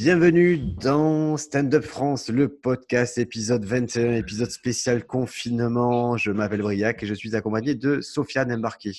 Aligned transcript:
Bienvenue 0.00 0.58
dans 0.58 1.36
Stand 1.36 1.74
Up 1.74 1.82
France, 1.82 2.28
le 2.28 2.48
podcast 2.48 3.18
épisode 3.18 3.64
21, 3.64 4.14
épisode 4.14 4.48
spécial 4.52 5.04
confinement. 5.04 6.16
Je 6.16 6.30
m'appelle 6.30 6.62
Briac 6.62 7.02
et 7.02 7.06
je 7.06 7.14
suis 7.14 7.34
accompagné 7.34 7.74
de 7.74 8.00
Sofiane 8.00 8.52
Embarqué. 8.52 8.92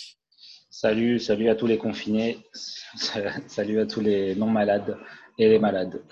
Salut, 0.69 1.17
salut 1.17 1.47
à 1.47 1.55
tous 1.55 1.67
les 1.67 1.77
confinés, 1.77 2.39
salut 3.47 3.79
à 3.79 3.85
tous 3.85 4.01
les 4.01 4.35
non 4.35 4.47
malades 4.47 4.97
et 5.37 5.47
les 5.47 5.57
malades. 5.57 6.03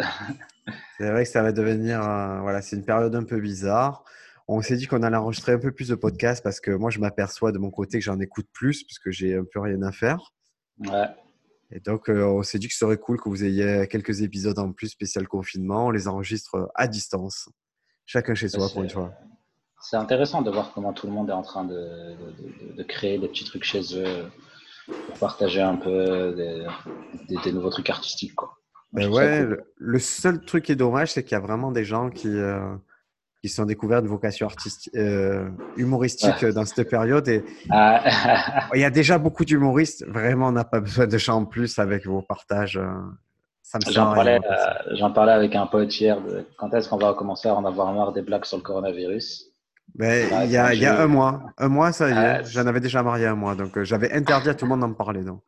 C'est 0.97 1.11
vrai 1.11 1.25
que 1.25 1.29
ça 1.29 1.43
va 1.43 1.51
devenir, 1.51 2.01
euh, 2.01 2.39
voilà, 2.39 2.61
c'est 2.61 2.77
une 2.77 2.85
période 2.85 3.13
un 3.13 3.25
peu 3.25 3.41
bizarre. 3.41 4.05
On 4.47 4.61
s'est 4.61 4.77
dit 4.77 4.87
qu'on 4.87 5.03
allait 5.03 5.17
enregistrer 5.17 5.51
un 5.51 5.59
peu 5.59 5.73
plus 5.73 5.89
de 5.89 5.95
podcasts 5.95 6.41
parce 6.41 6.61
que 6.61 6.71
moi 6.71 6.91
je 6.91 6.99
m'aperçois 6.99 7.51
de 7.51 7.57
mon 7.57 7.71
côté 7.71 7.99
que 7.99 8.05
j'en 8.05 8.21
écoute 8.21 8.47
plus 8.53 8.85
parce 8.85 8.99
que 8.99 9.11
j'ai 9.11 9.35
un 9.35 9.43
peu 9.51 9.59
rien 9.59 9.81
à 9.81 9.91
faire. 9.91 10.31
Ouais. 10.79 11.07
Et 11.71 11.79
donc, 11.79 12.09
euh, 12.09 12.23
on 12.25 12.43
s'est 12.43 12.59
dit 12.59 12.67
que 12.67 12.73
ce 12.73 12.79
serait 12.79 12.97
cool 12.97 13.19
que 13.19 13.27
vous 13.27 13.43
ayez 13.43 13.87
quelques 13.89 14.21
épisodes 14.21 14.57
en 14.57 14.71
plus 14.71 14.87
spécial 14.87 15.27
confinement. 15.27 15.87
On 15.87 15.91
les 15.91 16.07
enregistre 16.07 16.71
à 16.75 16.87
distance, 16.87 17.49
chacun 18.05 18.35
chez 18.35 18.47
soi 18.47 18.69
pour 18.69 18.83
une 18.83 18.89
fois. 18.89 19.13
C'est 19.81 19.97
intéressant 19.97 20.41
de 20.41 20.49
voir 20.49 20.71
comment 20.73 20.93
tout 20.93 21.07
le 21.07 21.13
monde 21.13 21.29
est 21.29 21.33
en 21.33 21.43
train 21.43 21.65
de, 21.65 22.15
de, 22.75 22.83
créer 22.83 23.19
des 23.19 23.27
petits 23.27 23.45
trucs 23.45 23.63
chez 23.63 23.81
eux 23.95 24.25
pour 24.87 25.19
partager 25.19 25.61
un 25.61 25.75
peu 25.75 26.35
des, 27.27 27.51
nouveaux 27.51 27.69
trucs 27.69 27.89
artistiques. 27.89 28.35
Quoi. 28.35 28.57
Ben 28.93 29.09
ouais, 29.09 29.45
le, 29.75 29.99
seul 29.99 30.43
truc 30.45 30.65
qui 30.65 30.71
est 30.71 30.77
dommage, 30.77 31.11
c'est 31.11 31.23
qu'il 31.23 31.33
y 31.33 31.35
a 31.35 31.41
vraiment 31.41 31.71
des 31.71 31.83
gens 31.83 32.09
qui, 32.09 32.29
euh, 32.29 32.75
qui 33.41 33.49
sont 33.49 33.65
découverts 33.65 34.01
de 34.01 34.07
vocation 34.07 34.47
artistique, 34.47 34.93
euh, 34.95 35.49
humoristique 35.75 36.43
dans 36.45 36.65
cette 36.65 36.89
période. 36.89 37.27
Et 37.27 37.43
ah. 37.69 38.69
il 38.73 38.81
y 38.81 38.85
a 38.85 38.89
déjà 38.89 39.17
beaucoup 39.17 39.45
d'humoristes. 39.45 40.05
Vraiment, 40.07 40.47
on 40.47 40.51
n'a 40.51 40.63
pas 40.63 40.79
besoin 40.79 41.07
de 41.07 41.17
chants 41.17 41.37
en 41.37 41.45
plus 41.45 41.77
avec 41.77 42.05
vos 42.05 42.21
partages. 42.21 42.77
Euh, 42.77 42.89
j'en 43.89 44.13
parlais, 44.13 44.39
euh, 44.39 45.09
parlais, 45.09 45.33
avec 45.33 45.55
un 45.55 45.67
pote 45.67 45.99
hier. 45.99 46.19
De 46.21 46.45
quand 46.57 46.73
est-ce 46.73 46.89
qu'on 46.89 46.97
va 46.97 47.13
commencer 47.13 47.47
à 47.47 47.55
en 47.55 47.65
avoir 47.65 47.93
marre 47.93 48.13
des 48.13 48.21
blagues 48.21 48.45
sur 48.45 48.57
le 48.57 48.63
coronavirus? 48.63 49.51
Il, 49.99 50.05
y 50.05 50.57
a, 50.57 50.73
il 50.73 50.81
y 50.81 50.85
a 50.85 51.01
un 51.01 51.07
mois. 51.07 51.41
Un 51.57 51.69
mois, 51.69 51.91
ça 51.91 52.09
y 52.09 52.11
est. 52.11 52.45
J'en 52.45 52.65
avais 52.65 52.79
déjà 52.79 53.03
marié 53.03 53.27
un 53.27 53.35
mois. 53.35 53.55
Donc, 53.55 53.81
j'avais 53.83 54.11
interdit 54.11 54.49
à 54.49 54.53
tout 54.53 54.65
le 54.65 54.69
monde 54.69 54.81
d'en 54.81 54.93
parler. 54.93 55.23
Donc. 55.23 55.41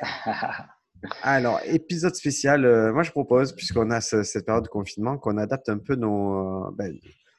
Alors, 1.22 1.60
épisode 1.64 2.14
spécial. 2.14 2.92
moi, 2.92 3.02
je 3.02 3.10
propose, 3.10 3.52
puisqu'on 3.52 3.90
a 3.90 4.00
cette 4.00 4.46
période 4.46 4.64
de 4.64 4.68
confinement, 4.68 5.18
qu'on 5.18 5.36
adapte 5.36 5.68
un 5.68 5.78
peu 5.78 5.96
nos, 5.96 6.70
ben, 6.72 6.94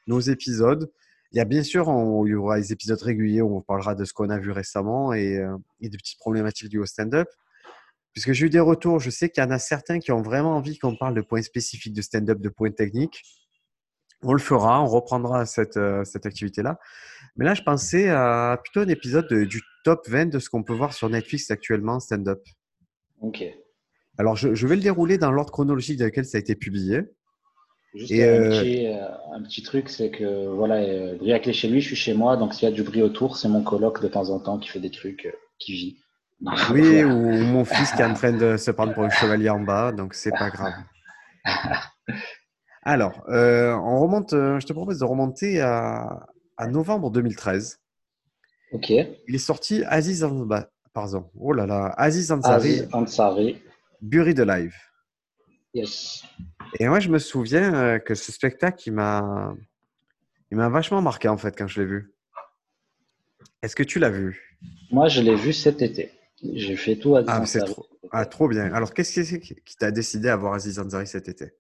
nos 0.08 0.20
épisodes. 0.20 0.92
Il 1.32 1.38
y 1.38 1.42
a 1.42 1.46
bien 1.46 1.64
sûr, 1.64 1.88
il 2.26 2.30
y 2.30 2.36
aura 2.36 2.60
des 2.60 2.72
épisodes 2.72 3.02
réguliers 3.02 3.42
où 3.42 3.58
on 3.58 3.62
parlera 3.62 3.96
de 3.96 4.06
ce 4.06 4.14
qu'on 4.14 4.30
a 4.30 4.38
vu 4.38 4.52
récemment 4.52 5.14
et, 5.14 5.38
euh, 5.38 5.58
et 5.82 5.90
des 5.90 5.98
petites 5.98 6.20
problématiques 6.20 6.70
du 6.70 6.86
stand-up. 6.86 7.28
Puisque 8.14 8.32
j'ai 8.34 8.46
eu 8.46 8.50
des 8.50 8.60
retours, 8.60 9.00
je 9.00 9.10
sais 9.10 9.30
qu'il 9.30 9.44
y 9.44 9.46
en 9.46 9.50
a 9.50 9.58
certains 9.58 9.98
qui 9.98 10.12
ont 10.12 10.22
vraiment 10.22 10.56
envie 10.56 10.78
qu'on 10.78 10.96
parle 10.96 11.16
de 11.16 11.22
points 11.22 11.42
spécifiques 11.42 11.94
de 11.94 12.02
stand-up, 12.04 12.40
de 12.40 12.50
points 12.50 12.72
techniques. 12.72 13.24
On 14.22 14.34
le 14.34 14.40
fera, 14.40 14.82
on 14.82 14.86
reprendra 14.86 15.46
cette, 15.48 15.78
euh, 15.78 16.04
cette 16.04 16.28
activité-là. 16.28 16.80
Mais 17.36 17.46
là, 17.46 17.56
je 17.56 17.64
pensais 17.64 18.10
à 18.10 18.60
plutôt 18.64 18.82
un 18.82 18.90
épisode 18.90 19.34
du 19.34 19.62
top 19.84 20.08
20 20.08 20.28
de 20.28 20.38
ce 20.38 20.50
qu'on 20.50 20.64
peut 20.64 20.76
voir 20.76 20.94
sur 20.94 21.10
Netflix 21.10 21.50
actuellement, 21.50 22.00
stand-up. 22.00 22.42
Ok. 23.22 23.44
Alors, 24.20 24.36
je, 24.36 24.54
je, 24.54 24.68
vais 24.68 24.76
le 24.76 24.82
dérouler 24.82 25.18
dans 25.18 25.32
l'ordre 25.32 25.52
chronologique 25.52 25.98
dans 25.98 26.06
lequel 26.06 26.26
ça 26.26 26.38
a 26.38 26.40
été 26.40 26.56
publié. 26.56 27.02
Juste 27.96 28.12
euh, 28.12 28.52
euh, 28.52 29.08
un, 29.34 29.44
petit, 29.44 29.62
truc, 29.62 29.88
c'est 29.88 30.10
que 30.10 30.48
voilà, 30.48 30.76
euh, 30.78 31.16
Briac 31.16 31.48
est 31.48 31.54
chez 31.54 31.68
lui, 31.68 31.80
je 31.80 31.88
suis 31.88 31.96
chez 31.96 32.16
moi, 32.16 32.38
donc 32.38 32.56
s'il 32.56 32.68
y 32.68 32.72
a 32.72 32.74
du 32.74 32.82
bruit 32.82 33.04
autour, 33.04 33.38
c'est 33.38 33.48
mon 33.48 33.62
coloc 33.62 34.02
de 34.02 34.08
temps 34.08 34.32
en 34.32 34.40
temps 34.40 34.58
qui 34.58 34.70
fait 34.70 34.80
des 34.80 34.90
trucs, 34.90 35.32
qui 35.60 35.74
vit. 35.74 35.98
oui, 36.72 37.04
ou 37.04 37.44
mon 37.44 37.64
fils 37.66 37.92
qui 37.92 38.02
est 38.02 38.06
en 38.06 38.16
train 38.16 38.34
de 38.34 38.58
se 38.58 38.72
prendre 38.72 38.94
pour 38.94 39.04
un 39.04 39.12
chevalier 39.12 39.50
en 39.50 39.60
bas, 39.60 39.92
donc 39.92 40.16
c'est 40.16 40.32
pas 40.32 40.50
grave. 40.50 40.74
Alors, 42.82 43.24
on 43.28 44.00
remonte, 44.00 44.32
je 44.32 44.66
te 44.66 44.74
propose 44.74 44.98
de 44.98 45.06
remonter 45.06 45.62
à, 45.62 46.26
novembre 46.68 47.12
2013. 47.12 47.80
Ok. 48.72 48.90
Il 48.90 49.36
est 49.36 49.38
sorti 49.38 49.84
Aziz 49.86 50.24
Ansari, 50.24 50.66
pardon, 50.94 51.30
oh 51.36 51.54
là 51.54 51.68
là, 51.68 51.94
Aziz 51.96 52.32
Ansari, 52.32 52.56
Aziz 52.56 52.90
Ansari. 52.92 53.62
Bury 54.02 54.34
de 54.34 54.44
Live. 54.44 54.76
Yes. 55.76 56.24
Et 56.80 56.88
moi, 56.88 57.00
je 57.00 57.10
me 57.10 57.20
souviens 57.20 57.74
euh, 57.74 58.00
que 58.00 58.16
ce 58.16 58.32
spectacle, 58.32 58.84
il 58.88 58.94
m'a, 58.94 59.56
il 60.52 60.58
m'a 60.58 60.70
vachement 60.70 61.02
marqué 61.02 61.28
en 61.28 61.38
fait 61.38 61.56
quand 61.58 61.68
je 61.68 61.82
l'ai 61.82 61.88
vu. 61.88 62.14
Est-ce 63.62 63.76
que 63.76 63.84
tu 63.84 64.00
l'as 64.00 64.10
vu? 64.10 64.58
Moi, 64.92 65.08
je 65.08 65.22
l'ai 65.22 65.36
vu 65.36 65.54
cet 65.54 65.82
été. 65.82 66.12
J'ai 66.54 66.76
fait 66.76 66.98
tout 66.98 67.16
à 67.16 67.24
ah, 67.28 67.46
c'est 67.46 67.64
trop... 67.64 67.88
ah, 68.12 68.26
trop 68.26 68.48
bien. 68.50 68.74
Alors, 68.74 68.94
qu'est-ce 68.94 69.36
qui 69.36 69.78
t'a 69.78 69.92
décidé 69.92 70.30
à 70.30 70.36
voir 70.36 70.54
Aziz 70.54 70.80
Ansari 70.80 71.08
cet 71.08 71.30
été? 71.30 71.54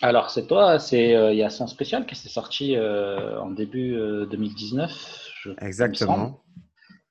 Alors, 0.00 0.30
c'est 0.30 0.48
toi, 0.48 0.80
c'est 0.80 1.14
euh, 1.14 1.32
il 1.32 1.38
y 1.38 1.44
a 1.44 1.50
son 1.50 1.68
spécial 1.68 2.06
qui 2.06 2.16
s'est 2.16 2.28
sorti 2.28 2.74
euh, 2.74 3.38
en 3.40 3.50
début 3.50 3.92
2019. 4.30 4.90
Exactement. 5.60 6.42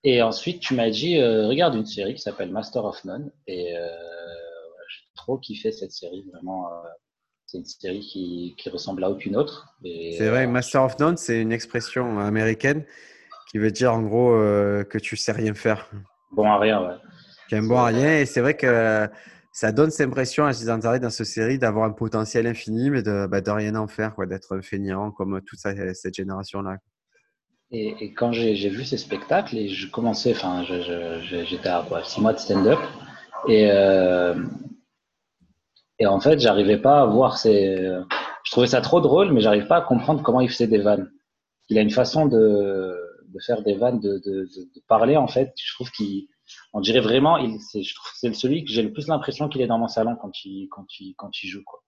Et 0.03 0.21
ensuite, 0.21 0.59
tu 0.59 0.73
m'as 0.73 0.89
dit, 0.89 1.21
regarde 1.23 1.75
une 1.75 1.85
série 1.85 2.15
qui 2.15 2.21
s'appelle 2.21 2.51
Master 2.51 2.83
of 2.83 3.05
None. 3.05 3.31
Et 3.47 3.75
trop 5.21 5.37
kiffé 5.37 5.71
cette 5.71 5.91
série. 5.91 6.25
Vraiment, 6.33 6.67
euh, 6.67 6.87
c'est 7.45 7.59
une 7.59 7.65
série 7.65 7.99
qui, 7.99 8.55
qui, 8.57 8.69
ressemble 8.69 9.03
à 9.03 9.09
aucune 9.09 9.35
autre. 9.35 9.75
C'est 9.83 10.29
vrai, 10.29 10.45
euh, 10.45 10.49
Master 10.49 10.83
of 10.83 10.97
None, 10.99 11.17
c'est 11.17 11.39
une 11.39 11.51
expression 11.51 12.19
américaine 12.19 12.85
qui 13.51 13.57
veut 13.57 13.71
dire 13.71 13.93
en 13.93 14.01
gros 14.01 14.33
euh, 14.33 14.83
que 14.83 14.97
tu 14.97 15.15
sais 15.17 15.31
rien 15.31 15.53
faire. 15.53 15.89
Bon 16.31 16.45
à 16.45 16.57
rien, 16.57 16.81
ouais. 16.81 16.95
Qui 17.49 17.59
bon 17.67 17.77
à 17.77 17.85
rien. 17.85 18.19
Et 18.19 18.25
c'est 18.25 18.41
vrai 18.41 18.55
que 18.55 19.07
ça 19.51 19.71
donne 19.71 19.91
cette 19.91 20.07
impression 20.07 20.45
à 20.45 20.53
Gizantari 20.53 20.99
dans 20.99 21.09
cette 21.09 21.27
série 21.27 21.59
d'avoir 21.59 21.85
un 21.85 21.91
potentiel 21.91 22.47
infini, 22.47 22.89
mais 22.89 23.03
de, 23.03 23.27
bah, 23.27 23.41
de 23.41 23.51
rien 23.51 23.75
en 23.75 23.87
faire, 23.87 24.15
quoi, 24.15 24.25
d'être 24.25 24.61
feignant 24.61 25.11
comme 25.11 25.41
toute 25.41 25.59
cette 25.59 26.15
génération-là. 26.15 26.77
Et, 27.73 27.95
et, 28.03 28.13
quand 28.13 28.31
j'ai 28.33 28.69
vu 28.69 28.83
ces 28.85 28.97
spectacles, 28.97 29.57
et 29.57 29.69
je 29.69 29.89
commençais, 29.89 30.31
enfin, 30.31 30.63
j'étais 30.65 31.69
à 31.69 31.85
quoi, 31.87 32.03
six 32.03 32.21
mois 32.21 32.33
de 32.33 32.39
stand-up, 32.39 32.79
et, 33.47 33.69
et 36.01 36.07
en 36.07 36.19
fait, 36.19 36.39
j'arrivais 36.39 36.79
pas 36.79 37.01
à 37.01 37.05
voir 37.05 37.37
ces. 37.37 37.75
Je 38.43 38.51
trouvais 38.51 38.65
ça 38.65 38.81
trop 38.81 39.01
drôle, 39.01 39.31
mais 39.31 39.39
j'arrive 39.39 39.67
pas 39.67 39.77
à 39.77 39.81
comprendre 39.81 40.23
comment 40.23 40.41
il 40.41 40.49
faisait 40.49 40.65
des 40.65 40.79
vannes. 40.79 41.11
Il 41.69 41.77
a 41.77 41.81
une 41.81 41.91
façon 41.91 42.25
de, 42.25 42.97
de 43.27 43.39
faire 43.45 43.61
des 43.61 43.75
vannes, 43.75 43.99
de, 43.99 44.19
de, 44.25 44.49
de, 44.55 44.81
parler 44.87 45.15
en 45.15 45.27
fait. 45.27 45.53
Je 45.63 45.73
trouve 45.75 45.91
qu'il, 45.91 46.25
on 46.73 46.81
dirait 46.81 47.01
vraiment, 47.01 47.37
il, 47.37 47.59
je 47.59 47.93
trouve 47.93 48.11
c'est 48.15 48.33
celui 48.33 48.65
que 48.65 48.71
j'ai 48.71 48.81
le 48.81 48.91
plus 48.91 49.07
l'impression 49.09 49.47
qu'il 49.47 49.61
est 49.61 49.67
dans 49.67 49.77
mon 49.77 49.87
salon 49.87 50.17
quand 50.19 50.43
il, 50.43 50.69
quand 50.71 50.87
il, 50.99 51.13
quand 51.15 51.43
il 51.43 51.47
joue 51.49 51.63
quoi. 51.63 51.83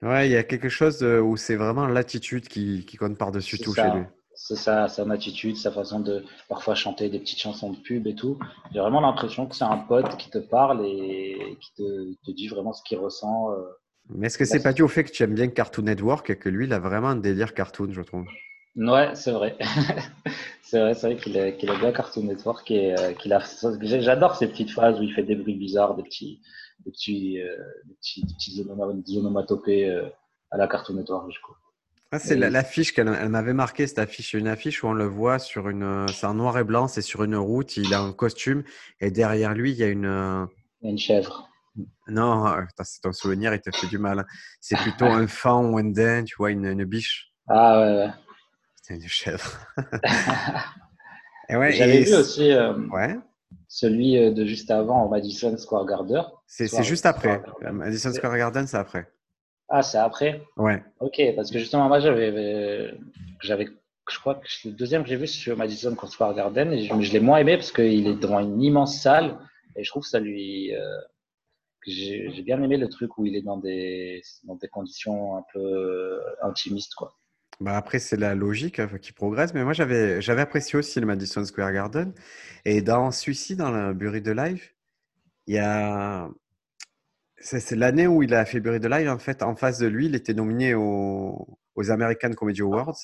Ouais, 0.00 0.28
il 0.28 0.32
y 0.32 0.36
a 0.36 0.44
quelque 0.44 0.70
chose 0.70 1.02
où 1.02 1.36
c'est 1.36 1.56
vraiment 1.56 1.86
l'attitude 1.86 2.48
qui, 2.48 2.86
qui 2.86 2.96
compte 2.96 3.18
par-dessus 3.18 3.58
tout 3.58 3.74
chez 3.74 3.90
lui 3.90 4.02
c'est 4.44 4.56
ça, 4.56 4.88
son 4.88 5.08
attitude, 5.10 5.56
sa 5.56 5.70
façon 5.70 6.00
de 6.00 6.24
parfois 6.48 6.74
chanter 6.74 7.08
des 7.08 7.20
petites 7.20 7.38
chansons 7.38 7.70
de 7.70 7.76
pub 7.76 8.08
et 8.08 8.16
tout. 8.16 8.40
J'ai 8.72 8.80
vraiment 8.80 9.00
l'impression 9.00 9.46
que 9.46 9.54
c'est 9.54 9.62
un 9.62 9.78
pote 9.78 10.16
qui 10.16 10.30
te 10.30 10.38
parle 10.38 10.84
et 10.84 11.56
qui 11.60 11.72
te, 11.74 12.32
dit 12.32 12.48
vraiment 12.48 12.72
ce 12.72 12.82
qu'il 12.82 12.98
ressent. 12.98 13.52
Euh. 13.52 13.62
Mais 14.08 14.26
est-ce 14.26 14.38
que 14.38 14.44
c'est 14.44 14.60
pas 14.60 14.72
dû 14.72 14.82
au 14.82 14.88
fait 14.88 15.04
que 15.04 15.12
tu 15.12 15.22
aimes 15.22 15.36
bien 15.36 15.46
Cartoon 15.46 15.84
Network 15.84 16.28
et 16.28 16.36
que 16.36 16.48
lui, 16.48 16.66
il 16.66 16.72
a 16.72 16.80
vraiment 16.80 17.10
un 17.10 17.16
délire 17.16 17.54
cartoon, 17.54 17.92
je 17.92 18.02
trouve? 18.02 18.26
Ouais, 18.74 19.14
c'est 19.14 19.30
vrai. 19.30 19.56
c'est 20.62 20.80
vrai, 20.80 20.94
c'est 20.94 21.06
vrai 21.12 21.16
qu'il 21.22 21.38
a, 21.38 21.52
qu'il 21.52 21.70
a, 21.70 21.78
bien 21.78 21.92
Cartoon 21.92 22.24
Network 22.24 22.68
et 22.72 22.98
euh, 22.98 23.12
qu'il 23.12 23.32
a. 23.32 23.44
J'adore 23.80 24.34
ces 24.34 24.48
petites 24.48 24.72
phrases 24.72 24.98
où 24.98 25.04
il 25.04 25.14
fait 25.14 25.22
des 25.22 25.36
bruits 25.36 25.54
bizarres, 25.54 25.94
des 25.94 26.02
petits, 26.02 26.40
des 26.84 26.90
petits, 26.90 27.40
euh, 27.40 27.56
des 27.84 27.94
petits, 27.94 28.24
des 28.24 28.34
petits 28.34 29.18
onomatopées 29.18 29.88
à 30.50 30.56
la 30.56 30.66
Cartoon 30.66 30.96
Network, 30.96 31.30
je 31.32 31.40
crois. 31.40 31.61
Ah, 32.14 32.18
c'est 32.18 32.36
l'affiche 32.36 32.92
qu'elle 32.92 33.08
m'avait 33.30 33.54
marqué, 33.54 33.86
cette 33.86 33.98
affiche. 33.98 34.34
Une 34.34 34.46
affiche 34.46 34.84
où 34.84 34.86
on 34.86 34.92
le 34.92 35.06
voit 35.06 35.38
sur 35.38 35.70
une. 35.70 36.06
C'est 36.08 36.26
en 36.26 36.34
noir 36.34 36.58
et 36.58 36.64
blanc, 36.64 36.86
c'est 36.86 37.00
sur 37.00 37.24
une 37.24 37.36
route. 37.36 37.78
Il 37.78 37.94
a 37.94 38.00
un 38.00 38.12
costume 38.12 38.64
et 39.00 39.10
derrière 39.10 39.54
lui, 39.54 39.72
il 39.72 39.78
y 39.78 39.82
a 39.82 39.88
une. 39.88 40.48
Une 40.82 40.98
chèvre. 40.98 41.48
Non, 42.08 42.54
c'est 42.82 43.00
ton 43.00 43.12
souvenir, 43.12 43.54
il 43.54 43.60
te 43.60 43.70
fait 43.74 43.86
du 43.86 43.96
mal. 43.96 44.26
C'est 44.60 44.76
plutôt 44.76 45.06
un 45.06 45.26
fan 45.28 45.72
ou 45.72 45.78
un 45.78 45.84
dain, 45.84 46.24
tu 46.24 46.34
vois, 46.36 46.50
une, 46.50 46.84
biche. 46.84 47.32
Ah 47.48 47.80
ouais, 47.80 47.96
ouais. 47.96 48.10
C'est 48.82 48.94
une 48.94 49.08
chèvre. 49.08 49.58
ouais, 51.48 51.72
J'avais 51.72 52.02
vu 52.02 52.14
aussi 52.14 52.52
euh, 52.52 52.74
ouais. 52.88 53.16
celui 53.68 54.18
euh, 54.18 54.32
de 54.32 54.44
juste 54.44 54.70
avant 54.70 55.04
au 55.04 55.08
Madison 55.08 55.56
Square 55.56 55.86
Garden. 55.86 56.24
C'est 56.46 56.82
juste 56.82 57.06
après. 57.06 57.42
Madison 57.72 58.12
Square 58.12 58.36
Garden, 58.36 58.66
c'est 58.66 58.76
après. 58.76 59.10
Ah, 59.74 59.82
c'est 59.82 59.96
après 59.96 60.42
Ouais. 60.58 60.84
Ok, 61.00 61.18
parce 61.34 61.50
que 61.50 61.58
justement, 61.58 61.88
moi, 61.88 61.98
j'avais, 61.98 62.92
j'avais, 63.40 63.66
je 64.10 64.18
crois 64.18 64.34
que 64.34 64.46
le 64.66 64.72
deuxième 64.72 65.02
que 65.02 65.08
j'ai 65.08 65.16
vu 65.16 65.26
sur 65.26 65.56
Madison 65.56 65.96
Square 66.08 66.34
Garden, 66.34 66.74
et 66.74 66.84
je, 66.84 67.00
je 67.00 67.12
l'ai 67.12 67.20
moins 67.20 67.38
aimé 67.38 67.56
parce 67.56 67.72
qu'il 67.72 68.06
est 68.06 68.14
devant 68.14 68.40
une 68.40 68.62
immense 68.62 69.00
salle, 69.00 69.38
et 69.74 69.82
je 69.82 69.88
trouve 69.88 70.02
que 70.02 70.10
ça 70.10 70.20
lui. 70.20 70.74
Euh, 70.74 70.84
j'ai, 71.86 72.42
bien 72.44 72.62
aimé 72.62 72.76
le 72.76 72.90
truc 72.90 73.16
où 73.16 73.24
il 73.24 73.34
est 73.34 73.40
dans 73.40 73.56
des, 73.56 74.20
dans 74.44 74.56
des 74.56 74.68
conditions 74.68 75.38
un 75.38 75.44
peu 75.54 75.58
euh, 75.58 76.20
intimistes, 76.42 76.94
quoi. 76.94 77.14
Bah 77.58 77.74
après, 77.74 77.98
c'est 77.98 78.18
la 78.18 78.34
logique 78.34 78.78
hein, 78.78 78.90
qui 79.00 79.12
progresse, 79.12 79.54
mais 79.54 79.64
moi, 79.64 79.72
j'avais, 79.72 80.20
j'avais 80.20 80.42
apprécié 80.42 80.78
aussi 80.78 81.00
le 81.00 81.06
Madison 81.06 81.44
Square 81.46 81.72
Garden. 81.72 82.12
Et 82.66 82.82
dans 82.82 83.10
celui-ci, 83.10 83.56
dans 83.56 83.70
le 83.70 83.94
Bury 83.94 84.20
de 84.20 84.32
Live, 84.32 84.70
il 85.46 85.54
y 85.54 85.58
a 85.58 86.28
C'est 87.42 87.76
l'année 87.76 88.06
où 88.06 88.22
il 88.22 88.34
a 88.34 88.44
fait 88.44 88.60
Buried 88.60 88.84
Alive. 88.86 89.08
En 89.08 89.18
fait, 89.18 89.42
en 89.42 89.56
face 89.56 89.78
de 89.78 89.86
lui, 89.86 90.06
il 90.06 90.14
était 90.14 90.32
nominé 90.32 90.74
aux, 90.74 91.58
aux 91.74 91.90
American 91.90 92.30
Comedy 92.32 92.62
Awards. 92.62 92.96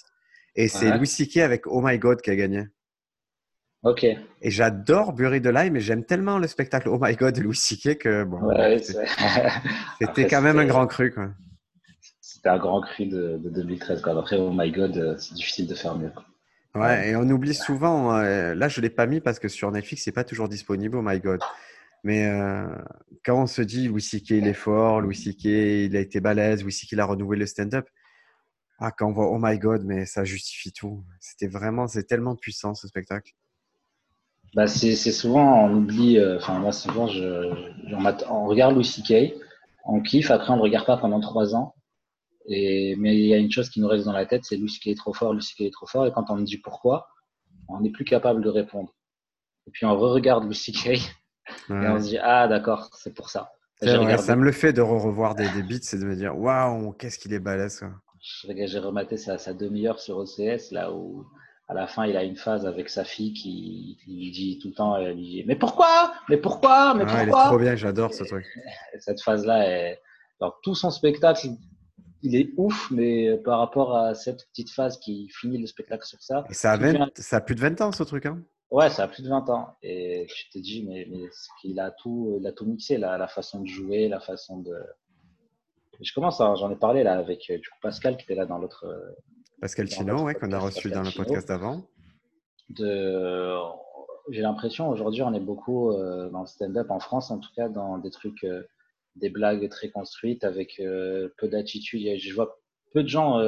Et 0.54 0.68
c'est 0.68 0.96
Louis 0.96 1.06
C.K. 1.06 1.38
avec 1.38 1.66
Oh 1.66 1.80
My 1.84 1.98
God 1.98 2.20
qui 2.20 2.30
a 2.30 2.36
gagné. 2.36 2.66
Ok. 3.84 4.04
Et 4.04 4.50
j'adore 4.50 5.12
Buried 5.12 5.46
Alive, 5.46 5.72
mais 5.72 5.80
j'aime 5.80 6.04
tellement 6.04 6.38
le 6.38 6.48
spectacle 6.48 6.88
Oh 6.88 6.98
My 7.00 7.14
God 7.14 7.34
de 7.34 7.42
Louis 7.42 7.56
C.K. 7.56 7.98
que 7.98 8.24
bon, 8.24 8.40
c'était 10.00 10.26
quand 10.30 10.42
même 10.42 10.58
un 10.58 10.66
grand 10.66 10.86
cru. 10.86 11.14
C'était 12.20 12.48
un 12.48 12.58
grand 12.58 12.80
cru 12.82 13.06
de, 13.06 13.40
2013. 13.44 14.02
Quoi. 14.02 14.18
Après 14.18 14.36
Oh 14.36 14.50
My 14.52 14.70
God, 14.72 14.96
euh, 14.96 15.16
c'est 15.18 15.34
difficile 15.34 15.66
de 15.66 15.74
faire 15.74 15.96
mieux. 15.96 16.10
Ouais, 16.74 17.10
et 17.10 17.16
on 17.16 17.22
oublie 17.30 17.54
souvent, 17.54 18.14
euh, 18.16 18.54
là 18.54 18.68
je 18.68 18.80
ne 18.80 18.82
l'ai 18.82 18.90
pas 18.90 19.06
mis 19.06 19.20
parce 19.20 19.38
que 19.38 19.48
sur 19.48 19.70
Netflix, 19.72 20.04
c'est 20.04 20.12
pas 20.12 20.24
toujours 20.24 20.48
disponible, 20.48 20.96
oh 20.96 21.02
my 21.02 21.18
god. 21.18 21.40
Mais 22.04 22.30
quand 23.24 23.42
on 23.42 23.46
se 23.46 23.62
dit 23.62 23.88
Louis 23.88 24.00
C.K. 24.00 24.30
il 24.30 24.46
est 24.46 24.54
fort, 24.54 25.00
Louis 25.00 25.16
C.K. 25.16 25.44
il 25.44 25.96
a 25.96 26.00
été 26.00 26.20
balèze, 26.20 26.62
Louis 26.62 26.72
C.K. 26.72 26.92
il 26.92 27.00
a 27.00 27.06
renouvelé 27.06 27.40
le 27.40 27.46
stand-up. 27.46 27.88
Ah, 28.78 28.92
quand 28.92 29.08
on 29.08 29.12
voit 29.12 29.28
Oh 29.28 29.38
my 29.40 29.58
God, 29.58 29.82
mais 29.84 30.06
ça 30.06 30.24
justifie 30.24 30.72
tout. 30.72 31.04
C'était 31.20 31.48
vraiment, 31.48 31.88
c'est 31.88 32.04
tellement 32.04 32.36
puissant 32.36 32.74
ce 32.74 32.86
spectacle. 32.86 33.32
Bah, 34.54 34.66
c'est 34.66 34.94
souvent, 34.94 35.66
on 35.66 35.74
oublie, 35.74 36.18
euh, 36.18 36.38
enfin, 36.38 36.58
moi 36.58 36.72
souvent, 36.72 37.06
je, 37.06 37.52
on, 38.30 38.46
regarde 38.46 38.74
Louis 38.74 38.84
C.K., 38.84 39.34
on 39.84 40.00
kiffe, 40.00 40.30
après 40.30 40.52
on 40.52 40.56
ne 40.56 40.62
regarde 40.62 40.86
pas 40.86 40.96
pendant 40.96 41.20
trois 41.20 41.54
ans. 41.54 41.74
Et, 42.46 42.96
mais 42.96 43.14
il 43.14 43.26
y 43.26 43.34
a 43.34 43.36
une 43.36 43.50
chose 43.50 43.68
qui 43.68 43.80
nous 43.80 43.88
reste 43.88 44.06
dans 44.06 44.12
la 44.12 44.24
tête, 44.24 44.44
c'est 44.44 44.56
Louis 44.56 44.70
C.K. 44.70 44.88
est 44.88 44.94
trop 44.96 45.12
fort, 45.12 45.34
Louis 45.34 45.42
C.K. 45.42 45.62
est 45.62 45.72
trop 45.72 45.86
fort. 45.86 46.06
Et 46.06 46.12
quand 46.12 46.30
on 46.30 46.36
me 46.36 46.44
dit 46.44 46.58
pourquoi, 46.58 47.08
on 47.68 47.80
n'est 47.80 47.90
plus 47.90 48.04
capable 48.04 48.42
de 48.42 48.48
répondre. 48.48 48.94
Et 49.66 49.70
puis 49.70 49.84
on 49.84 49.94
re-regarde 49.94 50.44
Louis 50.44 50.54
C.K. 50.54 50.98
Et 51.70 51.88
on 51.88 51.98
se 51.98 52.08
dit, 52.08 52.18
ah 52.22 52.48
d'accord, 52.48 52.90
c'est 52.94 53.14
pour 53.14 53.30
ça. 53.30 53.52
ça 53.82 54.36
me 54.36 54.44
le 54.44 54.52
fait 54.52 54.72
de 54.72 54.80
revoir 54.80 55.34
des, 55.34 55.48
des 55.50 55.62
beats 55.62 55.92
et 55.92 55.98
de 55.98 56.04
me 56.04 56.16
dire, 56.16 56.38
waouh, 56.38 56.92
qu'est-ce 56.92 57.18
qu'il 57.18 57.32
est 57.32 57.40
balèze. 57.40 57.84
J'ai 58.20 58.78
rematé 58.78 59.16
sa, 59.16 59.38
sa 59.38 59.54
demi-heure 59.54 60.00
sur 60.00 60.18
OCS, 60.18 60.72
là 60.72 60.92
où 60.92 61.26
à 61.68 61.74
la 61.74 61.86
fin, 61.86 62.06
il 62.06 62.16
a 62.16 62.24
une 62.24 62.36
phase 62.36 62.66
avec 62.66 62.88
sa 62.88 63.04
fille 63.04 63.34
qui, 63.34 63.98
lui 64.06 64.30
dit 64.30 64.58
tout 64.60 64.68
le 64.68 64.74
temps, 64.74 64.96
elle 64.96 65.14
lui 65.14 65.22
dit, 65.22 65.44
mais 65.46 65.54
pourquoi? 65.54 66.14
Mais 66.30 66.38
pourquoi? 66.38 66.94
Mais 66.94 67.04
pourquoi 67.04 67.22
Il 67.22 67.28
est 67.28 67.32
trop 67.32 67.58
bien, 67.58 67.76
j'adore 67.76 68.14
ce 68.14 68.24
truc. 68.24 68.46
Cette 68.98 69.20
phase-là, 69.20 69.94
alors 70.40 70.58
tout 70.62 70.74
son 70.74 70.90
spectacle, 70.90 71.48
il 72.22 72.36
est 72.36 72.50
ouf, 72.56 72.90
mais 72.90 73.36
par 73.44 73.58
rapport 73.58 73.94
à 73.94 74.14
cette 74.14 74.48
petite 74.48 74.70
phase 74.70 74.98
qui 74.98 75.28
finit 75.28 75.58
le 75.58 75.66
spectacle 75.66 76.06
sur 76.06 76.22
ça. 76.22 76.44
Et 76.48 76.54
ça 76.54 76.72
a, 76.72 76.78
ça 77.14 77.36
a 77.36 77.40
plus 77.42 77.54
de 77.54 77.60
20 77.60 77.82
ans 77.82 77.92
ce 77.92 78.02
truc, 78.02 78.24
hein 78.24 78.42
Ouais, 78.70 78.90
ça 78.90 79.04
a 79.04 79.08
plus 79.08 79.22
de 79.22 79.28
20 79.28 79.48
ans. 79.48 79.76
Et 79.82 80.26
je 80.28 80.50
te 80.50 80.58
dis, 80.58 80.84
mais, 80.86 81.06
mais 81.10 81.28
il 81.64 81.80
a 81.80 81.90
tout, 81.90 82.36
il 82.40 82.46
a 82.46 82.52
tout 82.52 82.66
mixé, 82.66 82.98
la, 82.98 83.16
la 83.16 83.28
façon 83.28 83.60
de 83.60 83.66
jouer, 83.66 84.08
la 84.08 84.20
façon 84.20 84.58
de. 84.58 84.74
Je 86.00 86.12
commence, 86.12 86.38
j'en 86.38 86.70
ai 86.70 86.76
parlé 86.76 87.02
là 87.02 87.18
avec 87.18 87.50
euh, 87.50 87.58
du 87.58 87.68
coup, 87.68 87.78
Pascal 87.82 88.16
qui 88.16 88.24
était 88.24 88.34
là 88.34 88.46
dans 88.46 88.58
l'autre. 88.58 88.84
Euh, 88.84 89.16
Pascal 89.60 89.88
Chino, 89.88 90.22
ouais, 90.22 90.34
qu'on 90.34 90.52
a 90.52 90.58
reçu 90.58 90.90
dans 90.90 91.02
le 91.02 91.10
podcast 91.10 91.48
d'avant. 91.48 91.82
De... 92.68 93.56
J'ai 94.30 94.42
l'impression 94.42 94.90
aujourd'hui, 94.90 95.22
on 95.22 95.32
est 95.32 95.40
beaucoup 95.40 95.90
euh, 95.90 96.28
dans 96.28 96.42
le 96.42 96.46
stand-up 96.46 96.90
en 96.90 97.00
France, 97.00 97.30
en 97.30 97.38
tout 97.38 97.50
cas, 97.56 97.68
dans 97.68 97.98
des 97.98 98.10
trucs, 98.10 98.46
des 99.16 99.30
blagues 99.30 99.68
très 99.70 99.90
construites 99.90 100.44
avec 100.44 100.76
peu 100.76 101.48
d'attitude. 101.48 102.18
Je 102.18 102.34
vois 102.34 102.60
peu 102.92 103.02
de 103.02 103.08
gens 103.08 103.40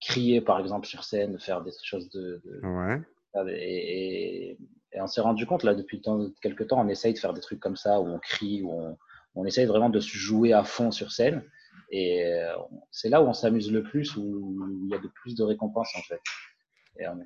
crier, 0.00 0.40
par 0.40 0.58
exemple, 0.58 0.88
sur 0.88 1.04
scène, 1.04 1.38
faire 1.38 1.62
des 1.62 1.72
choses 1.84 2.08
de. 2.10 2.42
Ouais. 2.62 3.00
Et, 3.48 4.58
on 4.94 5.06
s'est 5.06 5.22
rendu 5.22 5.46
compte, 5.46 5.64
là, 5.64 5.74
depuis 5.74 6.02
quelques 6.42 6.68
temps, 6.68 6.80
on 6.80 6.88
essaye 6.88 7.14
de 7.14 7.18
faire 7.18 7.32
des 7.32 7.40
trucs 7.40 7.60
comme 7.60 7.76
ça, 7.76 8.00
où 8.00 8.06
on 8.06 8.18
crie, 8.18 8.62
où 8.62 8.70
on, 8.70 8.98
on 9.34 9.44
essaye 9.46 9.66
vraiment 9.66 9.88
de 9.88 10.00
se 10.00 10.16
jouer 10.16 10.52
à 10.52 10.64
fond 10.64 10.90
sur 10.90 11.12
scène. 11.12 11.42
Et 11.90 12.24
euh, 12.26 12.52
c'est 12.90 13.08
là 13.08 13.22
où 13.22 13.26
on 13.26 13.32
s'amuse 13.32 13.70
le 13.70 13.82
plus, 13.82 14.16
où 14.16 14.56
il 14.84 14.90
y 14.90 14.94
a 14.94 14.98
de 14.98 15.08
plus 15.08 15.34
de 15.34 15.42
récompenses, 15.42 15.90
en 15.96 16.02
fait. 16.02 16.20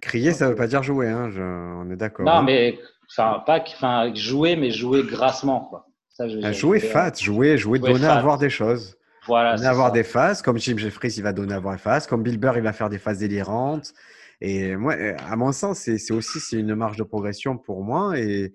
Crier, 0.00 0.32
ça 0.32 0.46
ne 0.46 0.50
veut 0.50 0.56
pas 0.56 0.68
dire 0.68 0.82
jouer, 0.82 1.08
hein, 1.08 1.30
on 1.36 1.90
est 1.90 1.96
d'accord. 1.96 2.24
Non, 2.24 2.32
hein. 2.32 2.42
mais 2.42 2.78
enfin, 3.10 3.42
pas 3.44 3.60
enfin, 3.60 4.14
jouer, 4.14 4.54
mais 4.54 4.70
jouer 4.70 5.02
grassement. 5.02 5.60
Quoi. 5.60 5.86
Ça, 6.08 6.28
je, 6.28 6.38
ah, 6.42 6.52
jouer 6.52 6.80
fat, 6.80 7.12
jouer, 7.20 7.58
jouer, 7.58 7.78
donner 7.78 8.06
à 8.06 8.20
voir 8.20 8.38
des 8.38 8.48
choses. 8.48 8.96
Voilà, 9.26 9.56
donner 9.56 9.68
à 9.68 9.72
voir 9.72 9.90
des 9.90 10.04
phases, 10.04 10.40
comme 10.40 10.56
Jim 10.58 10.78
Jeffries, 10.78 11.14
il 11.16 11.22
va 11.22 11.32
donner 11.32 11.54
à 11.54 11.58
voir 11.58 11.74
des 11.74 11.80
phases, 11.80 12.06
comme 12.06 12.22
Bill 12.22 12.38
Burr, 12.38 12.56
il 12.56 12.62
va 12.62 12.72
faire 12.72 12.88
des 12.88 12.98
phases 12.98 13.18
délirantes. 13.18 13.92
Et 14.40 14.76
moi, 14.76 14.94
à 14.94 15.36
mon 15.36 15.52
sens, 15.52 15.78
c'est 15.78 16.12
aussi 16.12 16.40
c'est 16.40 16.58
une 16.58 16.74
marge 16.74 16.96
de 16.96 17.04
progression 17.04 17.56
pour 17.56 17.82
moi. 17.82 18.18
Et, 18.18 18.52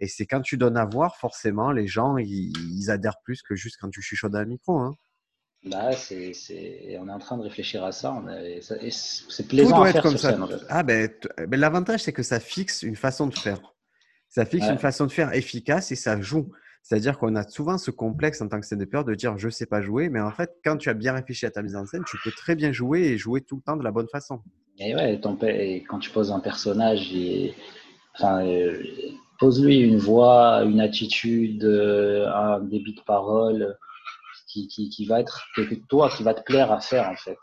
et 0.00 0.08
c'est 0.08 0.26
quand 0.26 0.40
tu 0.40 0.56
donnes 0.56 0.76
à 0.76 0.84
voir, 0.84 1.16
forcément, 1.16 1.72
les 1.72 1.86
gens, 1.86 2.16
ils, 2.18 2.90
adhèrent 2.90 3.20
plus 3.24 3.42
que 3.42 3.54
juste 3.54 3.76
quand 3.80 3.90
tu 3.90 4.02
chuchotes 4.02 4.32
dans 4.32 4.40
le 4.40 4.46
micro. 4.46 4.78
Hein. 4.78 4.94
Bah, 5.64 5.92
c'est, 5.92 6.32
on 7.00 7.08
est 7.08 7.12
en 7.12 7.18
train 7.18 7.38
de 7.38 7.42
réfléchir 7.42 7.82
à 7.82 7.92
ça. 7.92 8.14
c'est 8.60 9.48
plaisant 9.48 9.82
à 9.82 9.92
faire 9.92 10.02
comme 10.02 10.16
ça. 10.16 10.38
Ah, 10.68 10.82
ben, 10.82 11.10
ben, 11.48 11.58
l'avantage, 11.58 12.04
c'est 12.04 12.12
que 12.12 12.22
ça 12.22 12.38
fixe 12.38 12.82
une 12.82 12.96
façon 12.96 13.26
de 13.26 13.34
faire. 13.34 13.74
Ça 14.28 14.44
fixe 14.44 14.66
une 14.66 14.78
façon 14.78 15.06
de 15.06 15.12
faire 15.12 15.32
efficace 15.32 15.90
et 15.92 15.96
ça 15.96 16.20
joue. 16.20 16.52
C'est-à-dire 16.82 17.18
qu'on 17.18 17.34
a 17.34 17.42
souvent 17.42 17.78
ce 17.78 17.90
complexe 17.90 18.40
en 18.42 18.48
tant 18.48 18.60
que 18.60 18.66
stand 18.66 18.78
de 18.80 19.14
dire 19.14 19.38
je 19.38 19.46
ne 19.46 19.50
sais 19.50 19.66
pas 19.66 19.82
jouer, 19.82 20.08
mais 20.08 20.20
en 20.20 20.30
fait, 20.30 20.56
quand 20.64 20.76
tu 20.76 20.88
as 20.88 20.94
bien 20.94 21.14
réfléchi 21.14 21.44
à 21.44 21.50
ta 21.50 21.62
mise 21.62 21.74
en 21.74 21.84
scène, 21.84 22.04
tu 22.06 22.16
peux 22.22 22.30
très 22.30 22.54
bien 22.54 22.70
jouer 22.70 23.00
et 23.06 23.18
jouer 23.18 23.40
tout 23.40 23.56
le 23.56 23.62
temps 23.62 23.76
de 23.76 23.82
la 23.82 23.90
bonne 23.90 24.06
façon. 24.08 24.40
Et 24.78 24.94
ouais, 24.94 25.20
et 25.48 25.82
quand 25.84 25.98
tu 25.98 26.10
poses 26.10 26.30
un 26.30 26.40
personnage, 26.40 27.12
et, 27.14 27.54
enfin, 28.14 28.44
euh, 28.46 28.82
pose-lui 29.38 29.80
une 29.80 29.98
voix, 29.98 30.62
une 30.64 30.80
attitude, 30.80 31.64
euh, 31.64 32.28
un 32.28 32.60
débit 32.60 32.94
de 32.94 33.00
parole 33.00 33.76
qui, 34.48 34.68
qui, 34.68 34.90
qui, 34.90 35.06
va 35.06 35.20
être 35.20 35.46
que 35.56 35.62
toi, 35.88 36.10
qui 36.14 36.22
va 36.22 36.34
te 36.34 36.42
plaire 36.42 36.72
à 36.72 36.80
faire 36.80 37.08
en 37.08 37.16
fait. 37.16 37.38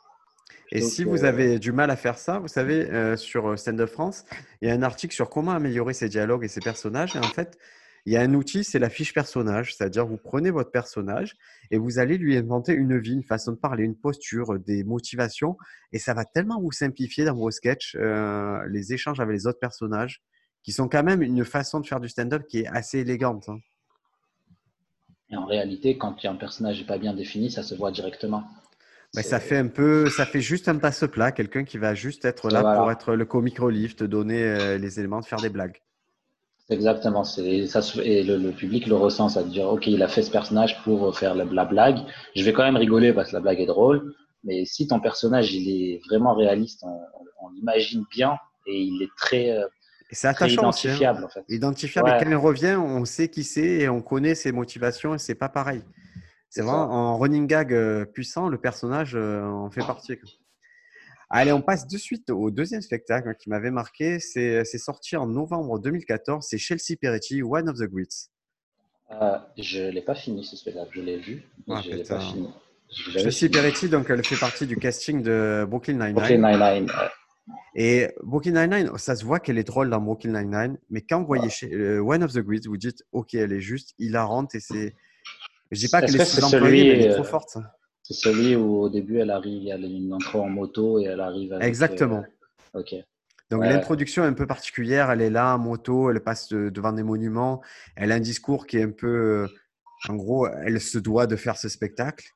Et 0.71 0.81
si 0.81 1.03
vous 1.03 1.23
avez 1.23 1.59
du 1.59 1.71
mal 1.71 1.91
à 1.91 1.95
faire 1.95 2.17
ça, 2.17 2.39
vous 2.39 2.47
savez, 2.47 2.89
euh, 2.89 3.15
sur 3.15 3.57
Stand 3.59 3.79
Up 3.81 3.89
France, 3.89 4.25
il 4.61 4.67
y 4.67 4.71
a 4.71 4.73
un 4.73 4.81
article 4.81 5.13
sur 5.13 5.29
comment 5.29 5.51
améliorer 5.51 5.93
ses 5.93 6.09
dialogues 6.09 6.43
et 6.43 6.47
ses 6.47 6.61
personnages. 6.61 7.15
Et 7.15 7.19
en 7.19 7.23
fait, 7.23 7.59
il 8.05 8.13
y 8.13 8.17
a 8.17 8.21
un 8.21 8.33
outil, 8.33 8.63
c'est 8.65 8.79
la 8.79 8.89
fiche 8.89 9.13
personnage, 9.13 9.75
c'est-à-dire 9.75 10.05
vous 10.05 10.17
prenez 10.17 10.51
votre 10.51 10.71
personnage 10.71 11.35
et 11.71 11.77
vous 11.77 11.99
allez 11.99 12.17
lui 12.17 12.35
inventer 12.35 12.73
une 12.73 12.99
vie, 12.99 13.13
une 13.13 13.23
façon 13.23 13.53
de 13.53 13.57
parler, 13.57 13.85
une 13.85 13.95
posture, 13.95 14.59
des 14.59 14.83
motivations, 14.83 15.57
et 15.93 15.99
ça 15.99 16.13
va 16.13 16.25
tellement 16.25 16.59
vous 16.59 16.71
simplifier 16.71 17.23
dans 17.23 17.35
vos 17.35 17.49
sketchs 17.49 17.95
euh, 17.95 18.59
les 18.69 18.93
échanges 18.93 19.21
avec 19.21 19.33
les 19.33 19.47
autres 19.47 19.59
personnages, 19.59 20.21
qui 20.63 20.73
sont 20.73 20.89
quand 20.89 21.03
même 21.03 21.21
une 21.21 21.45
façon 21.45 21.79
de 21.79 21.87
faire 21.87 22.01
du 22.01 22.09
stand-up 22.09 22.45
qui 22.47 22.59
est 22.59 22.67
assez 22.67 22.99
élégante. 22.99 23.47
Hein. 23.47 23.59
Et 25.29 25.37
en 25.37 25.45
réalité, 25.45 25.97
quand 25.97 26.15
un 26.25 26.35
personnage 26.35 26.79
n'est 26.79 26.85
pas 26.85 26.97
bien 26.97 27.13
défini, 27.13 27.51
ça 27.51 27.63
se 27.63 27.73
voit 27.73 27.91
directement. 27.91 28.43
Mais 29.15 29.23
ça 29.23 29.39
fait 29.39 29.57
un 29.57 29.67
peu, 29.67 30.09
ça 30.09 30.25
fait 30.25 30.41
juste 30.41 30.67
un 30.67 30.77
passe-plat, 30.77 31.31
quelqu'un 31.31 31.63
qui 31.63 31.77
va 31.77 31.93
juste 31.95 32.25
être 32.25 32.49
là 32.49 32.75
pour 32.75 32.91
être 32.91 33.15
le 33.15 33.25
comic 33.25 33.59
relief, 33.59 33.95
te 33.95 34.03
donner 34.03 34.43
euh, 34.43 34.77
les 34.77 34.99
éléments, 34.99 35.21
de 35.21 35.25
faire 35.25 35.39
des 35.39 35.49
blagues. 35.49 35.81
Exactement. 36.69 37.23
C'est 37.23 37.67
ça 37.67 37.81
et 38.03 38.23
le, 38.23 38.51
public 38.51 38.87
le 38.87 38.95
ressent, 38.95 39.29
ça 39.29 39.43
veut 39.43 39.49
dire 39.49 39.67
ok, 39.67 39.87
il 39.87 40.01
a 40.01 40.07
fait 40.07 40.21
ce 40.21 40.31
personnage 40.31 40.81
pour 40.83 41.17
faire 41.17 41.35
la, 41.35 41.65
blague. 41.65 41.99
Je 42.35 42.43
vais 42.43 42.53
quand 42.53 42.63
même 42.63 42.77
rigoler 42.77 43.13
parce 43.13 43.29
que 43.29 43.35
la 43.35 43.41
blague 43.41 43.59
est 43.59 43.65
drôle. 43.65 44.13
Mais 44.43 44.65
si 44.65 44.87
ton 44.87 44.99
personnage 44.99 45.53
il 45.53 45.69
est 45.69 46.01
vraiment 46.07 46.33
réaliste, 46.35 46.83
on, 46.83 47.49
l'imagine 47.55 48.05
bien 48.09 48.37
et 48.65 48.81
il 48.81 49.03
est 49.03 49.09
très, 49.17 49.51
euh, 49.51 49.67
c'est 50.13 50.27
attachant 50.27 50.61
hein. 50.61 50.69
identifiable 50.69 51.25
en 51.25 51.27
fait. 51.27 51.43
Identifiable. 51.49 52.09
Et 52.09 52.23
quand 52.23 52.29
il 52.29 52.35
revient, 52.35 52.75
on 52.79 53.03
sait 53.05 53.27
qui 53.27 53.43
c'est 53.43 53.61
et 53.61 53.89
on 53.89 54.01
connaît 54.01 54.35
ses 54.35 54.51
motivations 54.51 55.15
et 55.15 55.17
c'est 55.17 55.35
pas 55.35 55.49
pareil. 55.49 55.83
C'est 56.49 56.61
vraiment 56.61 56.91
en 56.91 57.17
running 57.17 57.47
gag 57.47 57.73
euh, 57.73 58.05
puissant, 58.05 58.47
le 58.47 58.59
personnage 58.59 59.15
euh, 59.15 59.43
en 59.43 59.71
fait 59.71 59.81
partie. 59.81 60.17
Allez, 61.35 61.51
on 61.51 61.63
passe 61.63 61.87
de 61.87 61.97
suite 61.97 62.29
au 62.29 62.51
deuxième 62.51 62.83
spectacle 62.83 63.35
qui 63.39 63.49
m'avait 63.49 63.71
marqué. 63.71 64.19
C'est 64.19 64.63
sorti 64.77 65.17
en 65.17 65.25
novembre 65.25 65.79
2014. 65.79 66.45
C'est 66.47 66.59
Chelsea 66.59 66.95
Peretti, 67.01 67.41
One 67.41 67.67
of 67.69 67.77
the 67.79 67.89
Greats. 67.89 68.29
Euh, 69.11 69.39
je 69.57 69.81
ne 69.81 69.89
l'ai 69.89 70.03
pas 70.03 70.13
fini 70.13 70.45
ce 70.45 70.55
spectacle. 70.55 70.91
Je 70.93 71.01
l'ai 71.01 71.17
vu, 71.17 71.41
mais 71.67 71.75
ah, 71.75 71.81
je 71.83 71.89
ne 71.89 71.95
l'ai 71.95 72.03
pas 72.03 72.19
fini. 72.19 72.49
Chelsea 72.87 73.51
Peretti, 73.51 73.89
donc, 73.89 74.11
elle 74.11 74.23
fait 74.23 74.39
partie 74.39 74.67
du 74.67 74.77
casting 74.77 75.23
de 75.23 75.65
Brooklyn 75.67 75.93
Nine-Nine. 75.93 76.13
Brooklyn 76.13 76.37
Nine-Nine. 76.37 76.91
Et 77.73 78.09
Brooklyn 78.21 78.67
Nine-Nine, 78.67 78.95
ça 78.99 79.15
se 79.15 79.25
voit 79.25 79.39
qu'elle 79.39 79.57
est 79.57 79.63
drôle 79.63 79.89
dans 79.89 79.99
Brooklyn 79.99 80.39
Nine-Nine, 80.39 80.77
mais 80.91 81.01
quand 81.01 81.19
vous 81.19 81.25
voyez 81.25 81.49
chez, 81.49 81.73
euh, 81.73 81.99
One 81.99 82.21
of 82.23 82.33
the 82.33 82.41
Greats, 82.41 82.67
vous 82.67 82.77
dites, 82.77 83.03
OK, 83.11 83.33
elle 83.33 83.53
est 83.53 83.59
juste 83.59 83.95
hilarante 83.97 84.53
et 84.53 84.59
c'est. 84.59 84.93
Je 85.71 85.79
dis 85.79 85.89
pas 85.89 86.01
qu'elle 86.01 86.21
est 86.21 86.25
sous-employée, 86.25 86.83
mais 86.83 86.89
elle 86.99 87.09
est 87.09 87.13
trop 87.15 87.23
euh, 87.23 87.27
forte. 87.27 87.57
C'est 88.13 88.29
celui 88.29 88.55
où 88.55 88.81
au 88.81 88.89
début 88.89 89.19
elle 89.19 89.31
arrive, 89.31 89.67
elle 89.67 89.83
a 89.83 89.87
une 89.87 90.13
intro 90.13 90.41
en 90.41 90.49
moto 90.49 90.99
et 90.99 91.05
elle 91.05 91.19
arrive. 91.19 91.53
Avec, 91.53 91.67
Exactement. 91.67 92.23
Euh, 92.75 92.79
ok. 92.79 92.95
Donc 93.49 93.63
l'introduction 93.63 94.23
est 94.23 94.27
un 94.27 94.33
peu 94.33 94.47
particulière. 94.47 95.11
Elle 95.11 95.21
est 95.21 95.29
là 95.29 95.55
en 95.55 95.59
moto, 95.59 96.09
elle 96.09 96.21
passe 96.21 96.49
devant 96.49 96.91
des 96.91 97.03
monuments. 97.03 97.61
Elle 97.95 98.11
a 98.11 98.15
un 98.15 98.19
discours 98.19 98.65
qui 98.65 98.77
est 98.77 98.83
un 98.83 98.91
peu, 98.91 99.07
euh, 99.07 99.47
en 100.09 100.15
gros, 100.15 100.47
elle 100.47 100.79
se 100.81 100.97
doit 100.97 101.27
de 101.27 101.35
faire 101.35 101.57
ce 101.57 101.69
spectacle. 101.69 102.29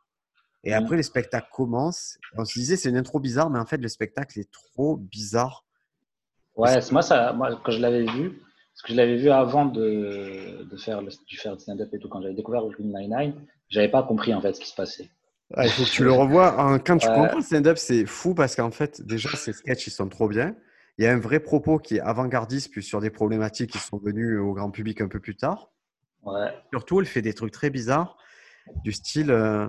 Et 0.63 0.71
mm. 0.71 0.73
après, 0.73 0.95
le 0.95 1.03
spectacle 1.03 1.47
commence. 1.51 2.17
On 2.37 2.45
se 2.45 2.59
disait 2.59 2.75
c'est 2.75 2.89
une 2.89 2.97
intro 2.97 3.19
bizarre, 3.19 3.49
mais 3.49 3.59
en 3.59 3.65
fait 3.65 3.77
le 3.77 3.87
spectacle 3.87 4.39
est 4.39 4.51
trop 4.51 4.97
bizarre. 4.97 5.65
Ouais, 6.55 6.79
moi, 6.91 7.01
ça, 7.01 7.33
moi 7.33 7.59
quand 7.63 7.71
je 7.71 7.79
l'avais 7.79 8.05
vu, 8.05 8.41
Parce 8.73 8.81
que 8.83 8.93
je 8.93 8.97
l'avais 8.97 9.17
vu 9.17 9.29
avant 9.29 9.65
de, 9.65 10.67
de 10.69 10.77
faire 10.77 11.01
le, 11.01 11.09
du 11.27 11.37
faire 11.37 11.59
stand-up 11.59 11.89
et 11.93 11.99
tout. 11.99 12.09
Quand 12.09 12.21
j'avais 12.21 12.35
découvert 12.35 12.61
Brooklyn 12.61 12.99
Nine-Nine, 12.99 13.33
j'avais 13.69 13.89
pas 13.89 14.03
compris 14.03 14.33
en 14.33 14.41
fait 14.41 14.53
ce 14.53 14.59
qui 14.59 14.69
se 14.69 14.75
passait. 14.75 15.09
Il 15.55 15.69
faut 15.69 15.83
que 15.83 15.89
tu 15.89 16.03
le 16.03 16.11
revois. 16.13 16.79
Quand 16.79 16.97
tu 16.97 17.07
comprends 17.07 17.37
le 17.37 17.41
stand-up, 17.41 17.77
c'est 17.77 18.05
fou 18.05 18.33
parce 18.33 18.55
qu'en 18.55 18.71
fait, 18.71 19.01
déjà, 19.01 19.29
ces 19.35 19.53
sketchs, 19.53 19.87
ils 19.87 19.91
sont 19.91 20.09
trop 20.09 20.27
bien. 20.27 20.55
Il 20.97 21.05
y 21.05 21.07
a 21.07 21.13
un 21.13 21.19
vrai 21.19 21.39
propos 21.39 21.77
qui 21.77 21.97
est 21.97 21.99
avant-gardiste, 21.99 22.71
puis 22.71 22.83
sur 22.83 22.99
des 23.01 23.11
problématiques 23.11 23.71
qui 23.71 23.77
sont 23.77 23.97
venues 23.97 24.39
au 24.39 24.53
grand 24.53 24.71
public 24.71 24.99
un 25.01 25.07
peu 25.07 25.19
plus 25.19 25.35
tard. 25.35 25.71
Ouais. 26.23 26.51
Surtout, 26.73 26.99
elle 26.99 27.05
fait 27.05 27.21
des 27.21 27.33
trucs 27.33 27.51
très 27.51 27.69
bizarres, 27.69 28.17
du 28.83 28.91
style, 28.91 29.31
euh, 29.31 29.67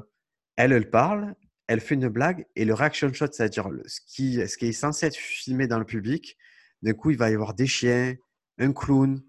elle, 0.57 0.73
elle 0.73 0.91
parle, 0.91 1.35
elle 1.67 1.81
fait 1.81 1.95
une 1.95 2.09
blague, 2.09 2.47
et 2.57 2.65
le 2.65 2.73
reaction 2.73 3.13
shot, 3.13 3.27
c'est-à-dire 3.31 3.69
ce 3.87 4.01
qui, 4.07 4.49
ce 4.49 4.57
qui 4.57 4.67
est 4.67 4.73
censé 4.73 5.07
être 5.07 5.17
filmé 5.17 5.67
dans 5.67 5.79
le 5.79 5.85
public, 5.85 6.39
d'un 6.83 6.95
coup, 6.95 7.11
il 7.11 7.19
va 7.19 7.31
y 7.31 7.35
avoir 7.35 7.55
des 7.55 7.67
chiens, 7.67 8.15
un 8.59 8.73
clown, 8.73 9.21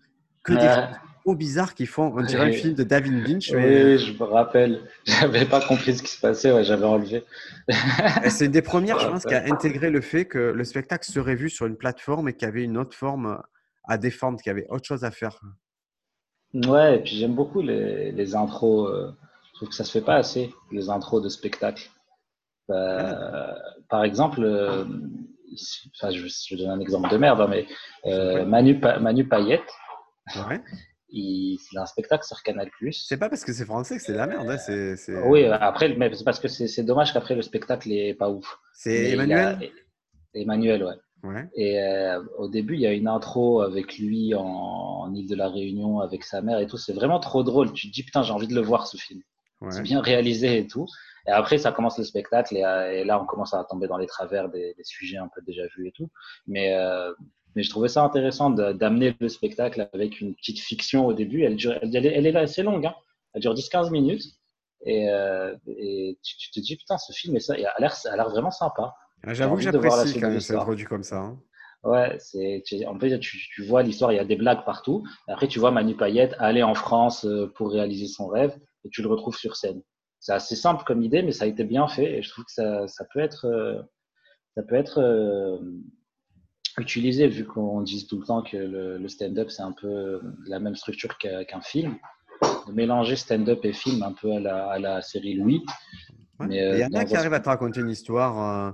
que 0.43 0.53
des 0.53 0.59
choses 0.59 0.95
trop 1.29 1.35
bizarres 1.35 1.75
qui 1.75 1.85
font, 1.85 2.11
on 2.15 2.23
dirait 2.23 2.49
un 2.49 2.51
film 2.51 2.73
de 2.73 2.81
David 2.81 3.27
Lynch. 3.27 3.51
Oui, 3.51 3.99
je 3.99 4.13
me 4.17 4.23
rappelle. 4.23 4.81
J'avais 5.05 5.45
pas 5.45 5.61
compris 5.61 5.95
ce 5.95 6.01
qui 6.01 6.09
se 6.09 6.19
passait, 6.19 6.51
ouais, 6.51 6.63
j'avais 6.63 6.85
enlevé. 6.85 7.23
C'est 8.29 8.45
une 8.45 8.51
des 8.51 8.63
premières, 8.63 8.97
je 8.97 9.07
pense, 9.07 9.25
qui 9.25 9.35
a 9.35 9.43
intégré 9.45 9.91
le 9.91 10.01
fait 10.01 10.25
que 10.25 10.39
le 10.39 10.63
spectacle 10.63 11.05
serait 11.05 11.35
vu 11.35 11.51
sur 11.51 11.67
une 11.67 11.75
plateforme 11.75 12.29
et 12.29 12.33
qu'il 12.33 12.47
y 12.47 12.49
avait 12.49 12.63
une 12.63 12.77
autre 12.77 12.95
forme 12.95 13.39
à 13.87 13.97
défendre, 13.99 14.41
qu'il 14.41 14.49
y 14.49 14.53
avait 14.53 14.65
autre 14.69 14.85
chose 14.87 15.03
à 15.03 15.11
faire. 15.11 15.39
Ouais, 16.55 16.95
et 16.95 16.99
puis 16.99 17.15
j'aime 17.15 17.35
beaucoup 17.35 17.61
les, 17.61 18.11
les 18.11 18.35
intros. 18.35 18.89
Euh, 18.89 19.11
je 19.49 19.53
trouve 19.53 19.69
que 19.69 19.75
ça 19.75 19.83
se 19.83 19.91
fait 19.91 20.03
pas 20.03 20.15
assez, 20.15 20.51
les 20.71 20.89
intros 20.89 21.21
de 21.21 21.29
spectacle. 21.29 21.91
Euh, 22.71 23.53
par 23.87 24.03
exemple, 24.03 24.41
euh, 24.43 24.83
enfin, 25.95 26.09
je, 26.11 26.25
je 26.25 26.55
donne 26.55 26.71
un 26.71 26.79
exemple 26.79 27.07
de 27.11 27.17
merde, 27.17 27.41
hein, 27.41 27.47
mais 27.47 27.67
euh, 28.07 28.45
Manu, 28.45 28.79
Manu 28.99 29.27
Payette, 29.27 29.71
Ouais. 30.47 30.61
Il, 31.11 31.57
il 31.71 31.77
a 31.77 31.81
un 31.81 31.85
spectacle 31.85 32.23
sur 32.25 32.41
Canal+. 32.43 32.69
C'est 32.91 33.17
pas 33.17 33.29
parce 33.29 33.43
que 33.43 33.53
c'est 33.53 33.65
français 33.65 33.97
que 33.97 34.03
c'est 34.03 34.13
de 34.13 34.17
la 34.17 34.27
merde. 34.27 34.49
hein, 34.49 34.57
c'est- 34.57 34.95
Oui, 35.25 35.45
après, 35.45 35.95
mais 35.95 36.13
c'est 36.13 36.23
parce 36.23 36.39
que 36.39 36.47
c'est 36.47 36.83
dommage 36.83 37.13
qu'après 37.13 37.35
le 37.35 37.41
spectacle 37.41 37.91
est 37.91 38.13
pas 38.13 38.29
ouf. 38.29 38.59
c'est 38.73 39.11
Emmanuel. 39.11 39.57
a- 39.61 40.37
Emmanuel, 40.39 40.83
ouais. 40.83 40.95
Ouais. 41.21 41.49
Et 41.53 41.79
euh, 41.81 42.23
au 42.37 42.47
début, 42.47 42.75
il 42.75 42.79
y 42.81 42.87
a 42.87 42.93
une 42.93 43.07
intro 43.07 43.61
avec 43.61 43.97
lui 43.97 44.33
en, 44.35 44.41
en 44.45 45.13
île 45.13 45.27
de 45.27 45.35
la 45.35 45.49
Réunion 45.49 45.99
avec 45.99 46.23
sa 46.23 46.41
mère 46.41 46.59
et 46.59 46.67
tout. 46.67 46.77
C'est 46.77 46.93
vraiment 46.93 47.19
trop 47.19 47.43
drôle. 47.43 47.73
Tu 47.73 47.89
te 47.89 47.93
dis, 47.93 48.03
putain, 48.03 48.23
j'ai 48.23 48.31
envie 48.31 48.47
de 48.47 48.55
le 48.55 48.61
voir 48.61 48.87
ce 48.87 48.95
film. 48.95 49.21
ouais. 49.61 49.71
C'est 49.71 49.81
bien 49.81 49.99
réalisé 50.01 50.59
et 50.59 50.67
tout. 50.67 50.85
Et 51.27 51.31
après, 51.31 51.57
ça 51.57 51.73
commence 51.73 51.97
le 51.97 52.05
spectacle 52.05 52.55
et, 52.55 52.63
euh, 52.63 52.91
et 52.93 53.03
là, 53.03 53.21
on 53.21 53.25
commence 53.25 53.53
à 53.53 53.65
tomber 53.65 53.87
dans 53.87 53.97
les 53.97 54.07
travers 54.07 54.47
des, 54.49 54.73
des 54.77 54.83
sujets 54.85 55.17
un 55.17 55.27
peu 55.27 55.41
déjà 55.41 55.63
vus 55.75 55.87
et 55.89 55.91
tout. 55.91 56.09
Mais, 56.47 56.73
euh, 56.75 57.11
mais 57.55 57.63
je 57.63 57.69
trouvais 57.69 57.87
ça 57.89 58.03
intéressant 58.03 58.49
d'amener 58.49 59.15
le 59.19 59.29
spectacle 59.29 59.89
avec 59.93 60.21
une 60.21 60.35
petite 60.35 60.59
fiction 60.59 61.05
au 61.07 61.13
début. 61.13 61.43
Elle, 61.43 61.55
dure, 61.55 61.73
elle, 61.81 61.95
elle 61.95 62.25
est- 62.27 62.35
assez 62.35 62.63
longue. 62.63 62.85
Hein. 62.85 62.95
Elle 63.33 63.41
dure 63.41 63.53
10-15 63.53 63.91
minutes. 63.91 64.23
Et, 64.85 65.09
euh, 65.09 65.55
et 65.67 66.17
tu, 66.23 66.37
tu 66.37 66.51
te 66.51 66.59
dis, 66.59 66.77
putain, 66.77 66.97
ce 66.97 67.11
film 67.11 67.35
est 67.35 67.41
ça, 67.41 67.57
il 67.57 67.65
a 67.65 67.73
l'air 67.79 67.93
ça 67.95 68.15
vraiment 68.29 68.51
sympa. 68.51 68.95
Ah, 69.23 69.33
J'avoue 69.33 69.55
que 69.57 69.61
j'apprécie 69.61 70.13
quand 70.13 70.21
même 70.21 70.31
c'est 70.31 70.35
l'histoire. 70.35 70.61
introduit 70.61 70.85
comme 70.85 71.03
ça. 71.03 71.17
hein. 71.17 71.39
Ouais, 71.83 72.17
c'est, 72.19 72.61
tu- 72.65 72.85
en 72.85 72.97
fait, 72.99 73.19
tu, 73.19 73.37
tu 73.53 73.63
vois 73.63 73.83
l'histoire, 73.83 74.11
il 74.11 74.15
y 74.15 74.19
a 74.19 74.25
des 74.25 74.35
blagues 74.35 74.63
partout. 74.65 75.03
Après, 75.27 75.47
tu 75.47 75.59
vois 75.59 75.71
Manu 75.71 75.95
Payette 75.95 76.35
aller 76.39 76.61
en 76.63 76.75
France 76.75 77.25
euh, 77.25 77.51
pour 77.55 77.71
réaliser 77.71 78.07
son 78.07 78.27
rêve 78.27 78.57
et 78.85 78.89
tu 78.89 79.01
le 79.01 79.07
retrouves 79.09 79.37
sur 79.37 79.55
scène. 79.55 79.81
C'est 80.19 80.33
assez 80.33 80.55
simple 80.57 80.83
comme 80.85 81.01
idée, 81.01 81.21
mais 81.23 81.31
ça 81.31 81.45
a 81.45 81.47
été 81.47 81.63
bien 81.63 81.87
fait 81.87 82.17
et 82.17 82.21
je 82.21 82.29
trouve 82.29 82.43
que 82.45 82.51
ça, 82.51 82.87
ça 82.87 83.05
peut 83.13 83.19
être, 83.21 83.45
euh, 83.45 83.81
ça 84.55 84.63
peut 84.63 84.75
être 84.75 84.99
euh, 84.99 85.57
utilisé 86.79 87.27
vu 87.27 87.45
qu'on 87.45 87.81
dit 87.81 88.07
tout 88.07 88.19
le 88.19 88.25
temps 88.25 88.41
que 88.41 88.57
le, 88.57 88.97
le 88.97 89.07
stand-up 89.07 89.49
c'est 89.49 89.61
un 89.61 89.71
peu 89.71 90.21
la 90.45 90.59
même 90.59 90.75
structure 90.75 91.17
qu'un 91.17 91.61
film. 91.61 91.97
De 92.67 92.71
mélanger 92.73 93.15
stand-up 93.15 93.59
et 93.63 93.73
film 93.73 94.01
un 94.03 94.13
peu 94.13 94.31
à 94.33 94.39
la, 94.39 94.69
à 94.69 94.79
la 94.79 95.01
série 95.01 95.33
Louis. 95.35 95.63
Ouais. 96.39 96.47
Mais, 96.47 96.55
Et 96.57 96.63
euh, 96.63 96.77
Il 96.77 96.79
y 96.79 96.85
en 96.85 96.99
a 96.99 97.05
qui 97.05 97.15
arrivent 97.15 97.33
à 97.33 97.39
te 97.39 97.49
raconter 97.49 97.81
une 97.81 97.89
histoire, 97.89 98.39
euh, 98.39 98.71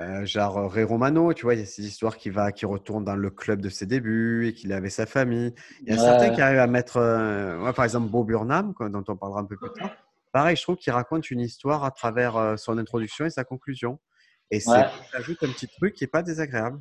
euh, 0.00 0.26
genre 0.26 0.72
Ray 0.72 0.84
Romano, 0.84 1.32
tu 1.34 1.42
vois, 1.44 1.54
il 1.54 1.60
y 1.60 1.62
a 1.62 1.66
ces 1.66 1.86
histoires 1.86 2.16
qui, 2.16 2.30
va, 2.30 2.50
qui 2.50 2.66
retournent 2.66 3.04
dans 3.04 3.14
le 3.14 3.30
club 3.30 3.60
de 3.60 3.68
ses 3.68 3.86
débuts 3.86 4.48
et 4.48 4.54
qu'il 4.54 4.72
avec 4.72 4.90
sa 4.90 5.06
famille. 5.06 5.54
Il 5.82 5.88
y 5.88 5.92
a 5.92 5.94
Ouais. 5.96 6.02
certains 6.02 6.30
qui 6.30 6.40
arrivent 6.40 6.58
à 6.58 6.66
mettre, 6.66 6.96
euh, 6.96 7.60
ouais, 7.62 7.72
par 7.72 7.84
exemple, 7.84 8.08
Bob 8.10 8.26
Burnham, 8.26 8.74
quoi, 8.74 8.88
dont 8.88 9.04
on 9.06 9.16
parlera 9.16 9.40
un 9.40 9.44
peu 9.44 9.56
plus 9.56 9.70
tard. 9.78 9.90
Pareil, 10.32 10.56
je 10.56 10.62
trouve 10.62 10.76
qu'il 10.76 10.92
raconte 10.92 11.30
une 11.30 11.40
histoire 11.40 11.84
à 11.84 11.92
travers 11.92 12.58
son 12.58 12.76
introduction 12.78 13.24
et 13.24 13.30
sa 13.30 13.44
conclusion. 13.44 14.00
Et 14.50 14.58
ça 14.58 14.90
ajoute 15.12 15.40
un 15.44 15.52
petit 15.52 15.68
truc 15.68 15.94
qui 15.94 16.02
n'est 16.02 16.08
pas 16.08 16.22
désagréable. 16.22 16.80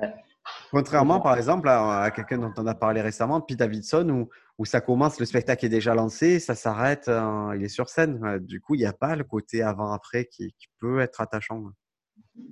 Ouais. 0.00 0.14
Contrairement, 0.70 1.20
par 1.20 1.36
exemple, 1.36 1.68
à, 1.68 2.02
à 2.02 2.10
quelqu'un 2.10 2.38
dont 2.38 2.52
on 2.56 2.66
a 2.66 2.74
parlé 2.74 3.00
récemment, 3.00 3.40
Pete 3.40 3.58
Davidson, 3.58 4.08
où, 4.10 4.28
où 4.58 4.64
ça 4.64 4.80
commence, 4.80 5.18
le 5.20 5.26
spectacle 5.26 5.64
est 5.66 5.70
déjà 5.70 5.94
lancé, 5.94 6.40
ça 6.40 6.54
s'arrête, 6.54 7.08
euh, 7.08 7.54
il 7.56 7.64
est 7.64 7.68
sur 7.68 7.88
scène. 7.88 8.22
Euh, 8.24 8.38
Du 8.38 8.60
coup, 8.60 8.74
il 8.74 8.78
n'y 8.78 8.86
a 8.86 8.92
pas 8.92 9.16
le 9.16 9.24
côté 9.24 9.62
avant-après 9.62 10.26
qui, 10.26 10.54
qui 10.58 10.66
peut 10.78 11.00
être 11.00 11.20
attachant. 11.20 11.64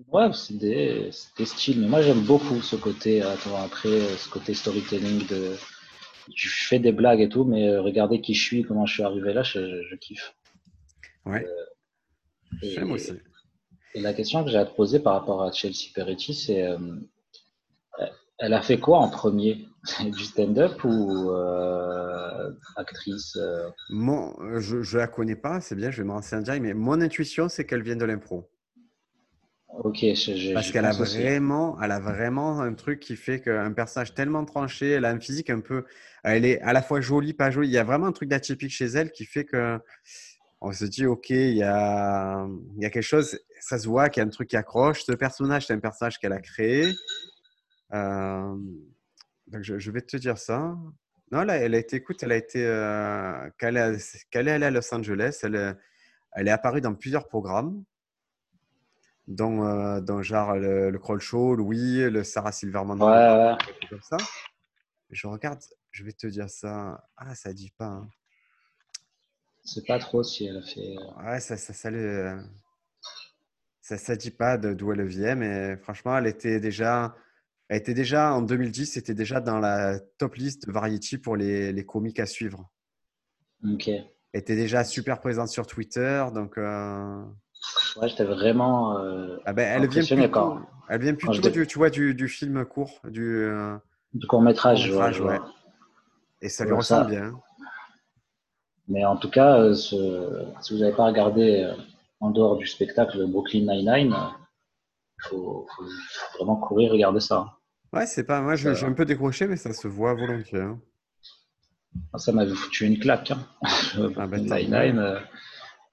Ouais, 0.09 0.33
c'est 0.33 0.57
des, 0.59 1.11
styles. 1.13 1.81
Mais 1.81 1.89
moi, 1.89 2.03
j'aime 2.03 2.21
beaucoup 2.23 2.61
ce 2.63 2.77
côté, 2.77 3.23
euh, 3.23 3.35
attends, 3.35 3.57
après, 3.63 3.89
euh, 3.89 4.17
ce 4.17 4.29
côté 4.29 4.55
storytelling 4.55 5.27
de. 5.27 5.57
Tu 6.35 6.49
fais 6.49 6.79
des 6.81 6.93
blagues 6.93 7.21
et 7.21 7.29
tout, 7.29 7.45
mais 7.45 7.69
euh, 7.69 7.81
regardez 7.83 8.21
qui 8.21 8.35
je 8.35 8.43
suis, 8.45 8.63
comment 8.65 8.85
je 8.87 8.95
suis 8.95 9.03
arrivé 9.05 9.33
là, 9.33 9.43
je, 9.45 9.61
je- 9.61 9.83
je 9.91 9.95
kiffe. 9.97 10.35
Ouais, 11.25 11.47
Et, 12.63 12.71
j'aime 12.71 12.91
aussi. 12.93 13.13
et 13.95 14.01
la 14.01 14.13
question 14.13 14.43
que 14.45 14.51
j'ai 14.51 14.59
à 14.59 14.65
te 14.67 14.75
poser 14.75 14.99
par 15.01 15.15
rapport 15.15 15.43
à 15.43 15.53
Chelsea 15.53 15.91
Peretti, 15.95 16.35
c'est 16.35 16.63
euh, 16.67 16.79
elle 18.39 18.53
a 18.53 18.63
fait 18.63 18.79
quoi 18.79 18.99
en 18.99 19.09
premier 19.09 19.67
Du 20.05 20.25
stand-up 20.25 20.83
ou 20.85 21.31
euh, 21.31 22.51
actrice 22.77 23.37
euh, 23.37 23.69
Mon, 23.91 24.35
je 24.59 24.77
ne 24.77 24.99
la 24.99 25.07
connais 25.07 25.37
pas, 25.37 25.61
c'est 25.61 25.75
bien, 25.75 25.91
je 25.91 26.03
vais 26.03 26.09
me 26.09 26.13
renseigner 26.13 26.61
mais 26.61 26.75
mon 26.75 27.01
intuition, 27.01 27.49
c'est 27.49 27.65
qu'elle 27.65 27.83
vient 27.83 27.97
de 27.97 28.05
l'impro. 28.05 28.49
Ok, 29.79 29.99
je, 30.01 30.35
je, 30.37 30.55
Parce 30.55 30.71
qu'elle 30.71 30.87
a, 30.87 30.93
vraiment, 30.93 31.79
elle 31.83 31.93
a 31.93 32.01
vraiment 32.01 32.61
un 32.61 32.73
truc 32.73 32.99
qui 32.99 33.15
fait 33.15 33.41
qu'un 33.41 33.73
personnage 33.73 34.15
tellement 34.15 34.45
tranché, 34.45 34.91
elle 34.93 35.05
a 35.05 35.11
une 35.11 35.21
physique 35.21 35.51
un 35.51 35.61
peu. 35.61 35.85
Elle 36.25 36.47
est 36.47 36.61
à 36.63 36.73
la 36.73 36.81
fois 36.81 37.01
jolie, 37.03 37.35
pas 37.35 37.51
jolie. 37.51 37.69
Il 37.69 37.75
y 37.75 37.79
a 37.79 37.85
vraiment 37.85 38.07
un 38.07 38.13
truc 38.13 38.31
d'atypique 38.31 38.71
chez 38.71 38.87
elle 38.87 39.13
qui 39.13 39.27
fait 39.27 39.45
que 39.45 39.79
on 40.63 40.73
se 40.73 40.87
dit, 40.87 41.05
OK, 41.05 41.29
il 41.29 41.57
y 41.57 41.63
a, 41.63 42.47
il 42.77 42.83
y 42.83 42.87
a 42.87 42.91
quelque 42.91 43.03
chose, 43.03 43.39
ça 43.61 43.79
se 43.79 43.87
voit 43.87 44.09
qu'il 44.09 44.23
y 44.23 44.25
a 44.25 44.27
un 44.27 44.31
truc 44.31 44.49
qui 44.49 44.57
accroche. 44.57 45.05
Ce 45.05 45.13
personnage, 45.13 45.67
c'est 45.67 45.75
un 45.75 45.79
personnage 45.79 46.19
qu'elle 46.19 46.33
a 46.33 46.41
créé. 46.41 46.95
Euh, 47.93 48.57
donc, 49.47 49.63
je, 49.63 49.79
je 49.79 49.91
vais 49.91 50.01
te 50.01 50.17
dire 50.17 50.39
ça. 50.39 50.77
Non, 51.33 51.43
là, 51.43 51.57
elle 51.57 51.75
a 51.75 51.79
été, 51.79 51.97
écoute, 51.97 52.23
elle 52.23 52.33
a 52.33 52.37
été, 52.37 52.65
euh, 52.65 53.49
quand 53.59 53.69
elle 53.69 53.77
est 53.77 54.51
allée 54.53 54.67
à 54.67 54.71
Los 54.71 54.95
Angeles, 54.95 55.41
elle, 55.43 55.55
est- 55.57 55.77
elle 56.33 56.49
est 56.49 56.53
apparue 56.53 56.81
dans 56.81 56.95
plusieurs 56.95 57.27
programmes 57.29 57.83
dont, 59.27 59.65
euh, 59.65 60.01
dont 60.01 60.23
genre 60.23 60.55
le, 60.57 60.91
le 60.91 60.99
Kroll 60.99 61.21
Show, 61.21 61.57
Louis, 61.57 62.09
le 62.11 62.23
Sarah 62.23 62.53
Silverman. 62.53 63.01
Ouais, 63.03 63.09
ouais. 63.09 63.57
comme 63.91 64.03
ça. 64.03 64.17
Je 65.11 65.27
regarde, 65.27 65.61
je 65.91 66.05
vais 66.05 66.13
te 66.13 66.27
dire 66.27 66.49
ça. 66.51 67.09
Ah, 67.17 67.35
ça 67.35 67.53
dit 67.53 67.71
pas. 67.77 67.87
hein. 67.87 68.09
C'est 69.65 69.85
pas 69.87 69.99
trop 69.99 70.23
si 70.23 70.47
elle 70.47 70.59
a 70.59 70.63
fait. 70.63 70.97
euh, 70.97 71.25
Ouais, 71.25 71.41
ça, 71.41 71.57
ça, 71.57 71.73
ça, 71.73 71.91
le- 71.91 72.41
ça, 73.81 73.99
ça 73.99 74.15
dit 74.17 74.31
pas 74.31 74.57
d'où 74.59 74.93
elle 74.93 75.05
vient, 75.07 75.35
mais 75.35 75.77
franchement, 75.79 76.17
elle 76.19 76.27
était 76.29 76.61
déjà, 76.61 77.17
elle 77.69 77.79
était 77.79 77.95
déjà 77.95 78.33
en 78.35 78.43
2010, 78.43 78.87
c'était 78.87 79.15
déjà 79.15 79.41
dans 79.41 79.59
la 79.59 79.99
top 80.19 80.35
liste 80.37 80.67
de 80.67 80.73
Variety 80.73 81.19
pour 81.19 81.37
les, 81.37 81.73
les 81.73 81.85
comiques 81.87 82.21
à 82.21 82.27
suivre. 82.27 82.71
Ok. 83.69 83.89
Elle 83.89 84.07
était 84.35 84.57
déjà 84.57 84.85
super 84.85 85.21
présente 85.21 85.49
sur 85.49 85.67
Twitter, 85.67 86.25
donc 86.35 86.59
euh, 86.59 87.23
Ouais, 87.97 88.09
j'étais 88.09 88.25
vraiment. 88.25 88.99
euh, 89.01 89.39
ah 89.47 89.53
ben, 89.53 89.67
elle 89.83 89.89
vient 89.89 90.03
plutôt, 90.05 90.29
quand- 90.31 90.61
elle 90.89 91.01
vient 91.01 91.15
plutôt 91.15 91.51
du, 91.51 91.67
tu 91.67 91.79
vois, 91.79 91.91
du, 91.91 92.15
du 92.15 92.29
film 92.29 92.65
court, 92.65 93.01
du 93.05 93.37
euh, 93.45 93.77
du 94.13 94.27
court 94.27 94.43
métrage. 94.43 94.91
ouais. 95.21 95.41
Et 96.43 96.49
ça 96.49 96.65
lui 96.65 96.73
ressemble 96.75 97.11
bien. 97.11 97.41
Mais 98.89 99.05
en 99.05 99.17
tout 99.17 99.31
cas, 99.31 99.59
euh, 99.59 99.75
ce- 99.75 100.45
si 100.61 100.75
vous 100.75 100.81
n'avez 100.81 100.95
pas 100.95 101.07
regardé 101.07 101.65
euh, 101.65 101.75
en 102.21 102.31
dehors 102.31 102.57
du 102.57 102.67
spectacle 102.67 103.27
Brooklyn 103.27 103.61
Nine-Nine, 103.73 104.15
il 104.15 105.29
faut, 105.29 105.67
faut 105.77 105.85
vraiment 106.39 106.57
courir 106.57 106.93
regarder 106.93 107.21
ça. 107.21 107.56
Ouais, 107.93 108.07
c'est 108.07 108.25
pas. 108.25 108.41
Moi, 108.41 108.57
j'ai 108.57 108.69
un 108.71 108.93
peu 108.93 109.05
décroché, 109.05 109.47
mais 109.47 109.57
ça 109.57 109.73
se 109.73 109.89
voit 109.89 110.15
volontiers. 110.15 110.61
hein. 110.61 110.81
Moi, 111.95 112.19
Ça 112.19 112.33
m'avait 112.33 112.55
foutu 112.55 112.85
une 112.87 112.99
claque. 112.99 113.31
Hein. 113.31 113.47
Ah, 114.17 114.27
Brooklyn 114.27 114.49
tant 114.49 114.57
Nine-Nine, 114.57 114.99
euh, 114.99 115.21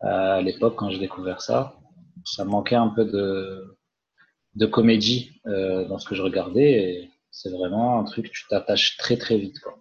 à 0.01 0.41
l'époque, 0.41 0.75
quand 0.75 0.89
j'ai 0.89 1.00
découvert 1.00 1.41
ça, 1.41 1.77
ça 2.25 2.43
manquait 2.43 2.75
un 2.75 2.89
peu 2.89 3.05
de, 3.05 3.77
de 4.55 4.65
comédie 4.65 5.39
euh, 5.47 5.85
dans 5.88 5.97
ce 6.00 6.07
que 6.09 6.15
je 6.15 6.21
regardais. 6.21 7.09
C'est 7.31 7.50
vraiment 7.50 8.00
un 8.00 8.03
truc, 8.03 8.29
tu 8.31 8.45
t'attaches 8.50 8.97
très 8.97 9.17
très 9.17 9.38
vite. 9.38 9.59
Quoi. 9.62 9.79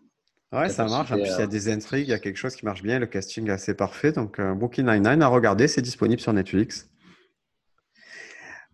Ouais, 0.52 0.69
ça 0.69 0.85
marche. 0.87 1.11
En 1.11 1.16
plus, 1.16 1.25
il 1.25 1.31
y 1.31 1.33
a 1.33 1.40
euh, 1.40 1.47
des 1.47 1.69
intrigues, 1.73 2.07
il 2.07 2.11
y 2.11 2.14
a 2.14 2.19
quelque 2.19 2.37
chose 2.37 2.54
qui 2.54 2.64
marche 2.64 2.83
bien. 2.83 2.99
Le 2.99 3.07
casting 3.07 3.49
est 3.49 3.52
assez 3.52 3.75
parfait. 3.75 4.12
Donc, 4.12 4.38
euh, 4.38 4.54
Brooklyn 4.54 4.85
Nine-Nine 4.85 5.23
à 5.23 5.26
regarder, 5.26 5.66
c'est 5.66 5.83
disponible 5.83 6.21
sur 6.21 6.33
Netflix. 6.33 6.88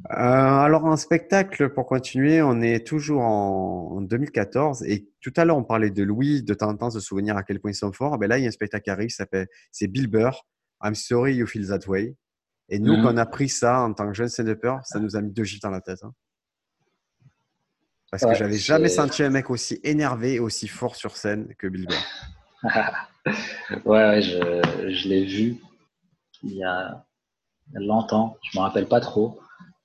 Euh, 0.07 0.15
alors, 0.15 0.85
en 0.85 0.97
spectacle, 0.97 1.71
pour 1.71 1.87
continuer, 1.87 2.41
on 2.41 2.61
est 2.61 2.87
toujours 2.87 3.23
en, 3.23 4.01
2014. 4.01 4.85
Et 4.85 5.09
tout 5.21 5.33
à 5.37 5.45
l'heure, 5.45 5.57
on 5.57 5.65
parlait 5.65 5.91
de 5.91 6.03
Louis, 6.03 6.43
de 6.43 6.55
temps 6.55 6.69
en 6.69 6.77
temps, 6.77 6.91
se 6.91 7.01
souvenir 7.01 7.37
à 7.37 7.43
quel 7.43 7.61
point 7.61 7.73
ils 7.73 7.75
sont 7.75 7.93
forts. 7.93 8.17
Ben 8.19 8.29
là, 8.29 8.39
il 8.39 8.43
y 8.43 8.47
a 8.47 8.49
un 8.49 8.53
spectacle 8.53 8.85
qui 8.85 8.91
arrive, 8.91 9.11
c'est 9.73 9.87
Bill 9.89 10.07
Burr, 10.07 10.47
I'm 10.83 10.95
sorry 10.95 11.35
you 11.35 11.47
feel 11.47 11.67
that 11.69 11.89
way. 11.89 12.17
Et 12.69 12.79
nous, 12.79 12.95
quand 13.03 13.15
on 13.15 13.17
a 13.17 13.27
pris 13.27 13.49
ça 13.49 13.81
en 13.81 13.95
tant 13.95 14.07
que 14.07 14.15
jeune 14.15 14.29
stand-upper, 14.29 14.77
ça 14.85 15.01
nous 15.01 15.17
a 15.17 15.23
mis 15.23 15.33
deux 15.33 15.45
gifs 15.45 15.61
dans 15.61 15.71
la 15.71 15.81
tête. 15.81 16.01
Hein. 16.03 16.13
Parce 18.11 18.25
que 18.25 18.35
j'avais 18.35 18.57
jamais 18.57 18.89
senti 18.89 19.23
un 19.23 19.31
mec 19.31 19.51
aussi 19.51 19.81
énervé 19.83 20.35
et 20.35 20.41
aussi 20.41 20.69
fort 20.69 20.95
sur 20.95 21.17
scène 21.17 21.55
que 21.59 21.67
Bill 21.67 21.87
Burr. 21.87 22.63
ouais, 23.85 24.23
je, 24.23 24.91
je 24.93 25.09
l'ai 25.09 25.25
vu 25.25 25.57
il 26.43 26.57
y 26.57 26.65
a 26.65 27.05
longtemps. 27.75 28.37
Je 28.51 28.59
me 28.59 28.63
rappelle 28.63 28.87
pas 28.87 29.01
trop. 29.01 29.41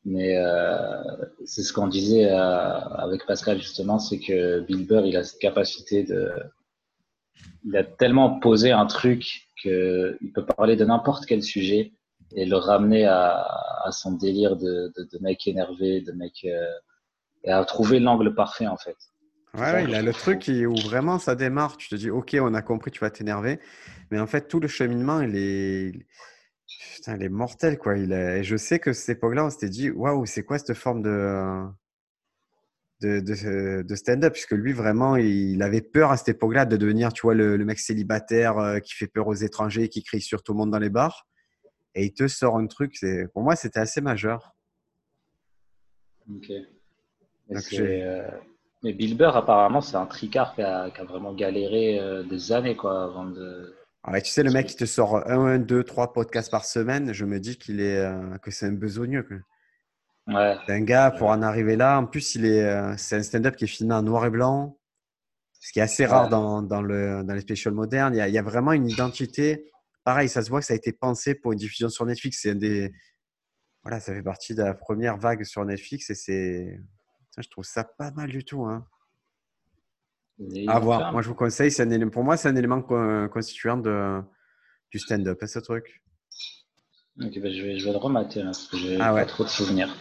Mais 0.05 0.37
euh, 0.37 1.01
c'est 1.45 1.63
ce 1.63 1.71
qu'on 1.71 1.87
disait 1.87 2.29
euh, 2.29 2.35
avec 2.37 3.25
Pascal 3.25 3.59
justement, 3.59 3.99
c'est 3.99 4.19
que 4.19 4.59
Bill 4.61 4.85
Burr, 4.85 5.05
il 5.05 5.15
a 5.15 5.23
cette 5.23 5.39
capacité 5.39 6.03
de, 6.03 6.29
il 7.65 7.77
a 7.77 7.83
tellement 7.83 8.39
posé 8.39 8.71
un 8.71 8.85
truc 8.85 9.47
qu'il 9.61 10.31
peut 10.35 10.45
parler 10.45 10.75
de 10.75 10.83
n'importe 10.83 11.25
quel 11.25 11.41
sujet 11.41 11.93
et 12.35 12.45
le 12.45 12.57
ramener 12.57 13.05
à, 13.05 13.45
son 13.91 14.13
délire 14.13 14.55
de, 14.57 14.91
mec 15.21 15.47
énervé, 15.47 16.01
de 16.01 16.11
mec 16.11 16.45
euh, 16.45 16.65
et 17.43 17.51
à 17.51 17.63
trouver 17.63 17.99
l'angle 17.99 18.33
parfait 18.33 18.67
en 18.67 18.77
fait. 18.77 18.97
Ouais, 19.55 19.83
il 19.83 19.93
a 19.93 20.01
le 20.01 20.13
truc 20.13 20.49
où 20.49 20.75
vraiment 20.87 21.19
ça 21.19 21.35
démarre. 21.35 21.77
Tu 21.77 21.87
te 21.87 21.95
dis, 21.95 22.09
ok, 22.09 22.35
on 22.41 22.55
a 22.55 22.63
compris, 22.63 22.89
tu 22.89 23.01
vas 23.01 23.11
t'énerver, 23.11 23.59
mais 24.09 24.19
en 24.19 24.25
fait 24.25 24.47
tout 24.47 24.59
le 24.59 24.67
cheminement, 24.67 25.21
il 25.21 25.35
est 25.35 25.93
Putain, 26.95 27.15
il 27.15 27.23
est 27.23 27.29
mortel, 27.29 27.77
quoi. 27.77 27.97
Il 27.97 28.11
est... 28.11 28.43
Je 28.43 28.57
sais 28.57 28.79
que 28.79 28.93
cette 28.93 29.17
époque-là, 29.17 29.45
on 29.45 29.49
s'était 29.49 29.69
dit, 29.69 29.89
waouh, 29.89 30.25
c'est 30.25 30.43
quoi 30.43 30.57
cette 30.57 30.75
forme 30.75 31.01
de, 31.01 31.65
de, 33.01 33.81
de, 33.81 33.95
stand-up? 33.95 34.33
Puisque 34.33 34.51
lui, 34.51 34.73
vraiment, 34.73 35.15
il 35.15 35.61
avait 35.61 35.81
peur 35.81 36.11
à 36.11 36.17
cette 36.17 36.29
époque-là 36.29 36.65
de 36.65 36.77
devenir, 36.77 37.13
tu 37.13 37.21
vois, 37.23 37.33
le, 37.35 37.57
mec 37.57 37.79
célibataire 37.79 38.57
euh, 38.57 38.79
qui 38.79 38.93
fait 38.93 39.07
peur 39.07 39.27
aux 39.27 39.33
étrangers, 39.33 39.89
qui 39.89 40.03
crie 40.03 40.21
sur 40.21 40.43
tout 40.43 40.53
le 40.53 40.57
monde 40.59 40.71
dans 40.71 40.79
les 40.79 40.89
bars. 40.89 41.27
Et 41.95 42.05
il 42.05 42.13
te 42.13 42.27
sort 42.27 42.57
un 42.57 42.67
truc, 42.67 42.99
pour 43.33 43.43
moi, 43.43 43.55
c'était 43.55 43.79
assez 43.79 44.01
majeur. 44.01 44.55
Ok. 46.29 46.51
Euh, 47.51 48.27
mais, 48.83 48.93
Bill 48.93 49.17
Burr, 49.17 49.35
apparemment, 49.35 49.81
c'est 49.81 49.97
un 49.97 50.05
tricard 50.05 50.55
qui 50.55 50.61
a, 50.61 50.89
vraiment 51.03 51.33
galéré 51.33 51.99
euh, 51.99 52.23
des 52.23 52.51
années, 52.51 52.75
quoi, 52.75 53.03
avant 53.03 53.25
de 53.25 53.75
tu 54.11 54.31
sais, 54.31 54.43
le 54.43 54.51
mec 54.51 54.67
qui 54.67 54.75
te 54.75 54.85
sort 54.85 55.29
un, 55.29 55.59
deux, 55.59 55.83
trois 55.83 56.13
podcasts 56.13 56.51
par 56.51 56.65
semaine, 56.65 57.13
je 57.13 57.25
me 57.25 57.39
dis 57.39 57.57
qu'il 57.57 57.79
est, 57.79 57.97
euh, 57.97 58.37
que 58.39 58.51
c'est 58.51 58.65
un 58.65 58.73
besogneux. 58.73 59.25
Ouais. 60.27 60.57
C'est 60.65 60.73
un 60.73 60.81
gars, 60.81 61.11
pour 61.11 61.29
en 61.29 61.41
arriver 61.41 61.75
là, 61.75 61.99
en 61.99 62.05
plus, 62.05 62.35
il 62.35 62.45
est, 62.45 62.63
euh, 62.63 62.95
c'est 62.97 63.15
un 63.15 63.23
stand-up 63.23 63.55
qui 63.55 63.65
est 63.65 63.67
filmé 63.67 63.93
en 63.93 64.03
noir 64.03 64.25
et 64.25 64.29
blanc, 64.29 64.77
ce 65.59 65.71
qui 65.71 65.79
est 65.79 65.83
assez 65.83 66.05
rare 66.05 66.29
dans, 66.29 66.61
dans, 66.61 66.81
le, 66.81 67.23
dans 67.23 67.33
les 67.33 67.41
specials 67.41 67.73
modernes. 67.73 68.13
Il 68.13 68.17
y, 68.17 68.21
a, 68.21 68.27
il 68.27 68.33
y, 68.33 68.37
a, 68.37 68.41
vraiment 68.41 68.73
une 68.73 68.89
identité. 68.89 69.71
Pareil, 70.03 70.27
ça 70.27 70.41
se 70.41 70.49
voit 70.49 70.59
que 70.59 70.65
ça 70.65 70.73
a 70.73 70.77
été 70.77 70.91
pensé 70.91 71.35
pour 71.35 71.53
une 71.53 71.59
diffusion 71.59 71.89
sur 71.89 72.05
Netflix. 72.05 72.39
C'est 72.41 72.51
un 72.51 72.55
des. 72.55 72.91
Voilà, 73.83 73.99
ça 73.99 74.13
fait 74.13 74.23
partie 74.23 74.55
de 74.55 74.63
la 74.63 74.73
première 74.73 75.17
vague 75.17 75.43
sur 75.43 75.63
Netflix 75.63 76.09
et 76.09 76.15
c'est. 76.15 76.81
Je 77.37 77.49
trouve 77.49 77.63
ça 77.63 77.83
pas 77.83 78.11
mal 78.11 78.29
du 78.29 78.43
tout. 78.43 78.65
Hein. 78.65 78.85
À 80.67 80.79
voir. 80.79 81.11
Moi, 81.11 81.21
je 81.21 81.27
vous 81.29 81.35
conseille. 81.35 81.71
Un 81.79 82.09
pour 82.09 82.23
moi, 82.23 82.37
c'est 82.37 82.49
un 82.49 82.55
élément 82.55 82.81
constituant 82.81 83.77
de, 83.77 84.21
du 84.91 84.99
stand-up, 84.99 85.39
hein, 85.41 85.47
ce 85.47 85.59
truc. 85.59 86.03
Ok, 87.21 87.39
bah, 87.39 87.51
je, 87.51 87.61
vais, 87.61 87.77
je 87.77 87.85
vais 87.85 87.91
le 87.91 87.97
remater 87.97 88.41
hein, 88.41 88.45
parce 88.45 88.67
que 88.67 88.77
j'ai 88.77 88.99
ah, 88.99 89.13
pas 89.13 89.25
trop 89.25 89.43
de 89.43 89.49
souvenirs. 89.49 89.95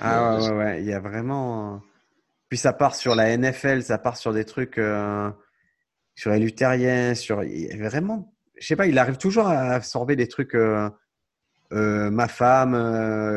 Ah 0.00 0.36
ouais, 0.36 0.48
ouais, 0.48 0.56
ouais. 0.56 0.80
Il 0.80 0.86
y 0.86 0.92
a 0.92 0.98
vraiment. 0.98 1.80
Puis 2.48 2.58
ça 2.58 2.72
part 2.72 2.96
sur 2.96 3.14
la 3.14 3.36
NFL, 3.36 3.82
ça 3.82 3.98
part 3.98 4.16
sur 4.16 4.32
des 4.32 4.44
trucs 4.44 4.78
euh, 4.78 5.30
sur 6.16 6.32
les 6.32 6.40
luthériens, 6.40 7.14
sur. 7.14 7.42
Vraiment, 7.76 8.34
je 8.58 8.66
sais 8.66 8.76
pas, 8.76 8.86
il 8.86 8.98
arrive 8.98 9.18
toujours 9.18 9.46
à 9.46 9.74
absorber 9.74 10.16
des 10.16 10.28
trucs. 10.28 10.54
Euh, 10.54 10.90
euh, 11.72 12.10
ma 12.10 12.28
femme, 12.28 12.74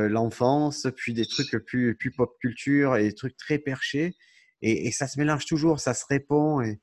l'enfance, 0.08 0.88
puis 0.96 1.14
des 1.14 1.26
trucs 1.26 1.52
plus, 1.66 1.96
plus 1.96 2.12
pop 2.12 2.34
culture 2.40 2.96
et 2.96 3.04
des 3.04 3.14
trucs 3.14 3.36
très 3.36 3.60
perchés. 3.60 4.16
Et, 4.62 4.92
ça 4.92 5.08
se 5.08 5.20
mélange 5.20 5.46
toujours, 5.46 5.80
ça 5.80 5.94
se 5.94 6.06
répond. 6.08 6.62
Et, 6.62 6.80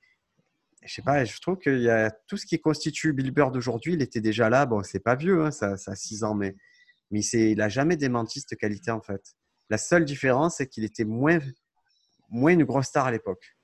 je 0.85 0.95
sais 0.95 1.03
pas, 1.03 1.25
je 1.25 1.41
trouve 1.41 1.59
qu'il 1.59 1.81
y 1.81 1.91
a 1.91 2.11
tout 2.27 2.37
ce 2.37 2.47
qui 2.47 2.61
constitue 2.61 3.13
Bill 3.13 3.31
Burr 3.31 3.51
d'aujourd'hui, 3.51 3.95
il 3.95 4.03
était 4.03 4.21
déjà 4.21 4.49
là. 4.49 4.67
Bon, 4.67 4.83
c'est 4.83 5.01
pas 5.01 5.15
vieux, 5.15 5.45
hein, 5.45 5.51
ça, 5.51 5.77
ça, 5.77 5.93
a 5.93 5.95
6 5.95 6.25
ans, 6.25 6.35
mais, 6.35 6.57
mais 7.11 7.21
il 7.21 7.59
n'a 7.59 7.69
jamais 7.69 7.97
démenti 7.97 8.41
cette 8.41 8.59
qualité 8.59 8.91
en 8.91 9.01
fait. 9.01 9.35
La 9.71 9.79
seule 9.79 10.05
différence, 10.05 10.57
c'est 10.57 10.67
qu'il 10.67 10.85
était 10.85 11.05
moins, 11.05 11.39
moins 12.31 12.53
une 12.53 12.65
grosse 12.65 12.87
star 12.87 13.07
à 13.07 13.11
l'époque. 13.11 13.57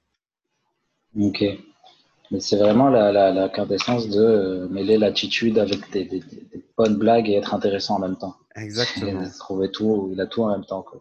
Ok. 1.18 1.42
Mais 2.31 2.40
c'est 2.40 2.57
vraiment 2.57 2.88
la, 2.88 3.12
la, 3.12 3.33
la 3.33 3.48
quintessence 3.48 4.09
de 4.09 4.20
euh, 4.20 4.68
mêler 4.68 4.98
l'attitude 4.98 5.59
avec 5.59 5.90
des, 5.92 6.05
des, 6.05 6.22
bonnes 6.77 6.96
blagues 6.96 7.29
et 7.29 7.35
être 7.35 7.55
intéressant 7.55 7.96
en 7.96 8.00
même 8.00 8.16
temps. 8.16 8.35
Exactement. 8.57 9.20
Il 9.22 9.27
a 9.27 9.31
trouvé 9.31 9.70
tout, 9.70 10.11
il 10.12 10.20
a 10.20 10.27
tout 10.27 10.42
en 10.42 10.50
même 10.50 10.64
temps. 10.64 10.83
Quoi. 10.83 10.98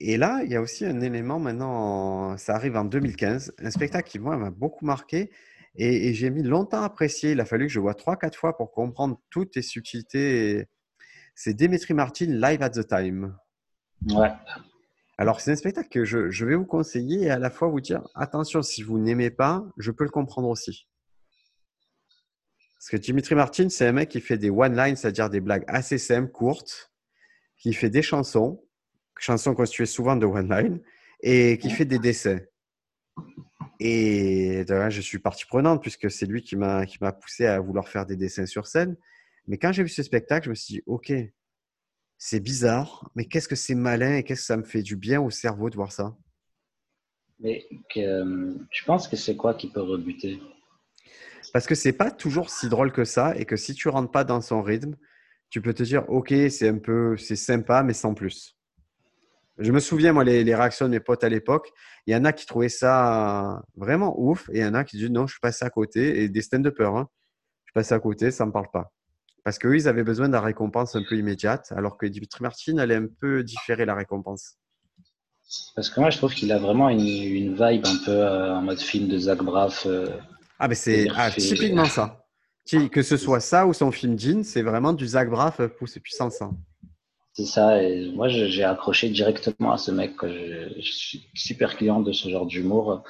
Et 0.00 0.16
là, 0.16 0.40
il 0.44 0.50
y 0.50 0.56
a 0.56 0.60
aussi 0.60 0.84
un 0.84 1.00
élément 1.00 1.38
maintenant, 1.38 2.36
ça 2.36 2.54
arrive 2.54 2.76
en 2.76 2.84
2015, 2.84 3.54
un 3.58 3.70
spectacle 3.70 4.08
qui, 4.08 4.18
moi, 4.18 4.36
m'a 4.36 4.50
beaucoup 4.50 4.84
marqué 4.84 5.30
et, 5.78 6.14
j'ai 6.14 6.30
mis 6.30 6.42
longtemps 6.42 6.82
à 6.82 6.86
apprécier. 6.86 7.32
Il 7.32 7.40
a 7.40 7.44
fallu 7.44 7.66
que 7.66 7.72
je 7.72 7.80
vois 7.80 7.94
trois, 7.94 8.16
quatre 8.16 8.36
fois 8.36 8.56
pour 8.56 8.72
comprendre 8.72 9.20
toutes 9.30 9.54
les 9.56 9.62
subtilités. 9.62 10.66
C'est 11.34 11.54
Dimitri 11.54 11.92
Martin, 11.94 12.26
Live 12.26 12.62
at 12.62 12.70
the 12.70 12.86
Time. 12.86 13.36
Ouais. 14.10 14.32
Alors, 15.18 15.40
c'est 15.40 15.52
un 15.52 15.56
spectacle 15.56 15.88
que 15.88 16.04
je, 16.04 16.30
je, 16.30 16.44
vais 16.46 16.56
vous 16.56 16.66
conseiller 16.66 17.24
et 17.24 17.30
à 17.30 17.38
la 17.38 17.50
fois 17.50 17.68
vous 17.68 17.80
dire 17.80 18.06
attention, 18.14 18.62
si 18.62 18.82
vous 18.82 18.98
n'aimez 18.98 19.30
pas, 19.30 19.66
je 19.76 19.90
peux 19.90 20.04
le 20.04 20.10
comprendre 20.10 20.48
aussi. 20.48 20.88
Parce 22.78 22.90
que 22.90 22.96
Dimitri 22.96 23.34
Martin, 23.34 23.68
c'est 23.68 23.86
un 23.86 23.92
mec 23.92 24.10
qui 24.10 24.20
fait 24.20 24.38
des 24.38 24.50
one-lines, 24.50 24.96
c'est-à-dire 24.96 25.28
des 25.28 25.40
blagues 25.40 25.64
assez 25.68 25.98
simples, 25.98 26.30
courtes, 26.30 26.92
qui 27.58 27.72
fait 27.72 27.90
des 27.90 28.02
chansons 28.02 28.65
chanson 29.18 29.54
constituée 29.54 29.86
souvent 29.86 30.16
de 30.16 30.26
one 30.26 30.48
line, 30.48 30.80
et 31.20 31.58
qui 31.58 31.70
fait 31.70 31.84
des 31.84 31.98
dessins. 31.98 32.40
Et 33.78 34.64
je 34.68 35.00
suis 35.00 35.18
partie 35.18 35.44
prenante 35.46 35.82
puisque 35.82 36.10
c'est 36.10 36.26
lui 36.26 36.42
qui 36.42 36.56
m'a 36.56 36.86
qui 36.86 36.98
m'a 37.00 37.12
poussé 37.12 37.46
à 37.46 37.60
vouloir 37.60 37.88
faire 37.88 38.06
des 38.06 38.16
dessins 38.16 38.46
sur 38.46 38.66
scène. 38.66 38.96
Mais 39.46 39.58
quand 39.58 39.72
j'ai 39.72 39.82
vu 39.82 39.88
ce 39.88 40.02
spectacle, 40.02 40.46
je 40.46 40.50
me 40.50 40.54
suis 40.54 40.74
dit 40.74 40.82
ok, 40.86 41.12
c'est 42.18 42.40
bizarre, 42.40 43.10
mais 43.14 43.26
qu'est-ce 43.26 43.48
que 43.48 43.56
c'est 43.56 43.74
malin 43.74 44.16
et 44.16 44.24
qu'est-ce 44.24 44.40
que 44.40 44.46
ça 44.46 44.56
me 44.56 44.64
fait 44.64 44.82
du 44.82 44.96
bien 44.96 45.20
au 45.20 45.30
cerveau 45.30 45.68
de 45.68 45.76
voir 45.76 45.92
ça? 45.92 46.16
Mais 47.38 47.66
euh, 47.98 48.54
je 48.70 48.84
pense 48.84 49.08
que 49.08 49.16
c'est 49.16 49.36
quoi 49.36 49.54
qui 49.54 49.70
peut 49.70 49.82
rebuter? 49.82 50.40
Parce 51.52 51.66
que 51.66 51.74
c'est 51.74 51.92
pas 51.92 52.10
toujours 52.10 52.48
si 52.48 52.68
drôle 52.68 52.92
que 52.92 53.04
ça 53.04 53.36
et 53.36 53.44
que 53.44 53.56
si 53.56 53.74
tu 53.74 53.88
rentres 53.88 54.10
pas 54.10 54.24
dans 54.24 54.40
son 54.40 54.62
rythme, 54.62 54.96
tu 55.50 55.60
peux 55.60 55.74
te 55.74 55.82
dire 55.82 56.08
ok, 56.08 56.32
c'est 56.50 56.68
un 56.68 56.78
peu 56.78 57.16
c'est 57.18 57.36
sympa 57.36 57.82
mais 57.82 57.92
sans 57.92 58.14
plus. 58.14 58.55
Je 59.58 59.72
me 59.72 59.80
souviens, 59.80 60.12
moi, 60.12 60.24
les, 60.24 60.54
réactions 60.54 60.86
de 60.86 60.90
mes 60.90 61.00
potes 61.00 61.24
à 61.24 61.28
l'époque. 61.28 61.72
Il 62.06 62.12
y 62.12 62.16
en 62.16 62.24
a 62.24 62.32
qui 62.32 62.44
trouvaient 62.44 62.68
ça 62.68 63.62
vraiment 63.74 64.14
ouf 64.18 64.48
et 64.50 64.58
il 64.58 64.62
y 64.62 64.64
en 64.64 64.74
a 64.74 64.84
qui 64.84 64.98
disent 64.98 65.10
non, 65.10 65.26
je 65.26 65.32
suis 65.32 65.40
passé 65.40 65.64
à 65.64 65.70
côté. 65.70 66.22
Et 66.22 66.28
des 66.28 66.42
stand-uppers, 66.42 66.94
hein, 66.94 67.08
je 67.64 67.70
suis 67.70 67.74
passé 67.74 67.94
à 67.94 67.98
côté, 67.98 68.30
ça 68.30 68.44
ne 68.44 68.48
me 68.48 68.52
parle 68.52 68.70
pas. 68.72 68.92
Parce 69.44 69.58
qu'eux, 69.58 69.76
ils 69.76 69.88
avaient 69.88 70.02
besoin 70.02 70.28
de 70.28 70.32
la 70.32 70.40
récompense 70.40 70.96
un 70.96 71.02
peu 71.08 71.16
immédiate, 71.16 71.72
alors 71.76 71.96
que 71.96 72.04
Dimitri 72.04 72.42
Martin 72.42 72.78
allait 72.78 72.96
un 72.96 73.06
peu 73.20 73.44
différer 73.44 73.84
la 73.86 73.94
récompense. 73.94 74.58
Parce 75.74 75.88
que 75.90 76.00
moi, 76.00 76.10
je 76.10 76.18
trouve 76.18 76.34
qu'il 76.34 76.50
a 76.52 76.58
vraiment 76.58 76.88
une, 76.88 76.98
vibe 76.98 77.86
un 77.86 78.04
peu 78.04 78.10
euh, 78.10 78.56
en 78.56 78.62
mode 78.62 78.80
film 78.80 79.08
de 79.08 79.18
Zach 79.18 79.38
Braff. 79.38 79.86
Euh, 79.86 80.08
ah, 80.58 80.68
mais 80.68 80.74
c'est 80.74 81.06
ah, 81.14 81.30
typiquement 81.30 81.84
ça. 81.84 82.24
Que 82.90 83.02
ce 83.02 83.16
soit 83.16 83.38
ça 83.38 83.66
ou 83.66 83.72
son 83.72 83.92
film 83.92 84.18
Jean, 84.18 84.42
c'est 84.42 84.62
vraiment 84.62 84.92
du 84.92 85.06
Zach 85.06 85.30
Braff 85.30 85.64
poussé 85.78 86.00
puissance. 86.00 86.42
Hein. 86.42 86.56
C'est 87.36 87.44
ça. 87.44 87.82
Et 87.82 88.10
moi, 88.12 88.28
j'ai 88.28 88.64
accroché 88.64 89.10
directement 89.10 89.72
à 89.72 89.76
ce 89.76 89.90
mec. 89.90 90.14
Je, 90.22 90.80
suis 90.80 91.28
super 91.34 91.76
client 91.76 92.00
de 92.00 92.10
ce 92.10 92.30
genre 92.30 92.46
d'humour, 92.46 93.04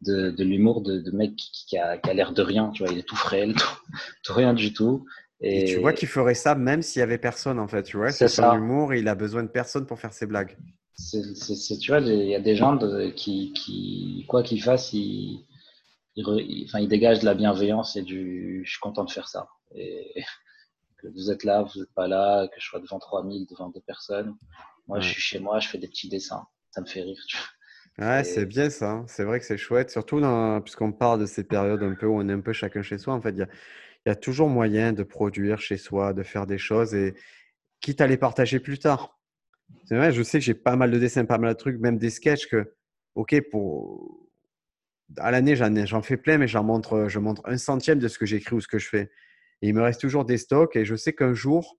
de, 0.00 0.34
l'humour 0.42 0.80
de, 0.80 1.10
mec 1.10 1.36
qui, 1.36 1.76
a, 1.76 2.00
l'air 2.14 2.32
de 2.32 2.40
rien. 2.40 2.70
Tu 2.70 2.82
vois, 2.82 2.90
il 2.90 2.98
est 2.98 3.06
tout 3.06 3.16
frêle, 3.16 3.54
tout, 4.24 4.32
rien 4.32 4.54
du 4.54 4.72
tout. 4.72 5.04
Et, 5.42 5.66
tu 5.66 5.80
vois 5.80 5.92
qu'il 5.92 6.08
ferait 6.08 6.34
ça 6.34 6.54
même 6.54 6.80
s'il 6.80 7.00
y 7.00 7.02
avait 7.02 7.18
personne 7.18 7.58
en 7.58 7.68
fait. 7.68 7.82
Tu 7.82 7.98
vois, 7.98 8.10
c'est 8.12 8.28
son 8.28 8.54
humour. 8.54 8.94
Il 8.94 9.08
a 9.08 9.14
besoin 9.14 9.42
de 9.42 9.48
personne 9.48 9.84
pour 9.84 10.00
faire 10.00 10.14
ses 10.14 10.24
blagues. 10.24 10.56
Tu 11.12 11.88
vois, 11.88 12.00
il 12.00 12.28
y 12.28 12.34
a 12.34 12.40
des 12.40 12.56
gens 12.56 12.78
qui, 13.14 13.52
qui, 13.52 14.24
quoi 14.26 14.42
qu'ils 14.42 14.62
fassent, 14.62 14.94
ils, 14.94 15.44
enfin, 16.64 16.80
ils 16.80 16.88
dégagent 16.88 17.20
de 17.20 17.26
la 17.26 17.34
bienveillance 17.34 17.94
et 17.96 18.02
du. 18.02 18.62
Je 18.64 18.70
suis 18.70 18.80
content 18.80 19.04
de 19.04 19.10
faire 19.10 19.28
ça. 19.28 19.48
Et 19.74 20.24
que 21.10 21.14
vous 21.14 21.30
êtes 21.30 21.44
là, 21.44 21.62
vous 21.62 21.80
n'êtes 21.80 21.92
pas 21.94 22.08
là, 22.08 22.46
que 22.48 22.60
je 22.60 22.66
sois 22.66 22.80
devant 22.80 22.98
3000, 22.98 23.46
devant 23.46 23.70
deux 23.70 23.80
personnes. 23.80 24.36
Moi, 24.86 25.00
je 25.00 25.08
suis 25.08 25.20
chez 25.20 25.38
moi, 25.38 25.58
je 25.58 25.68
fais 25.68 25.78
des 25.78 25.88
petits 25.88 26.08
dessins. 26.08 26.46
Ça 26.70 26.80
me 26.80 26.86
fait 26.86 27.02
rire. 27.02 27.18
Ouais, 27.98 28.24
c'est 28.24 28.46
bien 28.46 28.68
ça. 28.70 28.90
Hein. 28.90 29.04
C'est 29.08 29.24
vrai 29.24 29.40
que 29.40 29.46
c'est 29.46 29.56
chouette. 29.56 29.90
Surtout 29.90 30.20
puisqu'on 30.62 30.92
parle 30.92 31.20
de 31.20 31.26
ces 31.26 31.44
périodes 31.44 31.82
un 31.82 31.94
peu 31.94 32.06
où 32.06 32.20
on 32.20 32.28
est 32.28 32.32
un 32.32 32.40
peu 32.40 32.52
chacun 32.52 32.82
chez 32.82 32.98
soi. 32.98 33.14
En 33.14 33.20
fait, 33.20 33.30
il 33.30 33.48
y 34.06 34.10
a, 34.10 34.16
toujours 34.16 34.48
moyen 34.48 34.92
de 34.92 35.02
produire 35.02 35.60
chez 35.60 35.78
soi, 35.78 36.12
de 36.12 36.22
faire 36.22 36.46
des 36.46 36.58
choses 36.58 36.94
et 36.94 37.14
quitte 37.80 38.00
à 38.00 38.06
les 38.06 38.16
partager 38.16 38.60
plus 38.60 38.78
tard. 38.78 39.18
C'est 39.84 39.96
vrai, 39.96 40.12
je 40.12 40.22
sais 40.22 40.38
que 40.38 40.44
j'ai 40.44 40.54
pas 40.54 40.76
mal 40.76 40.90
de 40.90 40.98
dessins, 40.98 41.24
pas 41.24 41.38
mal 41.38 41.54
de 41.54 41.58
trucs, 41.58 41.80
même 41.80 41.98
des 41.98 42.10
sketchs 42.10 42.46
que, 42.46 42.74
ok, 43.14 43.40
pour 43.50 44.26
à 45.18 45.30
l'année, 45.30 45.56
j'en 45.56 46.02
fais 46.02 46.16
plein, 46.16 46.38
mais 46.38 46.48
j'en 46.48 46.64
montre, 46.64 47.06
je 47.08 47.18
montre 47.18 47.42
un 47.44 47.58
centième 47.58 47.98
de 47.98 48.08
ce 48.08 48.18
que 48.18 48.26
j'écris 48.26 48.56
ou 48.56 48.60
ce 48.60 48.68
que 48.68 48.78
je 48.78 48.88
fais. 48.88 49.10
Et 49.62 49.68
il 49.68 49.74
me 49.74 49.82
reste 49.82 50.00
toujours 50.00 50.24
des 50.24 50.38
stocks 50.38 50.76
et 50.76 50.84
je 50.84 50.94
sais 50.94 51.12
qu'un 51.12 51.34
jour, 51.34 51.78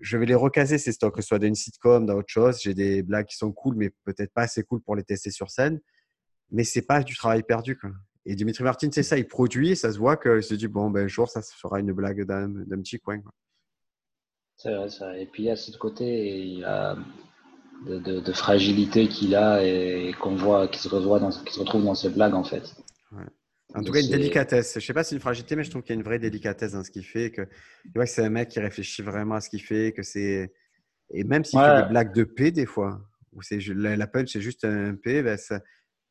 je 0.00 0.16
vais 0.16 0.26
les 0.26 0.34
recaser 0.34 0.78
ces 0.78 0.92
stocks, 0.92 1.14
que 1.14 1.22
ce 1.22 1.28
soit 1.28 1.38
dans 1.38 1.46
une 1.46 1.54
sitcom, 1.54 2.06
dans 2.06 2.14
autre 2.14 2.28
chose. 2.28 2.60
J'ai 2.60 2.74
des 2.74 3.02
blagues 3.02 3.26
qui 3.26 3.36
sont 3.36 3.52
cool, 3.52 3.76
mais 3.76 3.90
peut-être 4.04 4.32
pas 4.32 4.42
assez 4.42 4.62
cool 4.64 4.80
pour 4.80 4.96
les 4.96 5.04
tester 5.04 5.30
sur 5.30 5.50
scène. 5.50 5.80
Mais 6.50 6.64
c'est 6.64 6.82
pas 6.82 7.02
du 7.02 7.14
travail 7.16 7.42
perdu. 7.42 7.78
Quoi. 7.78 7.90
Et 8.24 8.34
Dimitri 8.34 8.64
Martin, 8.64 8.88
c'est 8.92 9.02
ça, 9.02 9.18
il 9.18 9.26
produit, 9.26 9.74
ça 9.76 9.92
se 9.92 9.98
voit 9.98 10.16
qu'il 10.16 10.42
se 10.42 10.54
dit, 10.54 10.68
bon, 10.68 10.90
ben, 10.90 11.04
un 11.04 11.08
jour, 11.08 11.28
ça 11.28 11.42
fera 11.42 11.80
une 11.80 11.92
blague 11.92 12.24
d'un 12.24 12.52
petit 12.82 12.98
coin. 12.98 13.20
C'est 14.56 14.74
vrai, 14.74 14.88
ça. 14.88 15.16
Et 15.18 15.26
puis, 15.26 15.44
il 15.44 15.46
y 15.46 15.50
a 15.50 15.56
ce 15.56 15.76
côté 15.76 16.38
il 16.38 16.64
a 16.64 16.96
de, 17.86 17.98
de, 17.98 18.32
fragilité 18.32 19.08
qu'il 19.08 19.34
a 19.34 19.64
et 19.64 20.14
qu'on 20.20 20.36
voit, 20.36 20.68
qui 20.68 20.78
se, 20.78 20.88
revoit 20.88 21.18
dans, 21.18 21.30
qui 21.30 21.52
se 21.52 21.58
retrouve 21.58 21.84
dans 21.84 21.96
ses 21.96 22.10
blagues, 22.10 22.34
en 22.34 22.44
fait. 22.44 22.76
En 23.74 23.82
tout 23.82 23.92
cas, 23.92 24.00
une 24.00 24.10
délicatesse. 24.10 24.74
Je 24.74 24.78
ne 24.78 24.82
sais 24.82 24.92
pas 24.92 25.02
si 25.02 25.10
c'est 25.10 25.14
une 25.16 25.20
fragilité, 25.20 25.56
mais 25.56 25.64
je 25.64 25.70
trouve 25.70 25.82
qu'il 25.82 25.94
y 25.94 25.96
a 25.96 26.00
une 26.00 26.04
vraie 26.04 26.18
délicatesse 26.18 26.72
dans 26.72 26.84
ce 26.84 26.90
qu'il 26.90 27.04
fait. 27.04 27.30
Que, 27.30 27.42
tu 27.42 27.92
vois 27.94 28.04
que 28.04 28.10
c'est 28.10 28.24
un 28.24 28.30
mec 28.30 28.48
qui 28.48 28.60
réfléchit 28.60 29.02
vraiment 29.02 29.36
à 29.36 29.40
ce 29.40 29.48
qu'il 29.48 29.62
fait. 29.62 29.92
Que 29.92 30.02
c'est... 30.02 30.52
Et 31.14 31.24
même 31.24 31.44
s'il 31.44 31.58
fait 31.58 31.82
des 31.82 31.88
blagues 31.88 32.14
de 32.14 32.24
P, 32.24 32.50
des 32.50 32.66
fois, 32.66 33.00
où 33.32 33.42
c'est, 33.42 33.58
la, 33.68 33.96
la 33.96 34.06
punch, 34.06 34.30
c'est 34.32 34.40
juste 34.40 34.64
un 34.64 34.94
P, 34.94 35.22
ben 35.22 35.36
ça, 35.36 35.60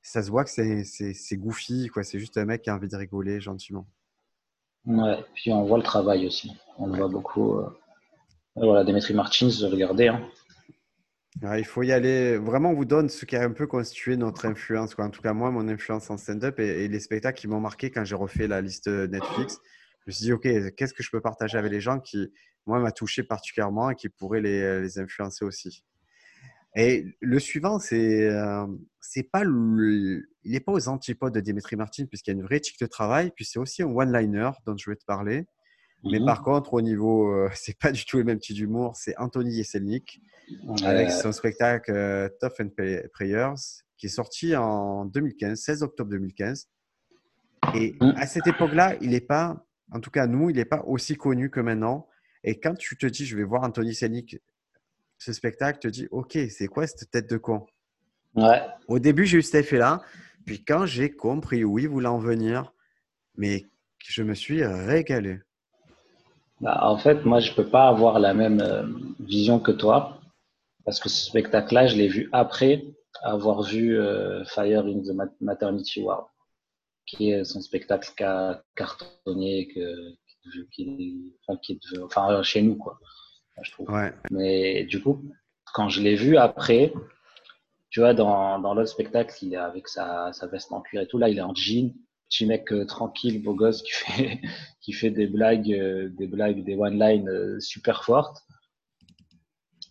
ça, 0.01 0.21
se 0.23 0.29
voit 0.29 0.43
que 0.43 0.49
c'est, 0.49 0.83
c'est, 0.83 1.13
c'est 1.13 1.37
goofy. 1.37 1.87
Quoi. 1.87 2.03
C'est 2.03 2.19
juste 2.19 2.37
un 2.37 2.45
mec 2.45 2.63
qui 2.63 2.69
a 2.69 2.75
envie 2.75 2.87
de 2.87 2.95
rigoler 2.95 3.39
gentiment. 3.39 3.87
Ouais, 4.85 5.23
puis 5.35 5.51
on 5.51 5.63
voit 5.65 5.77
le 5.77 5.83
travail 5.83 6.25
aussi. 6.25 6.51
On 6.77 6.87
le 6.87 6.97
voit 6.97 7.07
beaucoup. 7.07 7.59
Euh, 7.59 7.69
voilà, 8.55 8.83
Dimitri 8.83 9.13
Martins, 9.13 9.49
regardez. 9.69 10.07
Hein. 10.07 10.27
Il 11.57 11.65
faut 11.65 11.83
y 11.83 11.91
aller. 11.91 12.37
Vraiment, 12.37 12.71
on 12.71 12.73
vous 12.73 12.85
donne 12.85 13.09
ce 13.09 13.25
qui 13.25 13.35
a 13.35 13.43
un 13.43 13.51
peu 13.51 13.67
constitué 13.67 14.17
notre 14.17 14.45
influence. 14.45 14.95
En 14.97 15.09
tout 15.09 15.21
cas, 15.21 15.33
moi, 15.33 15.51
mon 15.51 15.67
influence 15.67 16.09
en 16.09 16.17
stand-up 16.17 16.59
et, 16.59 16.87
les 16.87 16.99
spectacles 16.99 17.39
qui 17.39 17.47
m'ont 17.47 17.59
marqué 17.59 17.89
quand 17.89 18.03
j'ai 18.03 18.15
refait 18.15 18.47
la 18.47 18.61
liste 18.61 18.87
Netflix. 18.87 19.59
Je 20.01 20.03
me 20.07 20.11
suis 20.11 20.23
dit, 20.25 20.33
OK, 20.33 20.75
qu'est-ce 20.75 20.93
que 20.93 21.03
je 21.03 21.09
peux 21.11 21.21
partager 21.21 21.57
avec 21.57 21.71
les 21.71 21.81
gens 21.81 21.99
qui, 21.99 22.31
moi, 22.65 22.79
m'a 22.79 22.91
touché 22.91 23.23
particulièrement 23.23 23.89
et 23.89 23.95
qui 23.95 24.09
pourraient 24.09 24.41
les, 24.41 24.81
les 24.81 24.99
influencer 24.99 25.45
aussi. 25.45 25.83
Et 26.75 27.05
le 27.19 27.39
suivant, 27.39 27.79
c'est 27.79 28.29
euh, 28.29 28.65
pas 29.31 29.43
il 29.43 30.23
n'est 30.45 30.59
pas 30.59 30.71
aux 30.71 30.87
antipodes 30.87 31.33
de 31.33 31.41
Dimitri 31.41 31.75
Martin 31.75 32.05
puisqu'il 32.05 32.31
y 32.31 32.33
a 32.33 32.37
une 32.39 32.43
vraie 32.43 32.57
éthique 32.57 32.79
de 32.79 32.85
travail, 32.85 33.31
puis 33.35 33.45
c'est 33.45 33.59
aussi 33.59 33.83
un 33.83 33.87
one-liner 33.87 34.51
dont 34.65 34.75
je 34.77 34.89
vais 34.89 34.95
te 34.95 35.05
parler. 35.05 35.45
Mais 36.03 36.19
mhm. 36.19 36.25
par 36.25 36.43
contre, 36.43 36.73
au 36.73 36.81
niveau, 36.81 37.31
euh, 37.31 37.49
c'est 37.55 37.77
pas 37.77 37.91
du 37.91 38.05
tout 38.05 38.17
le 38.17 38.23
même 38.23 38.39
type 38.39 38.55
d'humour. 38.55 38.95
C'est 38.95 39.17
Anthony 39.17 39.55
Yeselnik 39.55 40.21
avec 40.83 41.11
son 41.11 41.31
spectacle 41.31 41.91
euh, 41.91 42.29
Tough 42.39 42.59
and 42.59 42.69
Prayers 43.13 43.53
qui 43.97 44.07
est 44.07 44.09
sorti 44.09 44.55
en 44.55 45.05
2015, 45.05 45.59
16 45.59 45.83
octobre 45.83 46.09
2015. 46.09 46.67
Et 47.75 47.95
mhm. 48.01 48.13
à 48.17 48.25
cette 48.25 48.47
époque-là, 48.47 48.95
il 49.01 49.11
n'est 49.11 49.21
pas, 49.21 49.63
en 49.91 49.99
tout 49.99 50.09
cas 50.09 50.25
nous, 50.25 50.49
il 50.49 50.55
n'est 50.55 50.65
pas 50.65 50.83
aussi 50.87 51.15
connu 51.15 51.49
que 51.49 51.59
maintenant. 51.59 52.07
Et 52.43 52.59
quand 52.59 52.73
tu 52.73 52.97
te 52.97 53.05
dis, 53.05 53.25
je 53.25 53.37
vais 53.37 53.43
voir 53.43 53.63
Anthony 53.63 53.89
Yeselnik, 53.89 54.37
ce 55.19 55.33
spectacle, 55.33 55.77
te 55.77 55.87
dis, 55.87 56.07
ok, 56.09 56.35
c'est 56.49 56.65
quoi 56.65 56.87
cette 56.87 57.11
tête 57.11 57.29
de 57.29 57.37
con? 57.37 57.67
Ouais. 58.33 58.59
Au 58.87 58.97
début, 58.97 59.25
j'ai 59.25 59.37
eu 59.37 59.41
cet 59.43 59.55
effet-là. 59.55 60.01
Puis 60.47 60.63
quand 60.65 60.87
j'ai 60.87 61.11
compris 61.11 61.63
où 61.63 61.77
il 61.77 61.87
voulait 61.87 62.07
en 62.07 62.17
venir, 62.17 62.73
mais 63.35 63.67
je 63.99 64.23
me 64.23 64.33
suis 64.33 64.65
régalé. 64.65 65.39
Bah, 66.61 66.79
en 66.83 66.97
fait, 66.97 67.25
moi, 67.25 67.39
je 67.39 67.53
peux 67.53 67.67
pas 67.67 67.87
avoir 67.87 68.19
la 68.19 68.33
même 68.35 68.61
euh, 68.61 68.83
vision 69.19 69.59
que 69.59 69.71
toi, 69.71 70.21
parce 70.85 70.99
que 70.99 71.09
ce 71.09 71.25
spectacle-là, 71.25 71.87
je 71.87 71.97
l'ai 71.97 72.07
vu 72.07 72.29
après 72.31 72.85
avoir 73.23 73.63
vu 73.63 73.99
euh, 73.99 74.43
Fire 74.45 74.85
in 74.85 75.01
the 75.01 75.41
Maternity 75.41 76.01
Ward, 76.03 76.25
qui 77.07 77.31
est 77.31 77.43
son 77.43 77.61
spectacle 77.61 78.09
qui 78.15 78.23
a 78.23 78.63
cartonné, 78.75 79.67
que, 79.73 80.13
qui, 80.71 81.33
enfin, 81.47 81.59
qui 81.61 81.79
enfin, 82.03 82.43
chez 82.43 82.61
nous, 82.61 82.75
quoi, 82.75 82.99
je 83.63 83.71
trouve. 83.71 83.89
Ouais. 83.89 84.13
Mais 84.29 84.83
du 84.85 85.01
coup, 85.01 85.23
quand 85.73 85.89
je 85.89 86.01
l'ai 86.01 86.15
vu 86.15 86.37
après, 86.37 86.93
tu 87.89 88.01
vois, 88.01 88.13
dans, 88.13 88.59
dans 88.59 88.75
l'autre 88.75 88.89
spectacle, 88.89 89.33
il 89.41 89.53
est 89.53 89.57
avec 89.57 89.87
sa, 89.87 90.31
sa 90.31 90.45
veste 90.45 90.71
en 90.71 90.81
cuir 90.81 91.01
et 91.01 91.07
tout, 91.07 91.17
là, 91.17 91.27
il 91.27 91.39
est 91.39 91.41
en 91.41 91.55
jean, 91.55 91.91
petit 92.31 92.45
mec 92.45 92.71
euh, 92.71 92.85
tranquille, 92.85 93.43
beau 93.43 93.53
gosse 93.53 93.83
qui 93.83 93.91
fait, 93.91 94.41
qui 94.81 94.93
fait 94.93 95.11
des 95.11 95.27
blagues, 95.27 95.71
euh, 95.71 96.09
des 96.09 96.27
blagues, 96.27 96.63
des 96.63 96.75
one-line 96.75 97.29
euh, 97.29 97.59
super 97.59 98.03
fortes. 98.03 98.43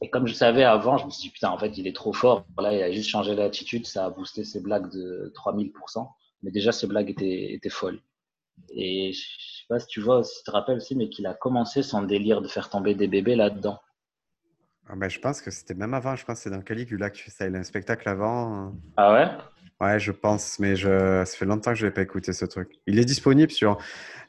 Et 0.03 0.09
comme 0.09 0.27
je 0.27 0.33
savais 0.33 0.65
avant, 0.65 0.97
je 0.97 1.05
me 1.05 1.11
suis 1.11 1.25
dit, 1.25 1.31
putain, 1.31 1.51
en 1.51 1.59
fait, 1.59 1.77
il 1.77 1.87
est 1.87 1.95
trop 1.95 2.15
fort. 2.15 2.47
Là, 2.59 2.73
il 2.73 2.83
a 2.83 2.91
juste 2.91 3.11
changé 3.11 3.35
l'attitude, 3.35 3.87
ça 3.87 4.07
a 4.07 4.11
boosté 4.11 4.45
ses 4.45 4.61
blagues 4.61 4.91
de 4.91 5.31
3000%. 5.37 6.09
Mais 6.43 6.51
déjà, 6.51 6.73
ses 6.73 6.87
blagues 6.87 7.11
étaient, 7.11 7.53
étaient 7.53 7.69
folles. 7.69 8.01
Et 8.75 9.13
je 9.13 9.21
sais 9.21 9.67
pas 9.69 9.79
si 9.79 9.87
tu 9.89 10.01
vois, 10.01 10.25
si 10.25 10.39
tu 10.39 10.45
te 10.45 10.51
rappelles 10.51 10.79
aussi, 10.79 10.97
mais 10.97 11.11
qu'il 11.11 11.27
a 11.27 11.35
commencé 11.35 11.83
son 11.83 12.03
délire 12.03 12.41
de 12.41 12.49
faire 12.49 12.71
tomber 12.71 12.95
des 12.95 13.09
bébés 13.09 13.37
là-dedans. 13.37 13.79
Ah 14.93 14.97
ben, 14.97 15.09
je 15.09 15.21
pense 15.21 15.41
que 15.41 15.53
c'était 15.53 15.75
même 15.75 15.95
avant, 15.95 16.17
je 16.17 16.25
pense 16.25 16.39
que 16.39 16.43
c'est 16.43 16.51
dans 16.51 16.63
Caligula 16.63 17.11
que 17.11 17.17
tu 17.17 17.23
fais 17.23 17.31
ça. 17.31 17.47
Il 17.47 17.55
a 17.55 17.61
un 17.61 17.63
spectacle 17.63 18.09
avant. 18.09 18.75
Ah 18.97 19.13
ouais? 19.13 19.29
Ouais, 19.81 20.01
je 20.01 20.11
pense, 20.11 20.59
mais 20.59 20.75
je... 20.75 21.25
ça 21.25 21.37
fait 21.37 21.45
longtemps 21.45 21.71
que 21.71 21.79
je 21.79 21.87
n'ai 21.87 21.93
pas 21.93 22.03
écouté 22.03 22.33
ce 22.33 22.45
truc. 22.45 22.73
Il 22.87 22.99
est 22.99 23.05
disponible 23.05 23.53
sur. 23.53 23.79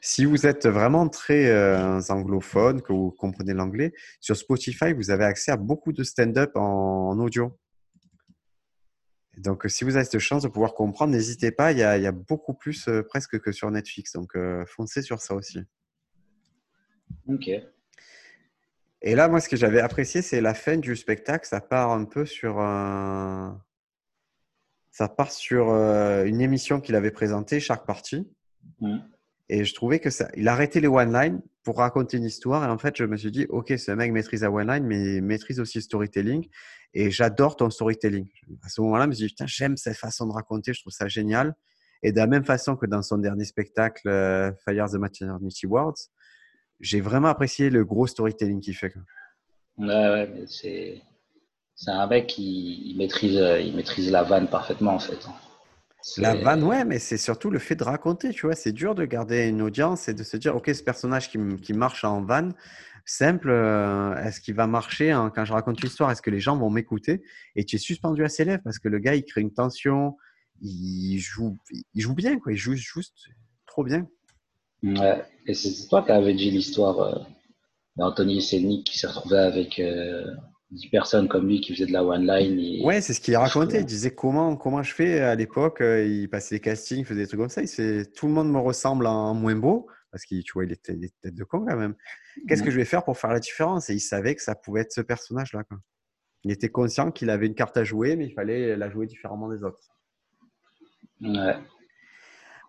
Si 0.00 0.24
vous 0.24 0.46
êtes 0.46 0.68
vraiment 0.68 1.08
très 1.08 1.50
euh, 1.50 2.00
anglophone, 2.08 2.80
que 2.80 2.92
vous 2.92 3.10
comprenez 3.10 3.54
l'anglais, 3.54 3.92
sur 4.20 4.36
Spotify, 4.36 4.92
vous 4.92 5.10
avez 5.10 5.24
accès 5.24 5.50
à 5.50 5.56
beaucoup 5.56 5.92
de 5.92 6.04
stand-up 6.04 6.52
en... 6.54 7.18
audio. 7.18 7.58
Donc, 9.36 9.64
si 9.66 9.82
vous 9.82 9.96
avez 9.96 10.04
cette 10.04 10.20
chance 10.20 10.44
de 10.44 10.48
pouvoir 10.48 10.74
comprendre, 10.74 11.12
n'hésitez 11.12 11.50
pas. 11.50 11.72
Il 11.72 11.78
y, 11.78 11.82
a, 11.82 11.98
il 11.98 12.04
y, 12.04 12.06
a, 12.06 12.12
beaucoup 12.12 12.54
plus 12.54 12.86
euh, 12.86 13.02
presque 13.02 13.40
que 13.40 13.50
sur 13.50 13.68
Netflix. 13.70 14.12
Donc, 14.12 14.36
euh, 14.36 14.64
foncez 14.66 15.02
sur 15.02 15.20
ça 15.20 15.34
aussi. 15.34 15.58
Ok. 17.26 17.50
Et 19.02 19.14
là, 19.14 19.28
moi, 19.28 19.40
ce 19.40 19.48
que 19.48 19.56
j'avais 19.56 19.80
apprécié, 19.80 20.22
c'est 20.22 20.40
la 20.40 20.54
fin 20.54 20.76
du 20.76 20.94
spectacle. 20.96 21.46
Ça 21.46 21.60
part 21.60 21.90
un 21.90 22.04
peu 22.04 22.24
sur 22.24 22.60
un 22.60 23.60
ça 24.92 25.08
part 25.08 25.32
sur 25.32 25.70
euh, 25.70 26.24
une 26.24 26.40
émission 26.40 26.80
qu'il 26.80 26.94
avait 26.94 27.10
présentée, 27.10 27.60
chaque 27.60 27.86
partie. 27.86 28.28
Mm. 28.80 28.98
Et 29.48 29.64
je 29.64 29.74
trouvais 29.74 29.98
que 29.98 30.10
ça. 30.10 30.28
Il 30.36 30.46
arrêtait 30.48 30.80
les 30.80 30.88
one-line 30.88 31.40
pour 31.62 31.78
raconter 31.78 32.18
une 32.18 32.24
histoire. 32.24 32.62
Et 32.62 32.68
en 32.68 32.78
fait, 32.78 32.96
je 32.96 33.04
me 33.04 33.16
suis 33.16 33.30
dit, 33.30 33.46
OK, 33.48 33.72
ce 33.76 33.90
mec 33.92 34.12
maîtrise 34.12 34.42
la 34.42 34.50
one-line, 34.50 34.84
mais 34.84 35.16
il 35.16 35.22
maîtrise 35.22 35.60
aussi 35.60 35.78
le 35.78 35.82
storytelling. 35.82 36.46
Et 36.94 37.10
j'adore 37.10 37.56
ton 37.56 37.70
storytelling. 37.70 38.28
À 38.62 38.68
ce 38.68 38.82
moment-là, 38.82 39.04
je 39.04 39.08
me 39.08 39.14
suis 39.14 39.24
dit, 39.26 39.32
putain, 39.32 39.46
j'aime 39.46 39.76
cette 39.76 39.96
façon 39.96 40.26
de 40.26 40.32
raconter. 40.32 40.74
Je 40.74 40.80
trouve 40.80 40.92
ça 40.92 41.08
génial. 41.08 41.54
Et 42.02 42.12
de 42.12 42.16
la 42.18 42.26
même 42.26 42.44
façon 42.44 42.76
que 42.76 42.86
dans 42.86 43.02
son 43.02 43.16
dernier 43.16 43.44
spectacle, 43.44 44.08
euh, 44.08 44.52
Fire 44.64 44.90
the 44.90 44.94
Maternity 44.94 45.66
Words, 45.66 46.10
j'ai 46.82 47.00
vraiment 47.00 47.28
apprécié 47.28 47.70
le 47.70 47.84
gros 47.84 48.06
storytelling 48.06 48.60
qu'il 48.60 48.74
fait. 48.74 48.92
Ouais, 49.78 49.86
ouais, 49.86 50.44
c'est 50.46 51.00
un 51.86 52.06
mec 52.06 52.26
qui 52.26 52.94
maîtrise, 52.98 53.38
euh, 53.38 53.60
il 53.60 53.74
maîtrise 53.74 54.10
la 54.10 54.22
vanne 54.22 54.48
parfaitement 54.48 54.94
en 54.94 54.98
fait. 54.98 55.26
La 56.18 56.34
vanne, 56.34 56.64
ouais, 56.64 56.84
mais 56.84 56.98
c'est 56.98 57.16
surtout 57.16 57.48
le 57.48 57.60
fait 57.60 57.76
de 57.76 57.84
raconter, 57.84 58.30
tu 58.30 58.46
vois. 58.46 58.56
C'est 58.56 58.72
dur 58.72 58.96
de 58.96 59.04
garder 59.04 59.46
une 59.46 59.62
audience 59.62 60.08
et 60.08 60.14
de 60.14 60.24
se 60.24 60.36
dire, 60.36 60.56
OK, 60.56 60.68
ce 60.74 60.82
personnage 60.82 61.30
qui, 61.30 61.38
qui 61.62 61.74
marche 61.74 62.02
en 62.02 62.22
vanne, 62.22 62.54
simple, 63.04 63.50
euh, 63.50 64.16
est-ce 64.16 64.40
qu'il 64.40 64.56
va 64.56 64.66
marcher 64.66 65.16
quand 65.32 65.44
je 65.44 65.52
raconte 65.52 65.80
l'histoire? 65.80 66.10
Est-ce 66.10 66.20
que 66.20 66.30
les 66.30 66.40
gens 66.40 66.56
vont 66.56 66.70
m'écouter? 66.70 67.22
Et 67.54 67.64
tu 67.64 67.76
es 67.76 67.78
suspendu 67.78 68.24
à 68.24 68.28
ses 68.28 68.44
lèvres 68.44 68.62
parce 68.64 68.80
que 68.80 68.88
le 68.88 68.98
gars, 68.98 69.14
il 69.14 69.24
crée 69.24 69.42
une 69.42 69.54
tension, 69.54 70.16
il 70.60 71.18
joue, 71.18 71.56
il 71.94 72.00
joue 72.00 72.14
bien, 72.14 72.38
quoi. 72.40 72.52
Il 72.52 72.58
joue 72.58 72.74
juste 72.74 73.28
trop 73.66 73.84
bien. 73.84 74.08
Ouais, 74.82 75.22
et 75.46 75.54
c'est 75.54 75.88
toi 75.88 76.02
qui 76.02 76.12
avais 76.12 76.34
dit 76.34 76.50
l'histoire 76.50 77.00
euh, 77.00 77.18
d'Anthony 77.96 78.42
Selnik 78.42 78.86
qui 78.86 78.98
s'est 78.98 79.06
retrouvé 79.06 79.38
avec 79.38 79.80
10 80.72 80.88
personnes 80.88 81.28
comme 81.28 81.48
lui 81.48 81.60
qui 81.60 81.74
faisaient 81.74 81.86
de 81.86 81.92
la 81.92 82.04
one 82.04 82.26
line. 82.26 82.84
Ouais, 82.84 83.00
c'est 83.00 83.12
ce 83.12 83.20
qu'il 83.20 83.36
racontait. 83.36 83.80
Il 83.80 83.84
disait 83.84 84.14
comment, 84.14 84.56
comment 84.56 84.82
je 84.82 84.94
fais 84.94 85.20
à 85.20 85.34
l'époque. 85.34 85.82
Euh, 85.82 86.04
il 86.04 86.28
passait 86.28 86.56
des 86.56 86.60
castings, 86.60 87.00
il 87.00 87.04
faisait 87.04 87.22
des 87.22 87.26
trucs 87.26 87.40
comme 87.40 87.50
ça. 87.50 87.62
Il 87.62 88.06
tout 88.12 88.26
le 88.26 88.32
monde 88.32 88.50
me 88.50 88.58
ressemble 88.58 89.06
en 89.06 89.34
moins 89.34 89.54
beau 89.54 89.86
parce 90.10 90.24
qu'il 90.24 90.42
tu 90.42 90.52
vois, 90.54 90.64
il 90.64 90.72
était, 90.72 90.98
tête 91.20 91.34
de 91.34 91.44
con 91.44 91.64
quand 91.66 91.76
même. 91.76 91.94
Qu'est-ce 92.48 92.62
que 92.62 92.70
je 92.70 92.76
vais 92.76 92.84
faire 92.84 93.04
pour 93.04 93.18
faire 93.18 93.30
la 93.30 93.40
différence? 93.40 93.90
Et 93.90 93.94
il 93.94 94.00
savait 94.00 94.34
que 94.34 94.42
ça 94.42 94.54
pouvait 94.54 94.80
être 94.80 94.92
ce 94.92 95.02
personnage-là. 95.02 95.62
Il 96.44 96.50
était 96.50 96.70
conscient 96.70 97.10
qu'il 97.10 97.30
avait 97.30 97.46
une 97.46 97.54
carte 97.54 97.76
à 97.76 97.84
jouer, 97.84 98.16
mais 98.16 98.26
il 98.26 98.32
fallait 98.32 98.76
la 98.76 98.90
jouer 98.90 99.06
différemment 99.06 99.48
des 99.48 99.62
autres. 99.62 99.78
Ouais. 101.20 101.56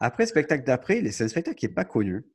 Après, 0.04 0.24
le 0.24 0.28
spectacle 0.28 0.66
d'après, 0.66 1.02
c'est 1.12 1.24
un 1.24 1.30
spectacle 1.30 1.56
qui 1.56 1.66
n'est 1.66 1.74
pas 1.74 1.86
connu. 1.86 2.26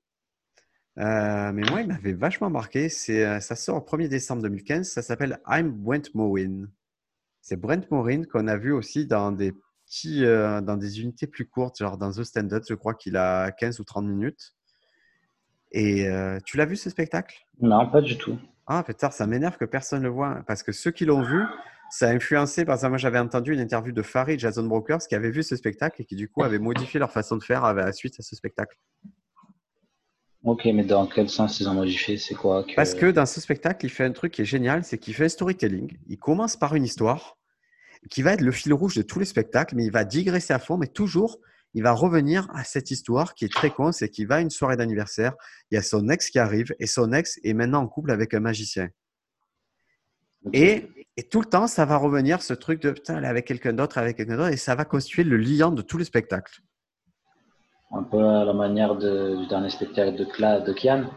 Euh, 0.99 1.53
mais 1.53 1.69
moi, 1.69 1.83
il 1.83 1.89
m'avait 1.89 2.15
vachement 2.15 2.49
marqué. 2.49 2.89
C'est, 2.89 3.27
euh, 3.27 3.41
ça 3.41 3.57
sort 3.57 3.77
au 3.77 3.81
1er 3.81 4.09
décembre 4.09 4.41
2015. 4.41 4.89
Ça 4.89 5.03
s'appelle 5.03 5.39
I'm 5.47 5.71
Brent 5.71 6.15
Morin. 6.15 6.65
C'est 7.43 7.57
Brent 7.61 7.83
Morin 7.91 8.25
qu'on 8.25 8.49
a 8.49 8.57
vu 8.57 8.73
aussi 8.73 9.05
dans 9.07 9.33
des 9.33 9.53
petits, 9.85 10.25
euh, 10.25 10.63
dans 10.63 10.79
des 10.79 11.03
unités 11.03 11.27
plus 11.27 11.47
courtes, 11.47 11.77
genre 11.81 11.99
dans 11.99 12.11
The 12.11 12.25
Stand 12.25 12.55
Up. 12.55 12.65
Je 12.67 12.73
crois 12.73 12.95
qu'il 12.95 13.19
a 13.19 13.51
15 13.51 13.81
ou 13.81 13.85
30 13.85 14.07
minutes. 14.07 14.55
Et 15.71 16.09
tu 16.47 16.57
l'as 16.57 16.65
vu 16.65 16.77
ce 16.77 16.89
spectacle? 16.89 17.37
Non, 17.61 17.91
pas 17.91 18.01
du 18.01 18.17
tout. 18.17 18.39
Ah, 18.67 18.83
peut-être 18.83 19.13
ça 19.13 19.27
m'énerve 19.27 19.59
que 19.59 19.67
personne 19.67 19.99
ne 19.99 20.05
le 20.05 20.11
voit. 20.11 20.43
Parce 20.47 20.63
que 20.63 20.73
ceux 20.73 20.91
qui 20.91 21.05
l'ont 21.05 21.21
vu 21.21 21.43
ça 21.91 22.09
a 22.09 22.13
influencé. 22.13 22.65
Par 22.65 22.75
exemple, 22.75 22.91
moi, 22.91 22.99
j'avais 22.99 23.19
entendu 23.19 23.53
une 23.53 23.61
interview 23.61 23.93
de 23.93 24.03
Farid 24.03 24.39
Jason 24.39 24.65
Brokers 24.65 25.01
qui 25.09 25.15
avait 25.15 25.31
vu 25.31 25.43
ce 25.43 25.57
spectacle 25.57 26.03
et 26.03 26.05
qui, 26.05 26.17
du 26.17 26.29
coup, 26.29 26.43
avait 26.43 26.59
modifié 26.59 27.01
leur 27.01 27.11
façon 27.11 27.37
de 27.37 27.43
faire 27.43 27.65
à 27.65 27.73
la 27.73 27.93
suite 27.93 28.15
à 28.19 28.23
ce 28.23 28.37
spectacle. 28.37 28.77
Ok, 30.45 30.67
mais 30.67 30.85
dans 30.85 31.07
quel 31.07 31.29
sens 31.29 31.59
ils 31.61 31.69
ont 31.69 31.75
modifié? 31.75 32.17
C'est 32.17 32.35
quoi 32.35 32.65
Parce 32.77 32.95
que 32.95 33.11
dans 33.11 33.27
ce 33.27 33.41
spectacle, 33.41 33.85
il 33.85 33.89
fait 33.89 34.05
un 34.05 34.13
truc 34.13 34.33
qui 34.33 34.43
est 34.43 34.47
génial 34.47 34.85
c'est 34.85 34.97
qu'il 34.99 35.15
fait 35.15 35.25
un 35.25 35.29
storytelling. 35.29 35.99
Il 36.07 36.19
commence 36.19 36.57
par 36.57 36.75
une 36.75 36.85
histoire 36.85 37.37
qui 38.09 38.23
va 38.23 38.35
être 38.35 38.41
le 38.41 38.53
fil 38.53 38.73
rouge 38.73 38.95
de 38.95 39.03
tous 39.03 39.19
les 39.19 39.25
spectacles, 39.25 39.75
mais 39.75 39.85
il 39.85 39.91
va 39.91 40.05
digresser 40.05 40.53
à 40.53 40.61
fond, 40.61 40.77
mais 40.77 40.87
toujours, 40.87 41.39
il 41.75 41.83
va 41.83 41.93
revenir 41.93 42.49
à 42.55 42.63
cette 42.63 42.93
histoire 42.93 43.35
qui 43.35 43.45
est 43.45 43.53
très 43.53 43.71
con, 43.71 43.91
c'est 43.91 44.09
qu'il 44.09 44.29
va 44.29 44.37
à 44.37 44.41
une 44.41 44.51
soirée 44.51 44.77
d'anniversaire, 44.77 45.35
il 45.71 45.75
y 45.75 45.79
a 45.79 45.83
son 45.83 46.09
ex 46.09 46.31
qui 46.31 46.39
arrive, 46.39 46.73
et 46.79 46.87
son 46.87 47.13
ex 47.13 47.41
est 47.43 47.55
maintenant 47.55 47.83
en 47.83 47.89
couple 47.89 48.13
avec 48.13 48.33
un 48.33 48.41
magicien. 48.41 48.89
Et, 50.53 50.89
tout 51.31 51.41
le 51.41 51.47
temps, 51.47 51.67
ça 51.67 51.85
va 51.85 51.97
revenir, 51.97 52.43
ce 52.43 52.55
truc 52.55 52.81
de 52.81 52.93
putain, 52.93 53.19
elle 53.19 53.25
est 53.25 53.29
avec 53.29 53.45
quelqu'un 53.45 53.73
d'autre, 53.73 53.99
avec 53.99 54.17
quelqu'un 54.17 54.37
d'autre, 54.37 54.53
et 54.53 54.57
ça 54.57 54.77
va 54.77 54.85
constituer 54.85 55.25
le 55.25 55.37
liant 55.37 55.73
de 55.73 55.83
tous 55.83 55.99
les 55.99 56.05
spectacles. 56.05 56.61
Un 57.91 58.05
peu 58.05 58.23
à 58.23 58.45
la 58.45 58.53
manière 58.53 58.97
du 58.97 59.47
dernier 59.49 59.71
spectacle 59.71 60.17
de, 60.17 60.25
Cla, 60.25 60.61
de 60.61 60.73
Kian, 60.73 61.11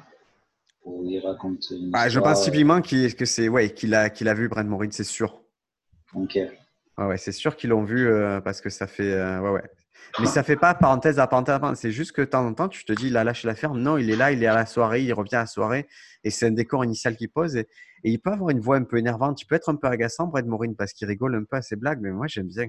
où 0.86 1.04
il 1.06 1.20
raconte 1.20 1.70
une 1.70 1.92
ah, 1.94 2.10
Je 2.10 2.20
pense 2.20 2.44
typiquement 2.44 2.82
qu'il, 2.82 3.14
que 3.16 3.26
c'est, 3.26 3.48
ouais, 3.48 3.74
qu'il 3.74 3.94
a, 3.94 4.10
qu'il 4.10 4.28
a 4.28 4.34
vu 4.34 4.48
Brent 4.48 4.64
Morin, 4.64 4.90
c'est 4.90 5.04
sûr. 5.04 5.40
Ok. 6.16 6.40
ouais, 6.98 7.18
c'est 7.18 7.32
sûr 7.32 7.56
qu'ils 7.56 7.70
l'ont 7.70 7.84
vu 7.84 8.08
euh, 8.08 8.42
parce 8.42 8.60
que 8.62 8.70
ça 8.70 8.88
fait. 8.88 9.14
Euh, 9.14 9.40
ouais, 9.40 9.52
ouais. 9.52 9.70
Mais 10.20 10.26
ça 10.26 10.44
fait 10.44 10.56
pas 10.56 10.74
parenthèse 10.74 11.20
à 11.20 11.28
parenthèse. 11.28 11.80
C'est 11.80 11.92
juste 11.92 12.12
que 12.12 12.22
de 12.22 12.26
temps 12.28 12.46
en 12.46 12.54
temps, 12.54 12.68
tu 12.68 12.84
te 12.84 12.94
dis, 12.94 13.08
il 13.08 13.18
a 13.18 13.24
lâché 13.24 13.48
l'affaire. 13.48 13.74
Non, 13.74 13.98
il 13.98 14.10
est 14.10 14.16
là, 14.16 14.32
il 14.32 14.44
est 14.44 14.48
à 14.48 14.56
la 14.56 14.66
soirée, 14.66 15.04
il 15.04 15.14
revient 15.14 15.36
à 15.36 15.42
la 15.42 15.46
soirée. 15.46 15.88
Et 16.24 16.30
c'est 16.30 16.48
un 16.48 16.52
décor 16.52 16.84
initial 16.84 17.16
qui 17.16 17.28
pose. 17.28 17.56
Et, 17.56 17.68
il 18.04 18.20
peut 18.20 18.32
avoir 18.32 18.50
une 18.50 18.60
voix 18.60 18.78
un 18.78 18.84
peu 18.84 18.98
énervante. 18.98 19.42
Il 19.42 19.46
peut 19.46 19.56
être 19.56 19.70
un 19.70 19.76
peu 19.76 19.88
agaçant, 19.88 20.28
Brent 20.28 20.46
Morin, 20.46 20.74
parce 20.74 20.92
qu'il 20.94 21.08
rigole 21.08 21.36
un 21.36 21.44
peu 21.44 21.58
à 21.58 21.62
ses 21.62 21.76
blagues. 21.76 22.00
Mais 22.02 22.12
moi, 22.12 22.28
j'aime 22.28 22.48
bien. 22.48 22.68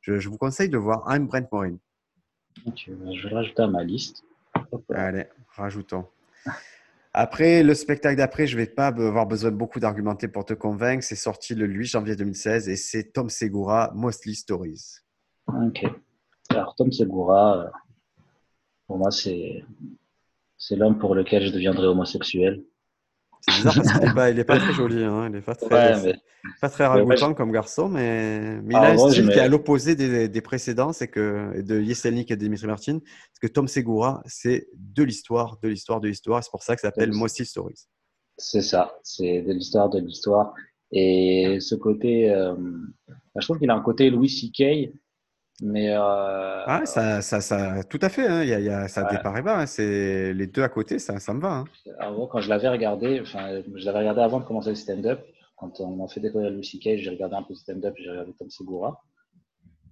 Je, 0.00 0.28
vous 0.28 0.38
conseille 0.38 0.68
de 0.68 0.78
voir 0.78 1.08
un 1.08 1.20
Brent 1.20 1.46
Morin. 1.52 1.76
je 2.76 2.92
vais 2.92 3.34
rajouter 3.34 3.62
à 3.62 3.68
ma 3.68 3.84
liste. 3.84 4.22
Allez, 4.92 5.26
rajoutons. 5.48 6.06
Après, 7.18 7.62
le 7.62 7.74
spectacle 7.74 8.16
d'après, 8.16 8.46
je 8.46 8.56
ne 8.56 8.62
vais 8.62 8.66
pas 8.66 8.88
avoir 8.88 9.26
besoin 9.26 9.50
de 9.50 9.56
beaucoup 9.56 9.80
d'argumenter 9.80 10.28
pour 10.28 10.44
te 10.44 10.52
convaincre. 10.52 11.02
C'est 11.02 11.16
sorti 11.16 11.54
le 11.54 11.66
8 11.66 11.86
janvier 11.86 12.14
2016 12.14 12.68
et 12.68 12.76
c'est 12.76 13.04
Tom 13.04 13.30
Segura, 13.30 13.90
Mostly 13.94 14.34
Stories. 14.34 14.98
Ok. 15.46 15.86
Alors, 16.50 16.74
Tom 16.74 16.92
Segura, 16.92 17.58
euh, 17.58 17.70
pour 18.86 18.98
moi, 18.98 19.10
c'est, 19.10 19.64
c'est 20.56 20.76
l'homme 20.76 20.98
pour 20.98 21.14
lequel 21.14 21.46
je 21.46 21.52
deviendrai 21.52 21.86
homosexuel. 21.86 22.62
C'est 23.40 23.56
bizarre 23.56 23.74
parce 23.74 23.92
qu'il 23.92 24.08
n'est 24.08 24.14
pas, 24.14 24.30
il 24.30 24.38
est 24.38 24.44
pas 24.44 24.58
très 24.58 24.72
joli. 24.72 25.04
Hein. 25.04 25.26
Il 25.26 25.32
n'est 25.32 25.40
pas 25.40 25.54
très, 25.54 26.18
pas 26.60 26.68
très 26.68 26.86
ragoûtant 26.86 27.34
comme 27.34 27.52
garçon, 27.52 27.88
mais, 27.88 28.60
mais 28.62 28.74
il 28.74 28.76
a 28.76 28.80
ah, 28.80 28.92
un 28.92 29.10
style 29.10 29.28
qui 29.28 29.38
est 29.38 29.42
à 29.42 29.48
l'opposé 29.48 29.94
des, 29.94 30.28
des, 30.28 30.40
précédents, 30.40 30.92
c'est 30.92 31.08
que 31.08 31.60
de 31.62 31.80
Yeselnik 31.80 32.30
et 32.30 32.36
Dimitri 32.36 32.66
Martin. 32.66 32.98
Parce 32.98 33.38
que 33.40 33.46
Tom 33.46 33.68
Segura, 33.68 34.22
c'est 34.26 34.68
de 34.74 35.02
l'histoire, 35.02 35.58
de 35.62 35.68
l'histoire, 35.68 36.00
de 36.00 36.08
l'histoire. 36.08 36.42
C'est 36.42 36.50
pour 36.50 36.62
ça 36.62 36.74
que 36.74 36.80
ça 36.80 36.88
s'appelle 36.88 37.12
Mossy 37.12 37.44
Stories. 37.44 37.86
C'est 38.38 38.62
ça, 38.62 38.98
c'est 39.02 39.42
de 39.42 39.52
l'histoire, 39.52 39.88
de 39.90 39.98
l'histoire. 39.98 40.54
Et 40.92 41.58
ce 41.60 41.74
côté, 41.74 42.30
euh, 42.30 42.54
je 43.36 43.46
trouve 43.46 43.58
qu'il 43.58 43.70
a 43.70 43.74
un 43.74 43.80
côté 43.80 44.10
Louis 44.10 44.28
C.K. 44.28 44.92
Mais 45.62 45.90
euh, 45.90 46.64
ah, 46.66 46.82
ça, 46.84 47.22
ça, 47.22 47.40
ça, 47.40 47.82
tout 47.84 47.98
à 48.02 48.10
fait. 48.10 48.26
Hein. 48.26 48.42
Il 48.42 48.48
y 48.48 48.54
a, 48.54 48.60
y 48.60 48.68
a, 48.68 48.88
ça 48.88 49.04
ouais. 49.04 49.16
départ 49.16 49.36
et 49.38 49.42
bas. 49.42 49.60
Hein. 49.60 49.66
C'est 49.66 50.34
les 50.34 50.46
deux 50.46 50.62
à 50.62 50.68
côté, 50.68 50.98
ça, 50.98 51.18
ça 51.18 51.32
me 51.32 51.40
va. 51.40 51.52
Hein. 51.52 51.64
Alors, 51.98 52.28
quand 52.28 52.40
je 52.40 52.50
l'avais 52.50 52.68
regardé, 52.68 53.20
enfin, 53.22 53.62
je 53.74 53.86
l'avais 53.86 54.00
regardé 54.00 54.20
avant 54.20 54.40
de 54.40 54.44
commencer 54.44 54.68
le 54.68 54.74
stand-up. 54.74 55.20
Quand 55.56 55.80
on 55.80 55.96
m'a 55.96 56.08
fait 56.08 56.20
découvrir 56.20 56.50
Louis 56.50 56.64
C.K., 56.64 56.98
j'ai 56.98 57.08
regardé 57.08 57.36
un 57.36 57.42
peu 57.42 57.54
le 57.54 57.58
stand-up, 57.58 57.94
j'ai 57.98 58.10
regardé 58.10 58.32
Tom 58.38 58.50
Segura. 58.50 59.02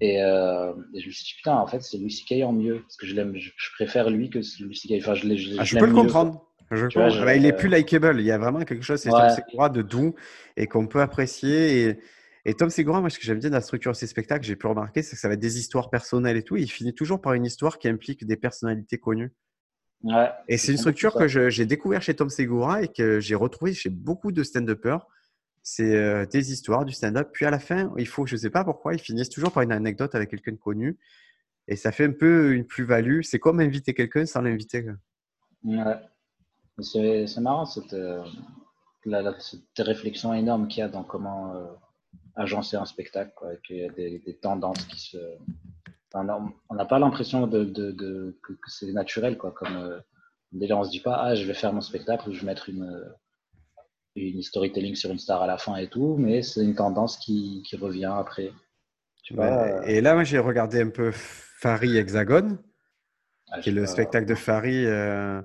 Et, 0.02 0.22
euh, 0.22 0.74
et, 0.92 1.00
je 1.00 1.06
me 1.06 1.12
suis 1.12 1.24
dit, 1.24 1.34
putain, 1.38 1.56
en 1.56 1.66
fait, 1.66 1.80
c'est 1.80 1.96
Louis 1.96 2.10
C.K. 2.10 2.44
en 2.44 2.52
mieux. 2.52 2.80
Parce 2.82 2.96
que 2.96 3.06
je, 3.06 3.14
l'aime, 3.14 3.34
je, 3.34 3.50
préfère 3.76 4.10
lui 4.10 4.28
que 4.28 4.40
Louis 4.62 4.76
C.K. 4.76 5.00
Enfin, 5.00 5.14
je, 5.14 5.34
je, 5.34 5.56
ah, 5.58 5.64
je 5.64 5.78
peux 5.78 5.86
le 5.86 5.94
comprendre. 5.94 6.46
Je 6.70 6.86
vois, 6.94 7.08
bah, 7.24 7.36
il 7.36 7.46
est 7.46 7.52
plus 7.52 7.68
likable. 7.68 8.20
Il 8.20 8.26
y 8.26 8.32
a 8.32 8.38
vraiment 8.38 8.60
quelque 8.60 8.84
chose, 8.84 9.00
c'est 9.00 9.10
Tom 9.10 9.30
Segura 9.30 9.70
de 9.70 9.80
doux 9.80 10.14
et 10.58 10.66
qu'on 10.66 10.86
peut 10.86 11.00
apprécier. 11.00 11.88
Et 11.88 11.98
et 12.44 12.54
Tom 12.54 12.70
Segura, 12.70 13.00
moi, 13.00 13.10
ce 13.10 13.18
que 13.18 13.24
j'aime 13.24 13.38
bien 13.38 13.50
dans 13.50 13.56
la 13.56 13.62
structure 13.62 13.92
de 13.92 13.96
ses 13.96 14.06
spectacles, 14.06 14.44
j'ai 14.44 14.56
pu 14.56 14.66
remarquer, 14.66 15.02
c'est 15.02 15.16
que 15.16 15.20
ça 15.20 15.28
va 15.28 15.34
être 15.34 15.40
des 15.40 15.58
histoires 15.58 15.88
personnelles 15.90 16.36
et 16.36 16.42
tout. 16.42 16.56
il 16.56 16.70
finit 16.70 16.94
toujours 16.94 17.20
par 17.20 17.32
une 17.32 17.44
histoire 17.44 17.78
qui 17.78 17.88
implique 17.88 18.26
des 18.26 18.36
personnalités 18.36 18.98
connues. 18.98 19.32
Ouais, 20.02 20.30
et 20.48 20.58
c'est 20.58 20.72
une 20.72 20.78
structure 20.78 21.14
que 21.14 21.28
j'ai 21.28 21.64
découvert 21.64 22.02
chez 22.02 22.14
Tom 22.14 22.28
Segura 22.28 22.82
et 22.82 22.88
que 22.88 23.20
j'ai 23.20 23.34
retrouvé 23.34 23.72
chez 23.72 23.88
beaucoup 23.88 24.32
de 24.32 24.42
stand-uppers. 24.42 25.06
C'est 25.62 25.96
euh, 25.96 26.26
des 26.26 26.52
histoires, 26.52 26.84
du 26.84 26.92
stand-up. 26.92 27.30
Puis 27.32 27.46
à 27.46 27.50
la 27.50 27.58
fin, 27.58 27.90
il 27.96 28.06
faut, 28.06 28.26
je 28.26 28.34
ne 28.34 28.40
sais 28.40 28.50
pas 28.50 28.64
pourquoi, 28.64 28.92
ils 28.92 29.00
finissent 29.00 29.30
toujours 29.30 29.50
par 29.50 29.62
une 29.62 29.72
anecdote 29.72 30.14
avec 30.14 30.28
quelqu'un 30.28 30.52
de 30.52 30.58
connu. 30.58 30.98
Et 31.68 31.76
ça 31.76 31.90
fait 31.90 32.04
un 32.04 32.12
peu 32.12 32.52
une 32.52 32.66
plus-value. 32.66 33.22
C'est 33.22 33.38
comme 33.38 33.60
inviter 33.60 33.94
quelqu'un 33.94 34.26
sans 34.26 34.42
l'inviter. 34.42 34.84
Ouais. 35.62 35.96
C'est 36.80 37.40
marrant 37.40 37.64
cette, 37.64 37.94
euh, 37.94 38.22
la, 39.06 39.38
cette 39.40 39.62
réflexion 39.78 40.34
énorme 40.34 40.68
qu'il 40.68 40.80
y 40.80 40.82
a 40.82 40.88
dans 40.88 41.04
comment 41.04 41.54
euh, 41.54 41.64
agencer 42.36 42.76
un 42.76 42.84
spectacle, 42.84 43.32
quoi, 43.34 43.54
qu'il 43.56 43.76
y 43.76 43.84
a 43.84 43.88
des, 43.90 44.38
tendances 44.40 44.84
qui 44.86 45.00
se. 45.00 45.18
on 46.14 46.74
n'a 46.74 46.84
pas 46.84 46.98
l'impression 46.98 47.46
de, 47.46 47.64
de, 47.64 48.38
que, 48.42 48.52
c'est 48.66 48.92
naturel, 48.92 49.38
quoi. 49.38 49.52
Comme 49.52 49.76
euh, 49.76 49.98
déjà, 50.52 50.76
on 50.76 50.84
se 50.84 50.90
dit 50.90 51.00
pas, 51.00 51.16
ah, 51.16 51.34
je 51.34 51.46
vais 51.46 51.54
faire 51.54 51.72
mon 51.72 51.80
spectacle, 51.80 52.32
je 52.32 52.40
vais 52.40 52.46
mettre 52.46 52.68
une, 52.68 53.14
une 54.16 54.42
storytelling 54.42 54.94
sur 54.94 55.10
une 55.10 55.18
star 55.18 55.42
à 55.42 55.46
la 55.46 55.58
fin 55.58 55.76
et 55.76 55.88
tout, 55.88 56.16
mais 56.18 56.42
c'est 56.42 56.62
une 56.62 56.74
tendance 56.74 57.16
qui, 57.18 57.62
qui, 57.66 57.76
revient 57.76 58.12
après. 58.16 58.52
Tu 59.22 59.34
vois, 59.34 59.46
euh, 59.46 59.82
et 59.82 60.00
là, 60.00 60.14
moi, 60.14 60.24
j'ai 60.24 60.38
regardé 60.38 60.80
un 60.80 60.90
peu 60.90 61.10
Fari 61.12 61.96
Hexagone, 61.96 62.58
ah, 63.50 63.60
qui 63.60 63.70
est 63.70 63.72
le 63.72 63.86
spectacle 63.86 64.26
de 64.26 64.34
Fari. 64.34 64.84
Euh, 64.86 65.40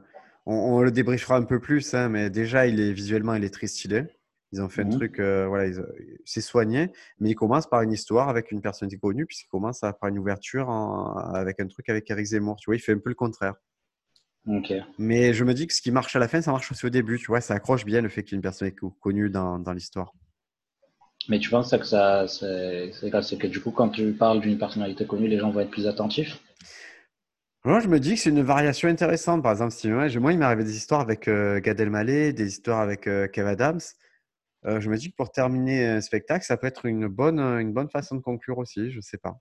on, 0.45 0.82
le 0.82 0.91
débriefera 0.91 1.38
un 1.38 1.43
peu 1.43 1.60
plus, 1.60 1.93
hein, 1.93 2.10
mais 2.10 2.30
déjà, 2.30 2.67
il 2.67 2.80
est 2.80 2.91
visuellement, 2.91 3.36
il 3.36 3.43
est 3.43 3.54
très 3.54 3.67
stylé. 3.67 4.06
Ils 4.52 4.62
ont 4.62 4.70
fait 4.70 4.82
un 4.82 4.86
mmh 4.86 4.90
truc, 4.90 5.20
euh, 5.20 5.48
voilà, 5.48 5.72
c'est 6.26 6.42
soigné, 6.42 6.92
mais 7.20 7.30
ils 7.32 7.36
commencent 7.36 7.70
par 7.70 7.84
une 7.84 7.92
histoire 7.92 8.30
avec 8.30 8.52
une 8.52 8.62
personnalité 8.62 9.00
connue, 9.00 9.26
puisqu'ils 9.26 9.50
commencent 9.50 9.82
par 9.82 10.10
une 10.10 10.18
ouverture 10.18 10.70
avec 11.34 11.60
un 11.60 11.68
truc 11.68 11.88
avec 11.90 12.10
Eric 12.10 12.26
Zemmour. 12.26 12.58
Tu 12.58 12.66
vois, 12.70 12.76
il 12.76 12.80
fait 12.80 12.94
un 12.94 12.98
peu 12.98 13.10
le 13.10 13.16
contraire. 13.16 13.56
Mais 14.98 15.34
je 15.34 15.44
me 15.44 15.54
dis 15.54 15.68
que 15.68 15.74
ce 15.74 15.82
qui 15.82 15.92
marche 15.92 16.16
à 16.16 16.20
la 16.20 16.28
fin, 16.28 16.42
ça 16.42 16.52
marche 16.52 16.72
aussi 16.72 16.86
au 16.86 16.90
début. 16.90 17.20
Tu 17.20 17.28
vois, 17.28 17.42
ça 17.42 17.54
accroche 17.54 17.86
bien 17.86 18.02
le 18.02 18.10
fait 18.10 18.24
qu'il 18.24 18.34
y 18.34 18.36
ait 18.36 18.38
une 18.38 18.42
personnalité 18.42 18.80
connue 19.00 19.30
dans, 19.30 19.60
dans 19.60 19.74
l'histoire. 19.74 20.14
Mais 21.28 21.38
tu 21.38 21.50
penses 21.50 21.70
que 21.70 21.86
ça, 21.86 22.28
c'est 22.28 23.38
que 23.38 23.48
du 23.48 23.60
coup, 23.60 23.72
quand 23.72 23.90
tu 23.90 24.14
parles 24.14 24.40
d'une 24.40 24.58
personnalité 24.58 25.06
connue, 25.06 25.28
les 25.28 25.38
gens 25.38 25.52
vont 25.52 25.60
être 25.60 25.70
plus 25.70 25.86
attentifs? 25.86 26.40
Moi, 27.66 27.82
je 27.82 27.88
me 27.88 28.00
dis 28.00 28.16
que 28.16 28.22
c'est 28.22 28.30
une 28.30 28.42
variation 28.42 28.88
intéressante. 28.88 29.44
Par 29.44 29.52
exemple, 29.52 29.72
si 29.72 29.90
moi, 29.90 30.08
il 30.08 30.40
m'est 30.40 30.46
arrivé 30.46 30.64
des 30.64 30.76
histoires 30.76 31.02
avec 31.02 31.28
euh, 31.28 31.60
Gad 31.60 31.80
Elmaleh, 31.80 32.34
des 32.34 32.48
histoires 32.48 32.80
avec 32.80 33.06
euh, 33.06 33.28
Kev 33.28 33.48
Adams. 33.48 33.82
Euh, 34.65 34.80
je 34.80 34.89
me 34.89 34.98
dis 34.98 35.12
que 35.12 35.15
pour 35.15 35.32
terminer 35.32 35.86
un 35.86 36.02
spectacle, 36.02 36.45
ça 36.45 36.58
peut 36.58 36.67
être 36.67 36.86
une 36.86 37.08
bonne, 37.08 37.39
une 37.39 37.74
bonne 37.74 37.89
façon 37.89 38.15
de 38.15 38.22
conclure 38.22 38.58
aussi, 38.58 38.91
je 38.91 38.98
ne 38.98 39.02
sais 39.02 39.17
pas. 39.17 39.39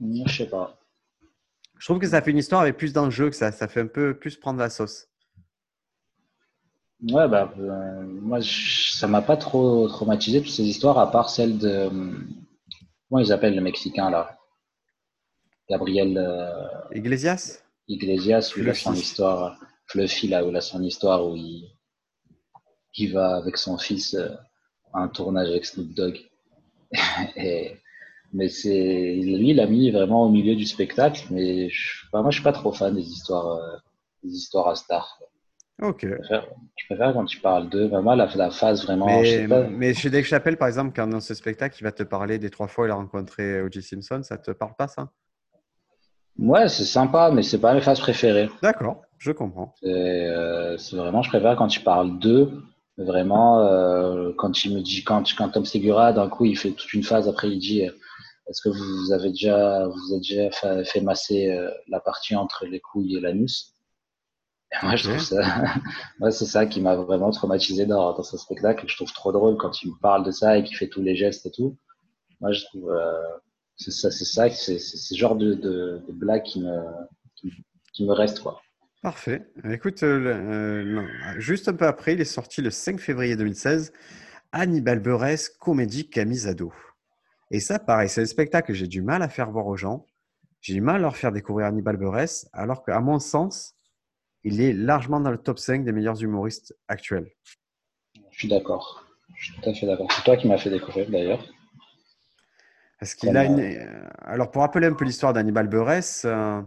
Je 0.00 0.32
sais 0.32 0.48
pas. 0.48 0.78
Je 1.78 1.86
trouve 1.86 1.98
que 1.98 2.06
ça 2.06 2.22
fait 2.22 2.30
une 2.30 2.38
histoire 2.38 2.60
avec 2.60 2.76
plus 2.76 2.92
d'enjeux 2.92 3.30
que 3.30 3.36
ça. 3.36 3.50
Ça 3.50 3.66
fait 3.66 3.80
un 3.80 3.86
peu 3.86 4.16
plus 4.16 4.36
prendre 4.36 4.58
la 4.58 4.70
sauce. 4.70 5.08
Ouais, 7.10 7.26
bah, 7.28 7.52
euh, 7.58 8.02
moi, 8.02 8.38
ça 8.42 9.08
m'a 9.08 9.22
pas 9.22 9.36
trop 9.36 9.88
traumatisé 9.88 10.40
toutes 10.40 10.52
ces 10.52 10.62
histoires, 10.62 10.98
à 10.98 11.10
part 11.10 11.28
celle 11.28 11.58
de. 11.58 11.90
Comment 13.08 13.20
ils 13.20 13.32
appellent 13.32 13.56
le 13.56 13.60
Mexicain 13.60 14.10
là? 14.10 14.38
Gabriel. 15.68 16.16
Euh, 16.16 16.94
Iglesias? 16.94 17.62
Iglesias, 17.88 18.52
où 18.56 18.60
il 18.60 18.68
a 18.68 18.74
son 18.74 18.94
histoire. 18.94 19.58
Fluffy, 19.86 20.28
là, 20.28 20.44
où 20.44 20.50
il 20.50 20.56
a 20.56 20.60
son 20.60 20.82
histoire 20.82 21.26
où 21.26 21.34
il 21.34 21.68
qui 22.92 23.08
va 23.08 23.36
avec 23.36 23.56
son 23.56 23.78
fils 23.78 24.14
euh, 24.14 24.28
à 24.92 25.00
un 25.00 25.08
tournage 25.08 25.48
avec 25.48 25.64
Snoop 25.64 25.94
Dogg. 25.94 26.18
Et, 27.36 27.76
mais 28.32 28.48
c'est 28.48 29.14
lui, 29.14 29.50
il 29.50 29.56
l'a 29.56 29.66
mis 29.66 29.90
vraiment 29.90 30.24
au 30.24 30.30
milieu 30.30 30.54
du 30.54 30.64
spectacle. 30.64 31.26
Mais 31.30 31.68
je, 31.68 32.06
moi, 32.12 32.30
je 32.30 32.36
suis 32.36 32.44
pas 32.44 32.52
trop 32.52 32.72
fan 32.72 32.94
des 32.94 33.02
histoires, 33.02 33.58
euh, 33.58 33.76
des 34.22 34.30
histoires 34.30 34.68
à 34.68 34.74
star. 34.74 35.18
Ok. 35.80 36.06
Je 36.06 36.86
préfère, 36.86 37.12
quand 37.12 37.24
tu 37.24 37.40
parles 37.40 37.68
d'eux, 37.68 37.88
vraiment 37.88 38.14
la, 38.14 38.28
la 38.36 38.50
phase 38.50 38.84
vraiment. 38.84 39.20
Mais, 39.20 39.46
mais 39.70 39.94
chez 39.94 40.10
Dave 40.10 40.24
Chappelle, 40.24 40.56
par 40.56 40.68
exemple, 40.68 40.92
quand 40.94 41.06
dans 41.08 41.20
ce 41.20 41.34
spectacle, 41.34 41.76
il 41.80 41.84
va 41.84 41.92
te 41.92 42.02
parler 42.04 42.38
des 42.38 42.50
trois 42.50 42.68
fois 42.68 42.84
où 42.84 42.88
il 42.88 42.90
a 42.90 42.94
rencontré 42.94 43.60
O.J. 43.62 43.82
Simpson, 43.82 44.22
ça 44.22 44.38
te 44.38 44.50
parle 44.52 44.74
pas 44.76 44.88
ça? 44.88 45.10
Ouais, 46.38 46.68
c'est 46.68 46.84
sympa, 46.84 47.30
mais 47.32 47.42
c'est 47.42 47.60
pas 47.60 47.74
mes 47.74 47.80
phases 47.80 48.00
préférées. 48.00 48.48
D'accord, 48.62 49.02
je 49.18 49.32
comprends. 49.32 49.74
Euh, 49.84 50.76
c'est 50.78 50.96
vraiment, 50.96 51.22
je 51.22 51.28
préfère 51.28 51.56
quand 51.56 51.68
tu 51.68 51.80
parles 51.80 52.18
d'eux 52.18 52.62
Vraiment, 52.98 53.60
euh, 53.60 54.32
quand 54.36 54.64
il 54.64 54.74
me 54.74 54.82
dit, 54.82 55.02
quand, 55.02 55.24
quand 55.36 55.48
Tom 55.48 55.64
Segura, 55.64 56.12
d'un 56.12 56.28
coup, 56.28 56.44
il 56.44 56.58
fait 56.58 56.72
toute 56.72 56.92
une 56.92 57.02
phase, 57.02 57.26
après 57.28 57.50
il 57.50 57.58
dit, 57.58 57.86
euh, 57.86 57.92
est-ce 58.48 58.60
que 58.60 58.68
vous 58.68 59.12
avez 59.12 59.30
déjà, 59.30 59.86
vous 59.86 60.12
avez 60.12 60.20
déjà 60.20 60.84
fait, 60.84 61.00
masser 61.00 61.48
euh, 61.50 61.70
la 61.88 62.00
partie 62.00 62.36
entre 62.36 62.66
les 62.66 62.80
couilles 62.80 63.16
et 63.16 63.20
l'anus? 63.20 63.74
Moi, 64.82 64.96
je 64.96 65.08
trouve 65.08 65.20
ça, 65.20 65.42
moi, 66.18 66.30
c'est 66.30 66.46
ça 66.46 66.66
qui 66.66 66.80
m'a 66.80 66.96
vraiment 66.96 67.30
traumatisé 67.30 67.86
dans, 67.86 68.14
dans 68.14 68.22
ce 68.22 68.36
spectacle. 68.36 68.84
Je 68.88 68.96
trouve 68.96 69.12
trop 69.12 69.32
drôle 69.32 69.56
quand 69.56 69.82
il 69.82 69.90
me 69.90 69.98
parle 70.00 70.24
de 70.24 70.30
ça 70.30 70.58
et 70.58 70.64
qu'il 70.64 70.76
fait 70.76 70.88
tous 70.88 71.02
les 71.02 71.14
gestes 71.14 71.46
et 71.46 71.50
tout. 71.50 71.76
Moi, 72.40 72.52
je 72.52 72.64
trouve, 72.64 72.90
euh, 72.90 73.12
c'est 73.76 73.90
ça, 73.90 74.10
c'est 74.10 74.24
ça, 74.24 74.50
c'est 74.50 74.78
ce 74.78 75.14
genre 75.14 75.36
de, 75.36 75.54
de, 75.54 76.02
de 76.06 76.12
blague 76.12 76.42
qui 76.42 76.60
me, 76.60 76.82
qui, 77.36 77.52
qui, 77.92 78.04
me 78.04 78.12
reste, 78.12 78.40
quoi. 78.40 78.60
Parfait. 79.02 79.50
Écoute, 79.68 80.04
euh, 80.04 80.26
euh, 80.26 81.40
juste 81.40 81.68
un 81.68 81.72
peu 81.72 81.88
après, 81.88 82.12
il 82.14 82.20
est 82.20 82.24
sorti 82.24 82.62
le 82.62 82.70
5 82.70 83.00
février 83.00 83.34
2016, 83.34 83.92
Hannibal 84.52 85.00
Buress, 85.00 85.48
comédie 85.48 86.08
Camisado. 86.08 86.72
Et 87.50 87.58
ça, 87.58 87.80
pareil, 87.80 88.08
c'est 88.08 88.22
un 88.22 88.26
spectacle 88.26 88.68
que 88.68 88.74
j'ai 88.74 88.86
du 88.86 89.02
mal 89.02 89.22
à 89.22 89.28
faire 89.28 89.50
voir 89.50 89.66
aux 89.66 89.76
gens. 89.76 90.06
J'ai 90.60 90.74
du 90.74 90.80
mal 90.80 90.96
à 90.96 90.98
leur 91.00 91.16
faire 91.16 91.32
découvrir 91.32 91.66
Hannibal 91.66 91.96
Buress, 91.96 92.48
alors 92.52 92.84
qu'à 92.84 93.00
mon 93.00 93.18
sens, 93.18 93.74
il 94.44 94.60
est 94.60 94.72
largement 94.72 95.18
dans 95.18 95.32
le 95.32 95.38
top 95.38 95.58
5 95.58 95.84
des 95.84 95.90
meilleurs 95.90 96.22
humoristes 96.22 96.76
actuels. 96.86 97.28
Je 98.30 98.38
suis 98.38 98.48
d'accord. 98.48 99.04
Je 99.34 99.46
suis 99.46 99.60
tout 99.60 99.68
à 99.68 99.74
fait 99.74 99.86
d'accord. 99.86 100.12
C'est 100.12 100.22
toi 100.22 100.36
qui 100.36 100.46
m'as 100.46 100.58
fait 100.58 100.70
découvrir 100.70 101.10
d'ailleurs. 101.10 101.44
Parce 103.00 103.16
qu'il 103.16 103.36
a 103.36 103.44
une... 103.44 103.58
Euh, 103.58 104.08
alors, 104.18 104.52
pour 104.52 104.62
rappeler 104.62 104.86
un 104.86 104.94
peu 104.94 105.04
l'histoire 105.04 105.32
d'Hannibal 105.32 105.66
Buress, 105.66 106.24
euh, 106.24 106.62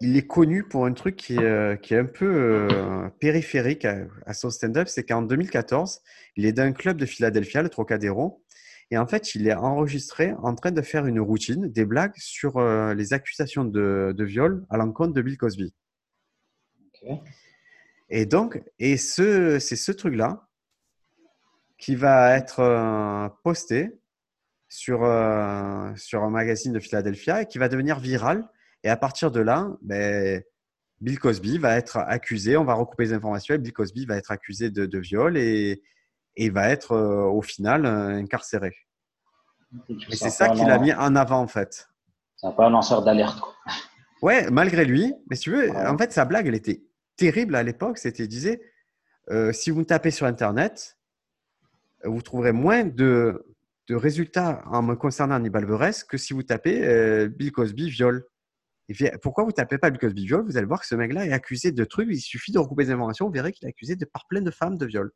il 0.00 0.16
est 0.16 0.26
connu 0.26 0.64
pour 0.64 0.86
un 0.86 0.92
truc 0.92 1.16
qui 1.16 1.34
est, 1.34 1.42
euh, 1.42 1.76
qui 1.76 1.94
est 1.94 1.98
un 1.98 2.06
peu 2.06 2.66
périphérique 3.20 3.84
à, 3.84 4.06
à 4.26 4.34
son 4.34 4.50
stand-up. 4.50 4.88
C'est 4.88 5.04
qu'en 5.04 5.22
2014, 5.22 6.00
il 6.36 6.46
est 6.46 6.52
d'un 6.52 6.72
club 6.72 6.96
de 6.96 7.06
Philadelphia, 7.06 7.62
le 7.62 7.68
Trocadéro. 7.68 8.44
Et 8.90 8.98
en 8.98 9.06
fait, 9.06 9.34
il 9.34 9.46
est 9.46 9.54
enregistré 9.54 10.34
en 10.42 10.54
train 10.54 10.72
de 10.72 10.82
faire 10.82 11.06
une 11.06 11.20
routine, 11.20 11.70
des 11.70 11.84
blagues 11.84 12.16
sur 12.16 12.60
les 12.92 13.12
accusations 13.12 13.64
de, 13.64 14.12
de 14.16 14.24
viol 14.24 14.66
à 14.68 14.76
l'encontre 14.76 15.12
de 15.12 15.22
Bill 15.22 15.36
Cosby. 15.38 15.72
Et 18.08 18.26
donc, 18.26 18.60
et 18.78 18.96
ce, 18.96 19.58
c'est 19.60 19.76
ce 19.76 19.92
truc-là 19.92 20.48
qui 21.78 21.94
va 21.94 22.36
être 22.36 22.60
euh, 22.60 23.28
posté 23.42 23.98
sur, 24.68 25.04
euh, 25.04 25.90
sur 25.96 26.22
un 26.22 26.30
magazine 26.30 26.72
de 26.72 26.80
Philadelphia 26.80 27.42
et 27.42 27.46
qui 27.46 27.58
va 27.58 27.68
devenir 27.68 27.98
viral. 27.98 28.46
Et 28.82 28.88
à 28.88 28.96
partir 28.96 29.30
de 29.30 29.40
là, 29.40 29.68
ben, 29.82 30.42
Bill 31.00 31.18
Cosby 31.18 31.58
va 31.58 31.76
être 31.76 31.98
accusé, 31.98 32.56
on 32.56 32.64
va 32.64 32.74
recouper 32.74 33.04
les 33.04 33.12
informations, 33.12 33.54
et 33.54 33.58
Bill 33.58 33.72
Cosby 33.72 34.06
va 34.06 34.16
être 34.16 34.30
accusé 34.30 34.70
de, 34.70 34.86
de 34.86 34.98
viol 34.98 35.36
et, 35.36 35.82
et 36.36 36.50
va 36.50 36.68
être 36.68 36.92
euh, 36.92 37.24
au 37.24 37.42
final 37.42 37.86
incarcéré. 37.86 38.74
Et 39.88 40.16
c'est 40.16 40.30
ça 40.30 40.48
qu'il 40.48 40.68
a 40.70 40.78
mis 40.78 40.92
en 40.92 41.14
avant 41.14 41.40
en 41.40 41.46
fait. 41.46 41.88
C'est 42.36 42.46
un 42.46 42.52
peu 42.52 42.62
un 42.62 42.70
lanceur 42.70 43.02
d'alerte. 43.02 43.40
Ouais, 44.22 44.50
malgré 44.50 44.84
lui. 44.84 45.14
Mais 45.28 45.36
si 45.36 45.42
tu 45.42 45.50
veux, 45.52 45.70
en 45.70 45.96
fait, 45.96 46.12
sa 46.12 46.24
blague, 46.24 46.46
elle 46.46 46.54
était 46.54 46.82
terrible 47.16 47.54
à 47.54 47.62
l'époque, 47.62 47.98
c'était, 47.98 48.26
disait, 48.26 48.60
euh, 49.30 49.52
si 49.52 49.70
vous 49.70 49.84
tapez 49.84 50.10
sur 50.10 50.26
Internet, 50.26 50.98
vous 52.04 52.22
trouverez 52.22 52.52
moins 52.52 52.84
de, 52.84 53.46
de 53.88 53.94
résultats 53.94 54.62
en 54.66 54.82
me 54.82 54.94
concernant 54.94 55.34
Hannibal 55.36 55.66
Buress 55.66 56.02
que 56.02 56.16
si 56.16 56.32
vous 56.32 56.42
tapez 56.42 56.86
euh, 56.86 57.28
Bill 57.28 57.52
Cosby 57.52 57.90
viol. 57.90 58.26
Et 58.90 59.10
pourquoi 59.22 59.44
vous 59.44 59.52
tapez 59.52 59.78
pas 59.78 59.88
Bill 59.90 60.00
Cosby 60.00 60.26
viol 60.26 60.44
Vous 60.44 60.56
allez 60.56 60.66
voir 60.66 60.80
que 60.80 60.86
ce 60.86 60.96
mec-là 60.96 61.24
est 61.24 61.32
accusé 61.32 61.70
de 61.70 61.84
trucs. 61.84 62.08
Il 62.10 62.20
suffit 62.20 62.50
de 62.50 62.58
recouper 62.58 62.84
les 62.84 62.90
informations, 62.90 63.26
vous 63.26 63.32
verrez 63.32 63.52
qu'il 63.52 63.66
est 63.66 63.70
accusé 63.70 63.94
de, 63.94 64.04
par 64.04 64.26
plein 64.26 64.42
de 64.42 64.50
femmes 64.50 64.78
de 64.78 64.86
viol. 64.86 65.12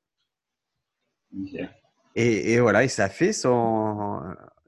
Et, 2.14 2.52
et, 2.52 2.60
voilà, 2.60 2.84
et 2.84 2.88
ça 2.88 3.04
a 3.04 3.08
fait 3.08 3.32
son. 3.32 4.20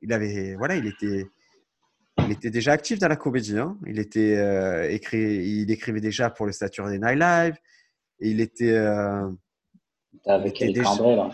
Il 0.02 0.12
avait, 0.12 0.56
voilà, 0.56 0.74
il 0.74 0.86
était, 0.86 1.24
il 2.18 2.32
était 2.32 2.50
déjà 2.50 2.72
actif 2.72 2.98
dans 2.98 3.06
la 3.06 3.14
comédie. 3.14 3.56
Hein. 3.56 3.78
Il, 3.86 4.00
était, 4.00 4.36
euh, 4.36 4.90
écrit, 4.90 5.36
il 5.60 5.70
écrivait 5.70 6.00
déjà 6.00 6.28
pour 6.28 6.46
le 6.46 6.52
Saturday 6.52 6.98
Night 6.98 7.18
Live. 7.18 7.56
Et 8.18 8.30
il 8.30 8.40
était. 8.40 8.72
Euh, 8.72 9.30
avec 10.24 10.60
Eric 10.60 10.84
André, 10.84 11.14
là. 11.14 11.30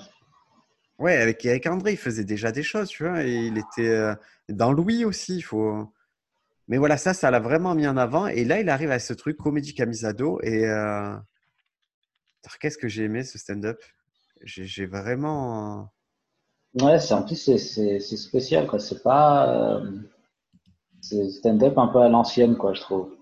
Ouais, 0.98 1.16
avec 1.16 1.42
Eric 1.46 1.66
André, 1.66 1.92
il 1.92 1.98
faisait 1.98 2.24
déjà 2.24 2.52
des 2.52 2.62
choses, 2.62 2.90
tu 2.90 3.04
vois. 3.04 3.24
Et 3.24 3.32
il 3.32 3.56
était 3.56 3.88
euh, 3.88 4.14
dans 4.50 4.72
Louis 4.72 5.06
aussi. 5.06 5.36
Il 5.36 5.42
faut. 5.42 5.90
Mais 6.68 6.78
voilà, 6.78 6.96
ça, 6.96 7.14
ça 7.14 7.30
l'a 7.30 7.40
vraiment 7.40 7.74
mis 7.74 7.86
en 7.86 7.96
avant. 7.96 8.26
Et 8.26 8.44
là, 8.44 8.60
il 8.60 8.68
arrive 8.68 8.90
à 8.90 8.98
ce 8.98 9.12
truc, 9.12 9.36
comédie 9.36 9.74
camisado. 9.74 10.40
Et 10.42 10.64
euh... 10.64 11.14
qu'est-ce 12.60 12.78
que 12.78 12.88
j'ai 12.88 13.04
aimé 13.04 13.24
ce 13.24 13.38
stand-up? 13.38 13.78
J'ai 14.44 14.86
vraiment. 14.86 15.92
Ouais, 16.80 16.98
c'est 16.98 17.14
en 17.14 17.22
plus, 17.22 17.36
c'est 17.36 18.00
spécial. 18.00 18.68
C'est 18.80 19.02
pas. 19.02 19.80
Euh, 19.80 19.90
c'est 21.00 21.30
stand-up 21.30 21.76
un 21.78 21.88
peu 21.88 22.00
à 22.00 22.08
l'ancienne, 22.08 22.56
quoi, 22.56 22.72
je 22.74 22.80
trouve. 22.80 23.14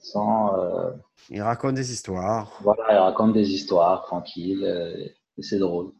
sans, 0.00 0.58
euh... 0.58 0.90
Il 1.30 1.42
raconte 1.42 1.74
des 1.74 1.92
histoires. 1.92 2.58
Voilà, 2.62 2.84
il 2.90 2.98
raconte 2.98 3.32
des 3.32 3.50
histoires 3.52 4.02
tranquilles. 4.02 4.64
Euh, 4.64 5.06
et 5.36 5.42
c'est 5.42 5.58
drôle. 5.58 5.92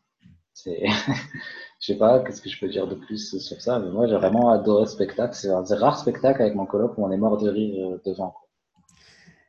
C'est... 0.52 0.84
je 1.84 1.92
sais 1.92 1.98
pas, 1.98 2.20
qu'est-ce 2.20 2.40
que 2.40 2.48
je 2.48 2.58
peux 2.58 2.68
dire 2.68 2.86
de 2.86 2.94
plus 2.94 3.38
sur 3.38 3.60
ça, 3.60 3.78
mais 3.78 3.90
moi 3.90 4.06
j'ai 4.06 4.14
vraiment 4.14 4.48
adoré 4.48 4.86
ce 4.86 4.92
spectacle. 4.92 5.34
C'est 5.34 5.50
un 5.50 5.62
des 5.62 5.74
rares 5.74 5.98
spectacles 5.98 6.40
avec 6.40 6.54
mon 6.54 6.64
coloc 6.64 6.96
où 6.96 7.04
on 7.04 7.10
est 7.10 7.18
mort 7.18 7.36
de 7.36 7.50
rire 7.50 7.90
euh, 7.90 8.00
devant. 8.06 8.34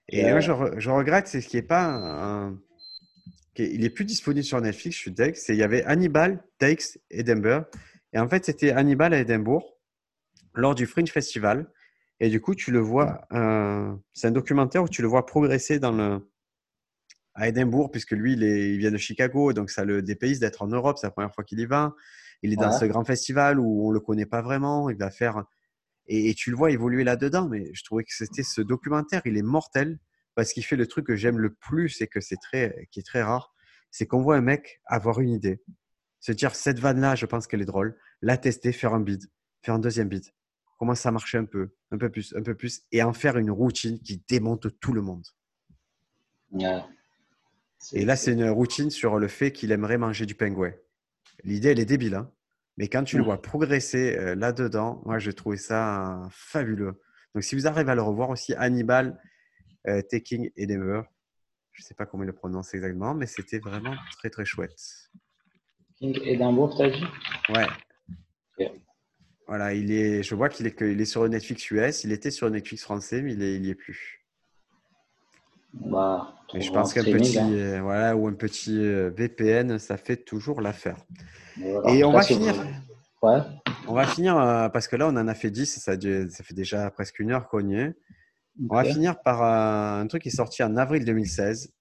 Et, 0.09 0.29
moi, 0.29 0.41
je, 0.41 0.51
je, 0.77 0.89
regrette, 0.89 1.27
c'est 1.27 1.39
ce 1.39 1.47
qui 1.47 1.57
est 1.57 1.61
pas 1.61 1.85
un... 1.85 2.59
Il 3.57 3.85
est 3.85 3.89
plus 3.89 4.03
disponible 4.03 4.43
sur 4.43 4.59
Netflix, 4.59 4.97
je 4.97 5.01
suis 5.01 5.11
deg. 5.11 5.35
Il 5.47 5.55
y 5.55 5.63
avait 5.63 5.83
Hannibal, 5.85 6.43
Takes, 6.59 6.99
Edinburgh. 7.09 7.65
Et 8.11 8.19
en 8.19 8.27
fait, 8.27 8.43
c'était 8.43 8.71
Hannibal 8.71 9.13
à 9.13 9.19
Édimbourg 9.19 9.77
lors 10.53 10.75
du 10.75 10.85
Fringe 10.85 11.09
Festival. 11.09 11.71
Et 12.19 12.27
du 12.27 12.41
coup, 12.41 12.53
tu 12.53 12.71
le 12.71 12.79
vois, 12.79 13.21
euh, 13.31 13.95
c'est 14.13 14.27
un 14.27 14.31
documentaire 14.31 14.83
où 14.83 14.89
tu 14.89 15.01
le 15.01 15.07
vois 15.07 15.25
progresser 15.25 15.79
dans 15.79 15.93
le, 15.93 16.19
à 17.35 17.49
Édimbourg, 17.49 17.91
puisque 17.91 18.11
lui, 18.11 18.33
il, 18.33 18.43
est, 18.43 18.73
il 18.73 18.79
vient 18.79 18.91
de 18.91 18.97
Chicago, 18.97 19.53
donc 19.53 19.69
ça 19.69 19.85
le 19.85 20.01
dépayse 20.01 20.39
d'être 20.39 20.61
en 20.61 20.67
Europe, 20.67 20.97
c'est 20.97 21.07
la 21.07 21.11
première 21.11 21.33
fois 21.33 21.43
qu'il 21.43 21.59
y 21.59 21.65
va. 21.65 21.93
Il 22.41 22.53
est 22.53 22.57
dans 22.57 22.71
ce 22.71 22.85
grand 22.85 23.03
festival 23.03 23.59
où 23.59 23.87
on 23.87 23.91
le 23.91 23.99
connaît 23.99 24.25
pas 24.25 24.41
vraiment, 24.41 24.89
il 24.89 24.97
va 24.97 25.09
faire. 25.09 25.43
Et, 26.07 26.29
et 26.29 26.33
tu 26.33 26.49
le 26.51 26.57
vois 26.57 26.71
évoluer 26.71 27.03
là-dedans, 27.03 27.47
mais 27.47 27.71
je 27.73 27.83
trouvais 27.83 28.03
que 28.03 28.13
c'était 28.13 28.43
ce 28.43 28.61
documentaire, 28.61 29.21
il 29.25 29.37
est 29.37 29.41
mortel, 29.41 29.99
parce 30.35 30.53
qu'il 30.53 30.63
fait 30.63 30.75
le 30.75 30.85
truc 30.85 31.07
que 31.07 31.15
j'aime 31.15 31.39
le 31.39 31.53
plus 31.53 32.01
et 32.01 32.07
que 32.07 32.19
c'est 32.19 32.37
très, 32.37 32.87
qui 32.91 32.99
est 32.99 33.03
très 33.03 33.23
rare, 33.23 33.53
c'est 33.89 34.05
qu'on 34.05 34.21
voit 34.21 34.35
un 34.35 34.41
mec 34.41 34.81
avoir 34.85 35.19
une 35.21 35.29
idée, 35.29 35.61
se 36.19 36.31
dire 36.31 36.53
cette 36.53 36.79
vanne-là, 36.79 37.15
je 37.15 37.25
pense 37.25 37.47
qu'elle 37.47 37.61
est 37.61 37.65
drôle, 37.65 37.97
la 38.21 38.37
tester, 38.37 38.71
faire 38.71 38.93
un 38.93 38.99
bid, 38.99 39.23
faire 39.61 39.75
un 39.75 39.79
deuxième 39.79 40.09
bid, 40.09 40.25
comment 40.77 40.95
ça 40.95 41.11
marchait 41.11 41.37
un 41.37 41.45
peu, 41.45 41.69
un 41.91 41.97
peu 41.97 42.09
plus, 42.09 42.35
un 42.35 42.43
peu 42.43 42.55
plus, 42.55 42.83
et 42.91 43.01
en 43.01 43.13
faire 43.13 43.37
une 43.37 43.49
routine 43.49 43.99
qui 43.99 44.21
démonte 44.27 44.79
tout 44.79 44.93
le 44.93 45.01
monde. 45.01 45.25
Et 47.93 48.05
là, 48.05 48.15
c'est 48.15 48.33
une 48.33 48.49
routine 48.49 48.89
sur 48.89 49.19
le 49.19 49.27
fait 49.27 49.51
qu'il 49.51 49.71
aimerait 49.71 49.97
manger 49.97 50.25
du 50.25 50.35
pingouin. 50.35 50.73
L'idée, 51.43 51.69
elle 51.69 51.79
est 51.79 51.85
débile, 51.85 52.15
hein 52.15 52.31
mais 52.77 52.89
quand 52.89 53.03
tu 53.03 53.17
le 53.17 53.23
vois 53.23 53.41
progresser 53.41 54.17
euh, 54.17 54.35
là-dedans, 54.35 55.01
moi, 55.05 55.17
j'ai 55.17 55.33
trouvé 55.33 55.57
ça 55.57 56.27
fabuleux. 56.31 57.01
Donc, 57.33 57.43
si 57.43 57.55
vous 57.55 57.67
arrivez 57.67 57.91
à 57.91 57.95
le 57.95 58.01
revoir 58.01 58.29
aussi, 58.29 58.53
Hannibal, 58.55 59.19
euh, 59.88 60.01
Taking 60.01 60.51
Edinburgh, 60.57 61.05
je 61.71 61.81
ne 61.81 61.85
sais 61.85 61.93
pas 61.93 62.05
comment 62.05 62.23
il 62.23 62.27
le 62.27 62.33
prononce 62.33 62.73
exactement, 62.73 63.13
mais 63.13 63.27
c'était 63.27 63.59
vraiment 63.59 63.95
très, 64.17 64.29
très 64.29 64.45
chouette. 64.45 64.77
King 65.97 66.17
Edinburgh, 66.23 66.73
t'as 66.77 66.89
dit? 66.89 67.05
Ouais. 67.49 67.67
Voilà, 69.47 69.73
il 69.73 69.91
est, 69.91 70.23
je 70.23 70.33
vois 70.33 70.49
qu'il 70.49 70.65
est, 70.65 70.81
il 70.81 70.99
est 70.99 71.05
sur 71.05 71.27
Netflix 71.29 71.69
US. 71.71 72.03
Il 72.03 72.11
était 72.11 72.31
sur 72.31 72.49
Netflix 72.49 72.83
français, 72.83 73.21
mais 73.21 73.33
il 73.33 73.61
n'y 73.61 73.69
est 73.69 73.75
plus. 73.75 74.24
Bah, 75.81 76.33
je 76.53 76.71
pense 76.71 76.93
qu'un 76.93 77.03
petit, 77.03 77.38
hein. 77.38 77.49
euh, 77.51 77.81
voilà, 77.81 78.15
ou 78.15 78.27
un 78.27 78.33
petit 78.33 78.77
euh, 78.77 79.11
VPN, 79.15 79.77
ça 79.77 79.97
fait 79.97 80.17
toujours 80.17 80.61
l'affaire. 80.61 80.97
Voilà. 81.57 81.91
Et 81.91 82.03
on 82.03 82.11
va 82.11 82.21
finir. 82.21 82.55
Ouais. 83.21 83.39
On 83.88 83.93
va 83.93 84.05
finir 84.05 84.38
euh, 84.38 84.69
parce 84.69 84.88
que 84.88 84.95
là, 84.95 85.07
on 85.07 85.17
en 85.17 85.27
a 85.27 85.33
fait 85.33 85.51
10. 85.51 85.79
Ça, 85.79 85.93
ça 85.93 86.43
fait 86.43 86.53
déjà 86.53 86.89
presque 86.91 87.19
une 87.19 87.31
heure 87.31 87.47
qu'on 87.47 87.67
y 87.67 87.75
est. 87.75 87.88
Okay. 87.88 88.67
On 88.69 88.75
va 88.75 88.83
finir 88.85 89.21
par 89.21 89.43
euh, 89.43 90.01
un 90.01 90.07
truc 90.07 90.23
qui 90.23 90.29
est 90.29 90.35
sorti 90.35 90.63
en 90.63 90.77
avril 90.77 91.03
2016. 91.03 91.71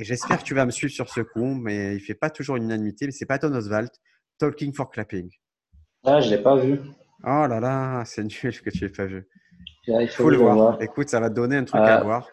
Et 0.00 0.04
j'espère 0.04 0.38
que 0.38 0.44
tu 0.44 0.54
vas 0.54 0.64
me 0.64 0.70
suivre 0.70 0.92
sur 0.92 1.08
ce 1.08 1.20
coup, 1.20 1.54
mais 1.54 1.92
il 1.92 1.98
ne 1.98 2.00
fait 2.00 2.14
pas 2.14 2.30
toujours 2.30 2.56
une 2.56 2.64
unanimité. 2.64 3.06
Mais 3.06 3.12
c'est 3.12 3.26
Patton 3.26 3.52
Oswalt, 3.54 3.92
Talking 4.38 4.72
for 4.72 4.90
Clapping. 4.90 5.28
Ah, 6.04 6.20
je 6.20 6.30
ne 6.30 6.36
l'ai 6.36 6.42
pas 6.42 6.56
vu. 6.56 6.80
Oh 7.24 7.46
là 7.46 7.60
là, 7.60 8.04
c'est 8.04 8.22
nul 8.44 8.60
que 8.60 8.70
tu 8.70 8.84
n'aies 8.84 8.90
pas 8.90 9.06
vu. 9.06 9.28
Il 9.86 10.08
faut, 10.08 10.24
faut 10.24 10.30
le 10.30 10.36
voir. 10.36 10.54
voir. 10.54 10.82
Écoute, 10.82 11.08
ça 11.08 11.20
va 11.20 11.30
te 11.30 11.34
donner 11.34 11.56
un 11.56 11.64
truc 11.64 11.80
à 11.80 12.02
voir. 12.02 12.28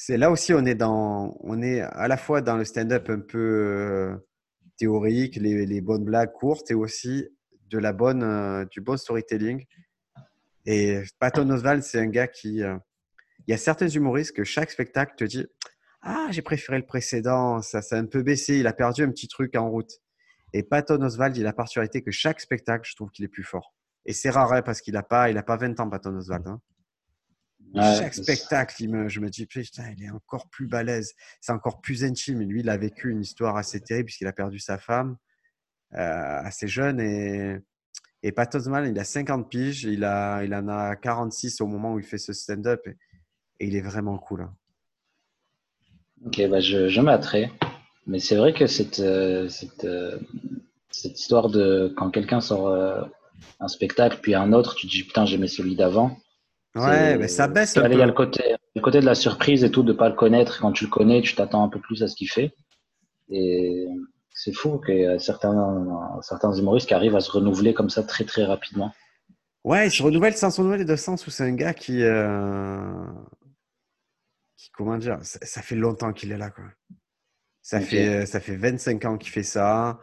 C'est 0.00 0.16
là 0.16 0.30
aussi, 0.30 0.54
on 0.54 0.64
est 0.64 0.76
dans, 0.76 1.36
on 1.40 1.60
est 1.60 1.80
à 1.80 2.06
la 2.06 2.16
fois 2.16 2.40
dans 2.40 2.56
le 2.56 2.64
stand-up 2.64 3.10
un 3.10 3.18
peu 3.18 3.36
euh, 3.36 4.16
théorique, 4.76 5.34
les, 5.34 5.80
bonnes 5.80 6.04
blagues 6.04 6.30
courtes, 6.30 6.70
et 6.70 6.74
aussi 6.74 7.26
de 7.68 7.80
euh, 7.84 8.64
du 8.66 8.80
bon 8.80 8.96
storytelling. 8.96 9.64
Et 10.66 11.02
Patton 11.18 11.50
Oswalt, 11.50 11.82
c'est 11.82 11.98
un 11.98 12.06
gars 12.06 12.28
qui, 12.28 12.62
euh, 12.62 12.76
il 13.48 13.50
y 13.50 13.54
a 13.54 13.56
certains 13.56 13.88
humoristes 13.88 14.36
que 14.36 14.44
chaque 14.44 14.70
spectacle 14.70 15.16
te 15.16 15.24
dit, 15.24 15.48
ah, 16.02 16.28
j'ai 16.30 16.42
préféré 16.42 16.78
le 16.78 16.86
précédent, 16.86 17.60
ça, 17.60 17.82
ça 17.82 17.96
a 17.96 17.98
un 17.98 18.06
peu 18.06 18.22
baissé, 18.22 18.56
il 18.56 18.68
a 18.68 18.72
perdu 18.72 19.02
un 19.02 19.10
petit 19.10 19.26
truc 19.26 19.56
en 19.56 19.68
route. 19.68 19.90
Et 20.52 20.62
Patton 20.62 21.02
Oswald, 21.02 21.36
il 21.36 21.42
a 21.42 21.46
la 21.46 21.52
particularité 21.52 22.02
que 22.02 22.12
chaque 22.12 22.40
spectacle, 22.40 22.88
je 22.88 22.94
trouve 22.94 23.10
qu'il 23.10 23.24
est 23.24 23.28
plus 23.28 23.42
fort. 23.42 23.74
Et 24.06 24.12
c'est 24.12 24.30
rare 24.30 24.52
hein, 24.52 24.62
parce 24.62 24.80
qu'il 24.80 24.94
n'a 24.94 25.02
pas, 25.02 25.28
il 25.28 25.36
a 25.38 25.42
pas 25.42 25.56
20 25.56 25.80
ans, 25.80 25.90
Patton 25.90 26.14
Oswald. 26.14 26.46
Hein. 26.46 26.60
Chaque 27.74 28.14
spectacle, 28.14 28.74
je 29.08 29.20
me 29.20 29.28
dis, 29.28 29.46
putain, 29.46 29.90
il 29.96 30.04
est 30.04 30.10
encore 30.10 30.48
plus 30.48 30.66
balèze. 30.66 31.14
C'est 31.40 31.52
encore 31.52 31.80
plus 31.80 32.04
intime. 32.04 32.40
Lui, 32.40 32.60
il 32.60 32.70
a 32.70 32.76
vécu 32.76 33.10
une 33.10 33.20
histoire 33.20 33.56
assez 33.56 33.80
terrible 33.80 34.06
puisqu'il 34.06 34.26
a 34.26 34.32
perdu 34.32 34.58
sa 34.58 34.78
femme 34.78 35.16
euh, 35.94 36.40
assez 36.42 36.68
jeune. 36.68 37.00
Et, 37.00 37.56
et 38.22 38.32
Pat 38.32 38.54
il 38.54 38.98
a 38.98 39.04
50 39.04 39.50
piges. 39.50 39.84
Il, 39.84 40.04
a, 40.04 40.42
il 40.44 40.54
en 40.54 40.68
a 40.68 40.96
46 40.96 41.60
au 41.60 41.66
moment 41.66 41.94
où 41.94 41.98
il 41.98 42.04
fait 42.04 42.18
ce 42.18 42.32
stand-up. 42.32 42.86
Et, 42.86 43.66
il 43.66 43.76
est 43.76 43.82
vraiment 43.82 44.18
cool. 44.18 44.42
Hein. 44.42 44.54
Ok, 46.26 46.40
bah 46.48 46.60
je, 46.60 46.88
je 46.88 47.00
Mais 48.06 48.18
c'est 48.18 48.36
vrai 48.36 48.52
que 48.52 48.66
cette, 48.66 49.00
euh, 49.00 49.48
cette, 49.48 49.84
euh, 49.84 50.18
cette, 50.90 51.18
histoire 51.18 51.48
de 51.48 51.92
quand 51.96 52.10
quelqu'un 52.10 52.40
sort 52.40 52.68
un 53.60 53.68
spectacle, 53.68 54.18
puis 54.20 54.34
un 54.34 54.52
autre, 54.52 54.74
tu 54.74 54.86
te 54.86 54.92
dis 54.92 55.04
putain, 55.04 55.26
j'aimais 55.26 55.48
celui 55.48 55.76
d'avant. 55.76 56.18
Ouais, 56.78 57.18
mais 57.18 57.28
ça 57.28 57.48
baisse 57.48 57.76
un 57.76 57.82
peu. 57.82 57.92
Il 57.92 57.98
y 57.98 58.02
a 58.02 58.06
le 58.06 58.12
côté, 58.12 58.42
le 58.74 58.80
côté 58.80 59.00
de 59.00 59.04
la 59.04 59.14
surprise 59.14 59.64
et 59.64 59.70
tout, 59.70 59.82
de 59.82 59.92
ne 59.92 59.98
pas 59.98 60.08
le 60.08 60.14
connaître. 60.14 60.60
Quand 60.60 60.72
tu 60.72 60.84
le 60.84 60.90
connais, 60.90 61.22
tu 61.22 61.34
t'attends 61.34 61.64
un 61.64 61.68
peu 61.68 61.80
plus 61.80 62.02
à 62.02 62.08
ce 62.08 62.16
qu'il 62.16 62.30
fait. 62.30 62.52
Et 63.30 63.86
c'est 64.30 64.52
fou 64.52 64.78
qu'il 64.78 64.96
y 64.96 65.02
ait 65.02 65.18
certains, 65.18 65.86
certains 66.22 66.52
humoristes 66.52 66.88
qui 66.88 66.94
arrivent 66.94 67.16
à 67.16 67.20
se 67.20 67.30
renouveler 67.30 67.74
comme 67.74 67.90
ça 67.90 68.02
très 68.02 68.24
très 68.24 68.44
rapidement. 68.44 68.92
Ouais, 69.64 69.88
il 69.88 69.90
se 69.90 70.02
renouvelle 70.02 70.34
sans 70.34 70.50
son 70.50 70.64
nouvel 70.64 70.86
de 70.86 70.96
sens 70.96 71.26
où 71.26 71.30
c'est 71.30 71.44
un 71.44 71.52
gars 71.52 71.74
qui, 71.74 72.02
euh, 72.02 73.04
qui 74.56 74.70
comment 74.70 74.96
dire, 74.96 75.18
ça, 75.22 75.60
fait 75.62 75.74
longtemps 75.74 76.12
qu'il 76.12 76.32
est 76.32 76.38
là 76.38 76.50
quoi. 76.50 76.64
Ça 77.62 77.80
fait 77.80 78.24
ça 78.24 78.40
fait 78.40 78.56
25 78.56 79.04
ans 79.04 79.18
qu'il 79.18 79.30
fait 79.30 79.42
ça. 79.42 80.00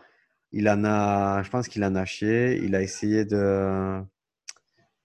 Il 0.52 0.70
en 0.70 0.84
a, 0.86 1.42
je 1.42 1.50
pense 1.50 1.68
qu'il 1.68 1.84
en 1.84 1.96
a 1.96 2.06
chié. 2.06 2.60
Il 2.64 2.76
a 2.76 2.82
essayé 2.82 3.26
de 3.26 4.02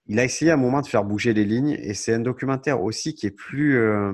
il 0.07 0.19
a 0.19 0.23
essayé 0.23 0.51
à 0.51 0.55
un 0.55 0.57
moment 0.57 0.81
de 0.81 0.87
faire 0.87 1.03
bouger 1.03 1.33
les 1.33 1.45
lignes 1.45 1.77
et 1.79 1.93
c'est 1.93 2.13
un 2.13 2.19
documentaire 2.19 2.81
aussi 2.81 3.13
qui 3.13 3.27
est 3.27 3.31
plus 3.31 3.77
euh, 3.77 4.13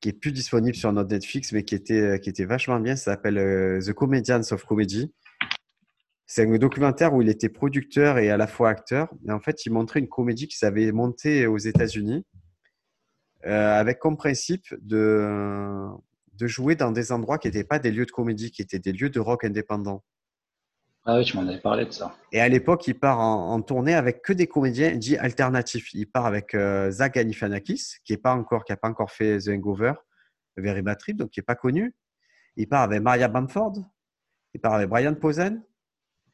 qui 0.00 0.10
est 0.10 0.12
plus 0.12 0.32
disponible 0.32 0.76
sur 0.76 0.92
notre 0.92 1.10
Netflix 1.10 1.52
mais 1.52 1.64
qui 1.64 1.74
était 1.74 2.16
était 2.16 2.44
vachement 2.44 2.80
bien. 2.80 2.96
Ça 2.96 3.12
s'appelle 3.12 3.38
euh, 3.38 3.80
The 3.80 3.92
Comedians 3.92 4.42
of 4.52 4.64
Comedy. 4.64 5.12
C'est 6.26 6.44
un 6.44 6.58
documentaire 6.58 7.14
où 7.14 7.22
il 7.22 7.28
était 7.28 7.48
producteur 7.48 8.18
et 8.18 8.30
à 8.30 8.36
la 8.36 8.48
fois 8.48 8.68
acteur. 8.68 9.08
Et 9.28 9.30
en 9.30 9.38
fait, 9.38 9.64
il 9.64 9.72
montrait 9.72 10.00
une 10.00 10.08
comédie 10.08 10.48
qui 10.48 10.56
s'avait 10.56 10.90
montée 10.90 11.46
aux 11.46 11.58
États-Unis 11.58 12.24
euh, 13.46 13.78
avec 13.78 14.00
comme 14.00 14.16
principe 14.16 14.66
de 14.80 15.86
de 16.34 16.46
jouer 16.46 16.74
dans 16.76 16.92
des 16.92 17.12
endroits 17.12 17.38
qui 17.38 17.48
n'étaient 17.48 17.64
pas 17.64 17.78
des 17.78 17.90
lieux 17.90 18.06
de 18.06 18.10
comédie, 18.10 18.50
qui 18.50 18.62
étaient 18.62 18.78
des 18.78 18.92
lieux 18.92 19.10
de 19.10 19.20
rock 19.20 19.44
indépendant. 19.44 20.04
Ah 21.08 21.18
oui, 21.18 21.24
tu 21.24 21.36
m'en 21.36 21.46
avais 21.46 21.60
parlé 21.60 21.84
de 21.84 21.92
ça. 21.92 22.16
Et 22.32 22.40
à 22.40 22.48
l'époque, 22.48 22.88
il 22.88 22.98
part 22.98 23.20
en, 23.20 23.62
tournée 23.62 23.94
avec 23.94 24.22
que 24.22 24.32
des 24.32 24.48
comédiens 24.48 24.96
dits 24.96 25.16
alternatifs. 25.16 25.94
Il 25.94 26.10
part 26.10 26.26
avec 26.26 26.52
euh, 26.54 26.90
Zach 26.90 27.14
Galifianakis, 27.14 27.98
qui 28.04 28.12
n'a 28.12 28.18
pas 28.18 28.34
encore, 28.34 28.64
qui 28.64 28.72
a 28.72 28.76
pas 28.76 28.88
encore 28.88 29.12
fait 29.12 29.38
The 29.38 29.50
Hangover, 29.50 29.92
Very 30.56 30.82
Bad 30.82 30.98
Trip, 30.98 31.16
donc 31.16 31.30
qui 31.30 31.38
n'est 31.38 31.44
pas 31.44 31.54
connu. 31.54 31.94
Il 32.56 32.68
part 32.68 32.82
avec 32.82 33.00
Maria 33.02 33.28
Bamford. 33.28 33.74
Il 34.52 34.60
part 34.60 34.74
avec 34.74 34.88
Brian 34.88 35.14
Posen. 35.14 35.62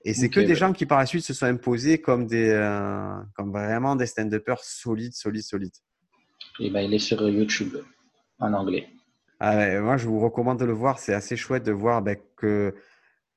Et 0.04 0.14
c'est 0.14 0.30
que 0.30 0.40
des 0.40 0.54
gens 0.54 0.72
qui 0.72 0.86
par 0.86 0.98
la 0.98 1.06
suite 1.06 1.22
se 1.22 1.34
sont 1.34 1.46
imposés 1.46 2.00
comme 2.00 2.26
des, 2.26 2.48
euh, 2.48 3.14
comme 3.34 3.52
vraiment 3.52 3.94
des 3.94 4.06
stand-uppers 4.06 4.64
solides, 4.64 5.12
solides, 5.12 5.44
solides. 5.44 5.76
Et 6.60 6.70
ben, 6.70 6.80
il 6.80 6.94
est 6.94 6.98
sur 6.98 7.28
YouTube 7.28 7.76
en 8.38 8.52
anglais. 8.54 8.88
Ah 9.38 9.80
moi, 9.80 9.96
je 9.98 10.06
vous 10.06 10.18
recommande 10.18 10.58
de 10.58 10.64
le 10.64 10.72
voir. 10.72 10.98
C'est 10.98 11.14
assez 11.14 11.36
chouette 11.36 11.62
de 11.62 11.72
voir 11.72 12.00
ben, 12.00 12.16
que 12.36 12.74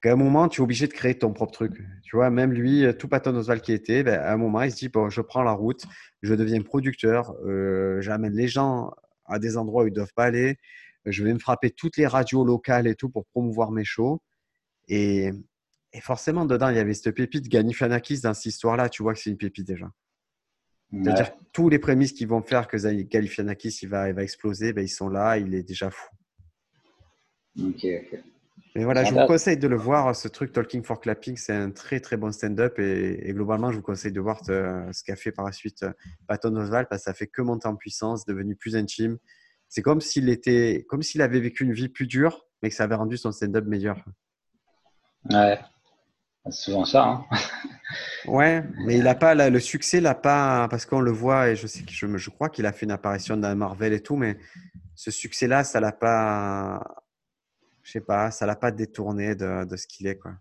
qu'à 0.06 0.14
un 0.14 0.16
moment, 0.16 0.47
tu 0.47 0.62
es 0.62 0.64
obligé 0.64 0.88
de 0.88 0.93
créer 0.93 1.18
ton 1.18 1.34
propre 1.34 1.51
truc. 1.51 1.82
Tu 2.03 2.16
vois, 2.16 2.30
même 2.30 2.53
lui, 2.53 2.86
tout 2.99 3.08
Patton 3.08 3.36
Oswald 3.36 3.64
qui 3.64 3.74
était, 3.74 4.03
ben, 4.03 4.20
à 4.20 4.34
un 4.34 4.38
moment, 4.38 4.62
il 4.62 4.72
se 4.72 4.78
dit 4.78 4.89
bon, 4.89 5.10
je 5.10 5.20
prends 5.20 5.41
la 5.41 5.53
route, 5.53 5.84
je 6.22 6.36
deviens 6.36 6.62
producteur, 6.62 7.34
euh, 7.43 8.01
j'amène 8.01 8.34
les 8.34 8.47
gens 8.47 8.91
à 9.26 9.39
des 9.39 9.58
endroits 9.58 9.84
où 9.84 9.88
ils 9.88 9.89
ne 9.89 9.95
doivent 9.95 10.14
pas 10.16 10.26
aller, 10.26 10.58
je 11.08 11.24
vais 11.24 11.34
me 11.34 11.39
frapper 11.39 11.72
toutes 11.72 11.97
les 11.97 12.06
radios 12.06 12.45
locales 12.45 12.86
et 12.86 12.93
tout 12.93 13.10
pour 13.10 13.26
promouvoir 13.26 13.72
mes 13.72 13.84
shows. 13.84 14.22
Et, 14.88 15.32
forcément, 16.01 16.45
dedans, 16.45 16.70
il 16.70 16.76
y 16.76 16.80
avait 16.80 16.93
cette 16.93 17.16
pépite 17.16 17.49
Galifianakis 17.49 18.22
dans 18.22 18.36
cette 18.36 18.45
histoire-là. 18.45 18.89
Tu 18.89 19.01
vois 19.01 19.16
que 19.16 19.20
c'est 19.20 19.32
une 19.32 19.38
pépite 19.38 19.66
déjà. 19.66 19.89
C'est-à-dire 20.91 21.32
tous 21.51 21.68
les 21.68 21.80
prémices 21.80 22.14
qui 22.14 22.26
vont 22.26 22.43
faire 22.43 22.68
que 22.68 22.78
Galifianakis 22.78 23.80
il 23.82 23.89
va, 23.89 24.10
il 24.10 24.14
va 24.14 24.22
exploser, 24.22 24.72
ben, 24.72 24.84
ils 24.84 24.88
sont 24.88 25.10
là, 25.10 25.39
il 25.39 25.56
est 25.56 25.64
déjà 25.64 25.89
fou. 25.89 26.10
Ok, 27.60 27.84
ok. 27.84 28.20
Mais 28.76 28.84
voilà, 28.84 29.06
je 29.06 29.14
vous 29.14 29.26
conseille 29.26 29.58
de 29.58 29.70
le 29.70 29.78
voir, 29.78 30.14
ce 30.14 30.28
truc 30.28 30.51
Talking 30.51 30.84
for 30.84 30.99
Clapping, 30.99 31.38
c'est 31.38 31.53
un 31.53 31.72
très 31.72 32.01
très 32.01 32.18
bon 32.18 32.34
stand-up 32.34 32.78
et, 32.78 33.32
globalement, 33.34 33.72
je 33.72 33.78
vous 33.78 33.82
conseille 33.82 34.12
de 34.12 34.20
voir 34.20 34.43
ce 34.45 35.03
qu'a 35.06 35.16
fait 35.16 35.32
par 35.32 35.45
la 35.45 35.53
suite 35.53 35.84
euh, 35.84 35.93
Patton 36.28 36.53
Oswalt 36.58 36.89
parce 36.89 37.03
que 37.03 37.06
ça 37.06 37.14
fait 37.14 37.28
que 37.28 37.41
monter 37.41 37.70
en 37.70 37.78
puissance, 37.78 38.26
devenu 38.26 38.58
plus 38.58 38.76
intime. 38.76 39.18
C'est 39.70 39.82
comme 39.82 40.01
s'il 40.01 40.28
était, 40.28 40.86
comme 40.89 41.03
s'il 41.03 41.22
avait 41.22 41.39
vécu 41.39 41.64
une 41.64 41.72
vie 41.72 41.88
plus 41.88 42.06
dure, 42.06 42.45
mais 42.62 42.70
que 42.70 42.76
ça 42.76 42.84
avait 42.84 42.95
rendu 42.95 43.16
son 43.16 43.32
stand-up 43.32 43.66
meilleur. 43.66 44.03
Ouais, 45.30 45.58
c'est 46.45 46.51
souvent 46.51 46.84
ça. 46.84 47.06
Hein. 47.06 47.26
ouais, 48.28 48.62
mais 48.86 48.97
il 48.97 49.08
a 49.08 49.16
pas 49.16 49.36
le 49.36 49.60
succès, 49.62 50.01
l'a 50.01 50.16
pas 50.16 50.68
parce 50.70 50.86
qu'on 50.86 50.99
le 50.99 51.12
voit 51.12 51.49
et 51.49 51.56
je 51.56 51.66
sais 51.66 51.84
que 51.84 51.93
je, 51.93 52.18
je 52.18 52.30
crois 52.30 52.49
qu'il 52.49 52.66
a 52.66 52.74
fait 52.74 52.86
une 52.86 52.91
apparition 52.91 53.38
dans 53.38 53.56
Marvel 53.56 53.93
et 53.93 54.01
tout, 54.01 54.18
mais 54.18 54.38
ce 54.95 55.12
succès-là, 55.12 55.64
ça 55.64 55.80
l'a 55.80 55.93
pas 55.93 57.05
je 57.86 57.92
sais 57.92 58.02
pas, 58.02 58.32
ça 58.32 58.46
l'a 58.48 58.56
pas 58.56 58.72
détourné 58.72 59.36
de, 59.36 59.64
de 59.64 59.76
ce 59.78 59.86
qu'il 59.86 60.08
est, 60.08 60.18
quoi. 60.18 60.32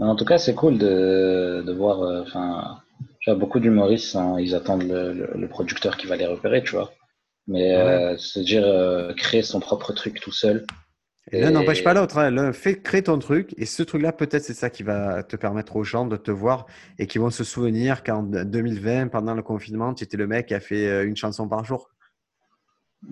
En 0.00 0.14
tout 0.14 0.24
cas, 0.24 0.38
c'est 0.38 0.54
cool 0.54 0.78
de, 0.78 1.64
de 1.66 1.72
voir. 1.72 2.02
Euh, 2.02 2.22
enfin, 2.22 2.78
vois 3.26 3.34
beaucoup 3.34 3.58
d'humoristes, 3.58 4.14
hein, 4.14 4.36
ils 4.38 4.54
attendent 4.54 4.84
le, 4.84 5.30
le, 5.34 5.48
producteur 5.48 5.96
qui 5.96 6.06
va 6.06 6.16
les 6.16 6.26
repérer, 6.26 6.62
tu 6.62 6.72
vois. 6.72 6.92
Mais 7.48 7.74
euh, 7.74 8.16
se 8.18 8.38
dire 8.38 8.62
euh, 8.64 9.12
créer 9.14 9.42
son 9.42 9.60
propre 9.60 9.92
truc 9.92 10.20
tout 10.20 10.30
seul. 10.30 10.66
Et 11.32 11.40
l'un 11.40 11.50
n'empêche 11.50 11.82
pas 11.82 11.94
l'autre. 11.94 12.18
Hein. 12.18 12.52
Fais 12.52 12.80
créer 12.80 13.02
ton 13.02 13.18
truc 13.18 13.54
et 13.58 13.66
ce 13.66 13.82
truc-là, 13.82 14.12
peut-être, 14.12 14.44
c'est 14.44 14.54
ça 14.54 14.70
qui 14.70 14.82
va 14.82 15.22
te 15.22 15.36
permettre 15.36 15.76
aux 15.76 15.84
gens 15.84 16.06
de 16.06 16.16
te 16.16 16.30
voir 16.30 16.66
et 16.98 17.06
qui 17.06 17.18
vont 17.18 17.30
se 17.30 17.44
souvenir 17.44 18.02
qu'en 18.02 18.22
2020, 18.22 19.08
pendant 19.08 19.34
le 19.34 19.42
confinement, 19.42 19.92
tu 19.94 20.04
étais 20.04 20.16
le 20.16 20.26
mec 20.26 20.46
qui 20.46 20.54
a 20.54 20.60
fait 20.60 21.04
une 21.04 21.16
chanson 21.16 21.48
par 21.48 21.64
jour. 21.64 21.90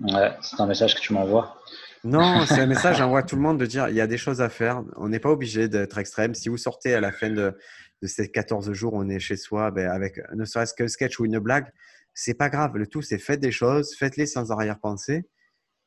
Ouais, 0.01 0.31
c'est 0.41 0.59
un 0.59 0.65
message 0.65 0.95
que 0.95 0.99
tu 0.99 1.13
m'envoies. 1.13 1.55
Non, 2.07 2.45
c'est 2.45 2.61
un 2.61 2.67
message, 2.67 2.99
j'envoie 2.99 3.19
à 3.19 3.23
tout 3.23 3.35
le 3.35 3.41
monde 3.41 3.59
de 3.59 3.65
dire 3.65 3.89
il 3.89 3.95
y 3.95 3.99
a 3.99 4.07
des 4.07 4.17
choses 4.17 4.39
à 4.39 4.47
faire. 4.47 4.81
On 4.95 5.09
n'est 5.09 5.19
pas 5.19 5.29
obligé 5.29 5.67
d'être 5.67 5.97
extrême. 5.97 6.33
Si 6.33 6.47
vous 6.47 6.55
sortez 6.55 6.93
à 6.93 7.01
la 7.01 7.11
fin 7.11 7.29
de, 7.29 7.53
ces 8.01 8.31
14 8.31 8.71
jours, 8.71 8.93
on 8.93 9.09
est 9.09 9.19
chez 9.19 9.35
soi 9.35 9.71
ben, 9.71 9.89
avec 9.89 10.21
ne 10.33 10.45
serait-ce 10.45 10.73
qu'un 10.73 10.87
sketch 10.87 11.19
ou 11.19 11.25
une 11.25 11.39
blague, 11.39 11.69
c'est 12.13 12.33
pas 12.33 12.47
grave. 12.47 12.77
Le 12.77 12.87
tout, 12.87 13.01
c'est 13.01 13.17
faites 13.17 13.41
des 13.41 13.51
choses, 13.51 13.93
faites-les 13.93 14.25
sans 14.25 14.51
arrière-pensée 14.53 15.27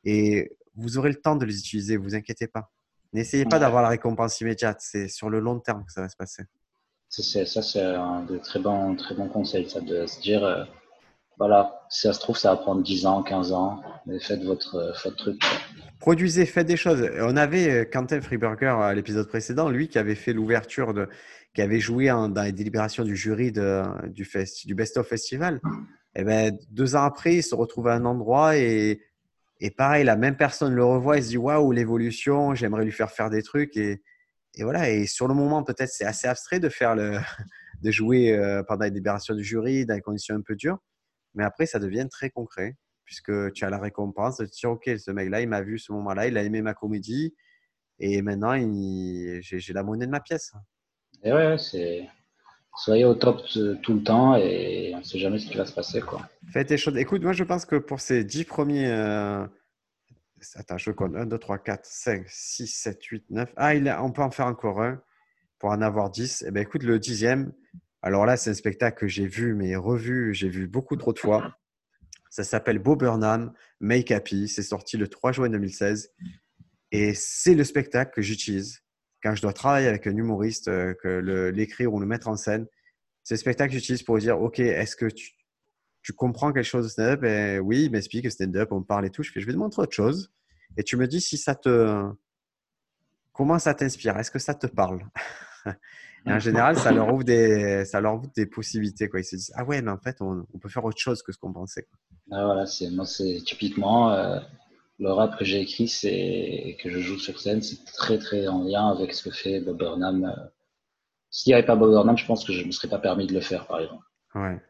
et 0.03 0.55
vous 0.75 0.99
aurez 0.99 1.09
le 1.09 1.15
temps 1.15 1.35
de 1.35 1.45
les 1.45 1.57
utiliser, 1.57 1.97
vous 1.97 2.13
inquiétez 2.13 2.47
pas. 2.47 2.71
N'essayez 3.13 3.45
pas 3.45 3.57
d'avoir 3.57 3.81
la 3.81 3.89
récompense 3.89 4.39
immédiate, 4.41 4.77
c'est 4.79 5.07
sur 5.07 5.31
le 5.31 5.39
long 5.39 5.59
terme 5.59 5.83
que 5.85 5.91
ça 5.91 6.01
va 6.01 6.09
se 6.09 6.15
passer. 6.15 6.43
Ça, 7.09 7.63
c'est 7.63 7.81
un 7.81 8.21
de 8.23 8.37
très 8.37 8.59
bons, 8.59 8.95
très 8.95 9.15
bons 9.15 9.27
conseils, 9.27 9.67
ça, 9.67 9.81
de 9.81 10.05
se 10.05 10.21
dire 10.21 10.45
euh, 10.45 10.63
voilà, 11.41 11.81
si 11.89 12.01
ça 12.01 12.13
se 12.13 12.19
trouve, 12.19 12.37
ça 12.37 12.51
va 12.51 12.57
prendre 12.57 12.83
10 12.83 13.07
ans, 13.07 13.23
15 13.23 13.51
ans, 13.51 13.81
mais 14.05 14.19
faites 14.19 14.43
votre, 14.43 14.93
votre 15.03 15.15
truc. 15.15 15.41
Produisez, 15.99 16.45
faites 16.45 16.67
des 16.67 16.77
choses. 16.77 17.09
On 17.19 17.35
avait 17.35 17.71
euh, 17.71 17.85
Quentin 17.91 18.21
Freeburger 18.21 18.79
à 18.79 18.93
l'épisode 18.93 19.27
précédent, 19.27 19.67
lui 19.67 19.87
qui 19.87 19.97
avait 19.97 20.13
fait 20.13 20.33
l'ouverture, 20.33 20.93
qui 21.55 21.63
avait 21.63 21.79
joué 21.79 22.09
dans 22.09 22.43
les 22.43 22.51
délibérations 22.51 23.03
du 23.03 23.15
jury 23.15 23.51
de, 23.51 23.81
du, 24.09 24.23
fest, 24.23 24.67
du 24.67 24.75
Best 24.75 24.97
of 24.97 25.07
Festival. 25.07 25.55
Et 26.15 26.21
eh 26.21 26.23
ben, 26.23 26.55
deux 26.69 26.95
ans 26.95 27.05
après, 27.05 27.37
il 27.37 27.43
se 27.43 27.55
retrouve 27.55 27.87
à 27.87 27.95
un 27.95 28.05
endroit 28.05 28.55
et, 28.55 29.01
et 29.59 29.71
pareil, 29.71 30.03
la 30.03 30.17
même 30.17 30.37
personne 30.37 30.75
le 30.75 30.85
revoit 30.85 31.17
et 31.17 31.23
se 31.23 31.29
dit 31.29 31.37
Waouh, 31.39 31.71
l'évolution, 31.71 32.53
j'aimerais 32.53 32.85
lui 32.85 32.91
faire 32.91 33.09
faire 33.09 33.31
des 33.31 33.41
trucs. 33.41 33.75
Et, 33.77 34.03
et 34.57 34.63
voilà, 34.63 34.91
et 34.91 35.07
sur 35.07 35.27
le 35.27 35.33
moment, 35.33 35.63
peut-être 35.63 35.89
c'est 35.89 36.05
assez 36.05 36.27
abstrait 36.27 36.59
de, 36.59 36.69
faire 36.69 36.93
le, 36.93 37.17
de 37.81 37.89
jouer 37.89 38.31
euh, 38.31 38.61
pendant 38.61 38.83
les 38.83 38.91
délibérations 38.91 39.33
du 39.33 39.43
jury 39.43 39.87
dans 39.87 39.95
des 39.95 40.01
conditions 40.01 40.35
un 40.35 40.41
peu 40.41 40.55
dures. 40.55 40.77
Mais 41.33 41.43
après, 41.43 41.65
ça 41.65 41.79
devient 41.79 42.07
très 42.09 42.29
concret 42.29 42.75
puisque 43.05 43.51
tu 43.53 43.65
as 43.65 43.69
la 43.69 43.77
récompense 43.77 44.37
de 44.37 44.45
te 44.45 44.51
dire, 44.51 44.71
OK, 44.71 44.89
ce 44.97 45.11
mec-là, 45.11 45.41
il 45.41 45.49
m'a 45.49 45.61
vu 45.61 45.77
ce 45.77 45.91
moment-là, 45.91 46.27
il 46.27 46.37
a 46.37 46.43
aimé 46.43 46.61
ma 46.61 46.73
comédie 46.73 47.33
et 47.99 48.21
maintenant, 48.21 48.55
j'ai 49.41 49.73
la 49.73 49.83
monnaie 49.83 50.07
de 50.07 50.11
ma 50.11 50.19
pièce. 50.19 50.53
Et 51.23 51.31
ouais, 51.31 51.57
c'est. 51.57 52.07
Soyez 52.77 53.05
au 53.05 53.13
top 53.13 53.41
tout 53.83 53.93
le 53.93 54.01
temps 54.03 54.35
et 54.37 54.91
on 54.95 54.99
ne 54.99 55.03
sait 55.03 55.19
jamais 55.19 55.39
ce 55.39 55.49
qui 55.49 55.57
va 55.57 55.65
se 55.65 55.73
passer. 55.73 55.99
Quoi. 55.99 56.21
Faites 56.51 56.69
des 56.69 56.77
choses. 56.77 56.95
Écoute, 56.97 57.21
moi, 57.21 57.33
je 57.33 57.43
pense 57.43 57.65
que 57.65 57.75
pour 57.75 57.99
ces 57.99 58.23
dix 58.23 58.45
premiers. 58.45 58.87
Euh, 58.87 59.45
attends, 60.55 60.77
je 60.77 60.91
compte 60.91 61.15
1, 61.15 61.25
2, 61.25 61.37
3, 61.37 61.57
4, 61.59 61.85
5, 61.85 62.23
6, 62.27 62.67
7, 62.67 63.03
8, 63.03 63.25
9. 63.29 63.53
Ah, 63.57 63.75
il 63.75 63.93
on 63.99 64.11
peut 64.11 64.21
en 64.21 64.31
faire 64.31 64.47
encore 64.47 64.81
un 64.81 65.01
pour 65.59 65.69
en 65.69 65.81
avoir 65.81 66.09
10. 66.09 66.45
Eh 66.47 66.51
bien, 66.51 66.63
écoute, 66.63 66.83
le 66.83 66.97
dixième, 66.97 67.51
alors 68.01 68.25
là, 68.25 68.35
c'est 68.37 68.49
un 68.49 68.55
spectacle 68.55 68.97
que 68.97 69.07
j'ai 69.07 69.27
vu, 69.27 69.53
mais 69.53 69.75
revu, 69.75 70.33
j'ai 70.33 70.49
vu 70.49 70.67
beaucoup 70.67 70.95
trop 70.95 71.13
de 71.13 71.19
fois. 71.19 71.57
Ça 72.29 72.43
s'appelle 72.43 72.79
Bo 72.79 72.95
Burnham, 72.95 73.53
Make 73.79 74.11
Happy. 74.11 74.47
C'est 74.47 74.63
sorti 74.63 74.97
le 74.97 75.07
3 75.07 75.33
juin 75.33 75.49
2016. 75.49 76.11
Et 76.91 77.13
c'est 77.13 77.53
le 77.53 77.63
spectacle 77.63 78.11
que 78.13 78.21
j'utilise 78.21 78.83
quand 79.21 79.35
je 79.35 79.41
dois 79.41 79.53
travailler 79.53 79.87
avec 79.87 80.07
un 80.07 80.15
humoriste, 80.15 80.67
euh, 80.67 80.95
que 80.95 81.51
l'écrire 81.53 81.93
ou 81.93 81.99
le 81.99 82.07
mettre 82.07 82.27
en 82.27 82.35
scène. 82.35 82.65
C'est 83.23 83.35
le 83.35 83.39
spectacle 83.39 83.71
que 83.71 83.77
j'utilise 83.77 84.01
pour 84.01 84.17
dire, 84.17 84.41
OK, 84.41 84.59
est-ce 84.59 84.95
que 84.95 85.05
tu 85.05 86.13
comprends 86.13 86.51
quelque 86.51 86.65
chose 86.65 86.85
de 86.85 86.89
stand-up? 86.89 87.23
Et 87.23 87.59
oui, 87.59 87.83
il 87.83 87.91
m'explique 87.91 88.23
que 88.23 88.31
stand-up, 88.31 88.71
on 88.71 88.81
parle 88.81 89.05
et 89.05 89.11
tout. 89.11 89.21
Je 89.21 89.31
fais, 89.31 89.39
je 89.39 89.45
vais 89.45 89.53
te 89.53 89.57
montrer 89.57 89.83
autre 89.83 89.93
chose. 89.93 90.31
Et 90.75 90.83
tu 90.83 90.97
me 90.97 91.07
dis 91.07 91.21
si 91.21 91.37
ça 91.37 91.53
te. 91.53 92.09
Comment 93.31 93.59
ça 93.59 93.75
t'inspire? 93.75 94.17
Est-ce 94.17 94.31
que 94.31 94.39
ça 94.39 94.55
te 94.55 94.67
parle? 94.67 95.05
Et 96.25 96.31
en 96.31 96.39
général, 96.39 96.77
ça 96.77 96.91
leur 96.91 97.07
ouvre 97.13 97.23
des, 97.23 97.85
ça 97.85 97.99
leur 97.99 98.15
ouvre 98.15 98.29
des 98.35 98.45
possibilités. 98.45 99.09
Quoi. 99.09 99.21
Ils 99.21 99.25
se 99.25 99.35
disent 99.35 99.53
Ah 99.55 99.63
ouais, 99.63 99.81
mais 99.81 99.91
en 99.91 99.97
fait, 99.97 100.17
on, 100.21 100.45
peut 100.59 100.69
faire 100.69 100.85
autre 100.85 100.99
chose 100.99 101.23
que 101.23 101.31
ce 101.31 101.37
qu'on 101.37 101.53
pensait. 101.53 101.87
Ah, 102.31 102.45
voilà, 102.45 102.65
c'est, 102.65 102.89
moi, 102.91 103.05
c'est 103.05 103.41
typiquement 103.45 104.11
euh, 104.11 104.39
le 104.99 105.11
rap 105.11 105.37
que 105.37 105.45
j'ai 105.45 105.61
écrit 105.61 105.91
et 106.03 106.77
que 106.81 106.89
je 106.89 106.99
joue 106.99 107.17
sur 107.17 107.39
scène, 107.39 107.61
c'est 107.61 107.83
très 107.85 108.19
très 108.19 108.47
en 108.47 108.63
lien 108.63 108.89
avec 108.89 109.13
ce 109.13 109.27
que 109.27 109.35
fait 109.35 109.59
Bob 109.61 109.77
Burnham. 109.77 110.25
Euh. 110.25 110.43
S'il 111.31 111.51
n'y 111.51 111.55
avait 111.55 111.65
pas 111.65 111.75
Bob 111.75 111.91
Burnham, 111.91 112.17
je 112.17 112.25
pense 112.25 112.45
que 112.45 112.53
je 112.53 112.61
ne 112.61 112.67
me 112.67 112.71
serais 112.71 112.89
pas 112.89 112.99
permis 112.99 113.25
de 113.25 113.33
le 113.33 113.41
faire, 113.41 113.65
par 113.65 113.79
exemple. 113.79 114.03
Ouais. 114.35 114.61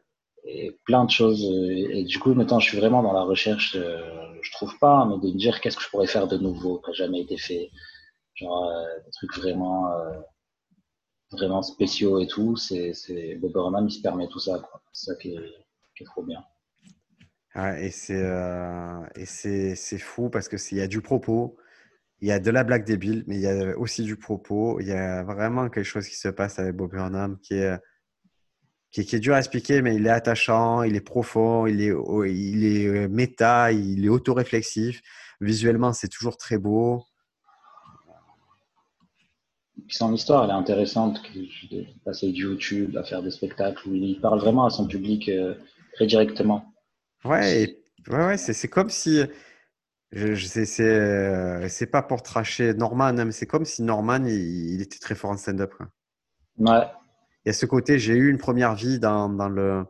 Et 0.45 0.80
plein 0.86 1.06
de 1.06 1.10
choses. 1.10 1.43
Euh, 1.43 1.89
et, 1.91 2.04
du 2.06 2.18
coup, 2.20 2.34
maintenant, 2.34 2.60
je 2.60 2.70
suis 2.70 2.78
vraiment 2.78 3.04
dans 3.04 3.14
la 3.14 3.24
recherche, 3.24 3.76
je 3.76 4.52
trouve 4.54 4.78
pas, 4.80 5.06
mais 5.06 5.18
de 5.20 5.34
me 5.34 5.38
dire 5.38 5.60
qu'est-ce 5.60 5.76
que 5.76 5.84
je 5.84 5.89
pourrais 5.89 6.08
faire 6.08 6.28
de 6.28 6.38
nouveau, 6.38 6.80
qui 6.80 6.91
n'a 6.91 6.93
jamais 6.93 7.22
été 7.22 7.38
fait. 7.38 7.70
Genre, 8.36 8.72
des 9.06 9.12
trucs 9.12 9.36
vraiment 9.38 9.91
vraiment 11.32 11.62
spéciaux 11.62 12.20
et 12.20 12.28
tout, 12.28 12.56
c'est 12.56 12.94
Bob 13.40 13.54
Burnham, 13.54 13.88
il 13.88 13.92
se 13.92 14.02
permet 14.02 14.28
tout 14.28 14.40
ça. 14.40 14.62
C'est 14.92 15.12
ça 15.12 15.16
qui 15.16 15.36
est, 15.36 16.04
trop 16.06 16.24
bien. 16.24 16.44
et 17.78 17.92
c'est 17.92 18.24
euh, 18.24 19.98
fou 20.00 20.30
parce 20.32 20.48
que 20.48 20.58
il 20.72 20.78
y 20.80 20.82
a 20.82 20.88
du 20.88 21.02
propos, 21.02 21.58
il 22.20 22.28
y 22.28 22.32
a 22.32 22.40
de 22.40 22.50
la 22.50 22.64
blague 22.64 22.86
débile, 22.86 23.24
mais 23.28 23.36
il 23.36 23.42
y 23.42 23.48
a 23.48 23.78
aussi 23.78 24.04
du 24.04 24.16
propos. 24.18 24.80
Il 24.80 24.88
y 24.88 24.94
a 24.94 25.24
vraiment 25.24 25.70
quelque 25.70 25.86
chose 25.86 26.08
qui 26.08 26.16
se 26.16 26.28
passe 26.28 26.58
avec 26.58 26.76
Bob 26.76 26.92
Burnham 26.92 27.38
qui 27.40 27.54
est, 27.54 27.80
qui 28.92 29.20
dur 29.20 29.36
à 29.36 29.40
expliquer, 29.40 29.82
mais 29.82 29.96
il 29.96 30.08
est 30.08 30.10
attachant, 30.10 30.84
il 30.84 30.96
est 30.96 31.02
profond, 31.02 31.68
il 31.68 31.82
est, 31.82 31.94
il 32.30 32.66
est 32.66 33.08
méta, 33.08 33.72
il 33.72 34.06
est 34.06 34.10
autoréflexif. 34.10 35.02
Visuellement, 35.40 35.94
c'est 35.94 36.10
toujours 36.10 36.38
très 36.38 36.58
beau 36.58 37.06
son 39.90 40.14
histoire, 40.14 40.44
elle 40.46 40.52
est 40.52 40.54
intéressante, 40.54 41.22
de 41.72 41.86
passer 42.06 42.32
du 42.32 42.44
YouTube 42.44 42.96
à 42.98 43.04
faire 43.04 43.22
des 43.22 43.32
spectacles 43.32 43.88
où 43.88 43.96
il 43.96 44.20
parle 44.20 44.40
vraiment 44.40 44.66
à 44.66 44.70
son 44.70 44.88
public 44.88 45.30
euh, 45.30 45.56
très 45.94 46.06
directement. 46.06 46.74
Ouais, 47.24 47.78
ouais, 48.10 48.26
ouais 48.26 48.38
c'est 48.38 48.68
comme 48.68 48.90
si. 48.90 49.22
Je, 50.14 50.82
euh, 50.82 51.68
c'est 51.70 51.86
pas 51.86 52.02
pour 52.02 52.22
tracher 52.22 52.74
Norman, 52.74 53.06
hein, 53.06 53.26
mais 53.26 53.32
c'est 53.32 53.46
comme 53.46 53.64
si 53.64 53.82
Norman, 53.82 54.26
il, 54.26 54.82
était 54.82 55.00
très 55.00 55.16
fort 55.16 55.32
en 55.32 55.38
stand-up. 55.38 55.74
Ouais. 56.58 56.84
Il 57.46 57.48
y 57.48 57.50
a 57.50 57.54
ce 57.54 57.66
côté, 57.66 57.98
j'ai 57.98 58.14
eu 58.14 58.30
une 58.30 58.38
première 58.38 58.76
vie 58.76 59.00
dans, 59.00 59.30
dans 59.30 59.48
le, 59.48 59.86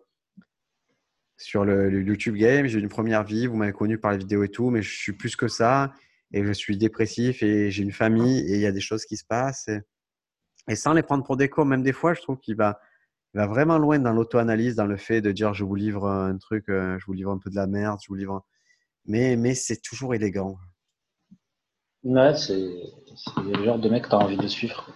sur 1.37 1.65
le, 1.65 1.89
le 1.89 2.03
YouTube 2.03 2.35
Game, 2.35 2.67
j'ai 2.67 2.77
eu 2.77 2.81
une 2.81 2.89
première 2.89 3.23
vie, 3.23 3.47
vous 3.47 3.55
m'avez 3.55 3.73
connu 3.73 3.97
par 3.97 4.11
les 4.11 4.19
vidéos 4.19 4.43
et 4.43 4.49
tout, 4.49 4.69
mais 4.69 4.83
je 4.83 4.95
suis 4.95 5.13
plus 5.13 5.35
que 5.35 5.47
ça 5.47 5.91
et 6.33 6.43
je 6.43 6.51
suis 6.51 6.77
dépressif 6.77 7.43
et 7.43 7.71
j'ai 7.71 7.83
une 7.83 7.91
famille 7.91 8.39
et 8.39 8.55
il 8.55 8.61
y 8.61 8.65
a 8.65 8.71
des 8.71 8.81
choses 8.81 9.05
qui 9.05 9.17
se 9.17 9.25
passent. 9.25 9.69
Et, 10.67 10.75
sans 10.75 10.93
les 10.93 11.03
prendre 11.03 11.23
pour 11.23 11.37
des 11.37 11.49
cons, 11.49 11.65
même 11.65 11.83
des 11.83 11.93
fois, 11.93 12.13
je 12.13 12.21
trouve 12.21 12.39
qu'il 12.39 12.55
va, 12.55 12.79
va 13.33 13.47
vraiment 13.47 13.77
loin 13.77 13.99
dans 13.99 14.13
l'auto-analyse, 14.13 14.75
dans 14.75 14.85
le 14.85 14.97
fait 14.97 15.21
de 15.21 15.31
dire 15.31 15.53
je 15.53 15.63
vous 15.63 15.75
livre 15.75 16.07
un 16.07 16.37
truc, 16.37 16.69
euh, 16.69 16.97
je 16.99 17.05
vous 17.05 17.13
livre 17.13 17.31
un 17.31 17.39
peu 17.39 17.49
de 17.49 17.55
la 17.55 17.67
merde, 17.67 17.99
je 18.01 18.07
vous 18.07 18.15
livre. 18.15 18.45
Mais, 19.05 19.35
mais 19.35 19.55
c'est 19.55 19.81
toujours 19.81 20.13
élégant. 20.13 20.57
Ouais, 22.03 22.35
c'est 22.35 22.53
le 22.57 23.63
genre 23.63 23.79
de 23.79 23.89
mec 23.89 24.03
que 24.03 24.09
tu 24.09 24.15
as 24.15 24.19
envie 24.19 24.37
de 24.37 24.47
suivre. 24.47 24.87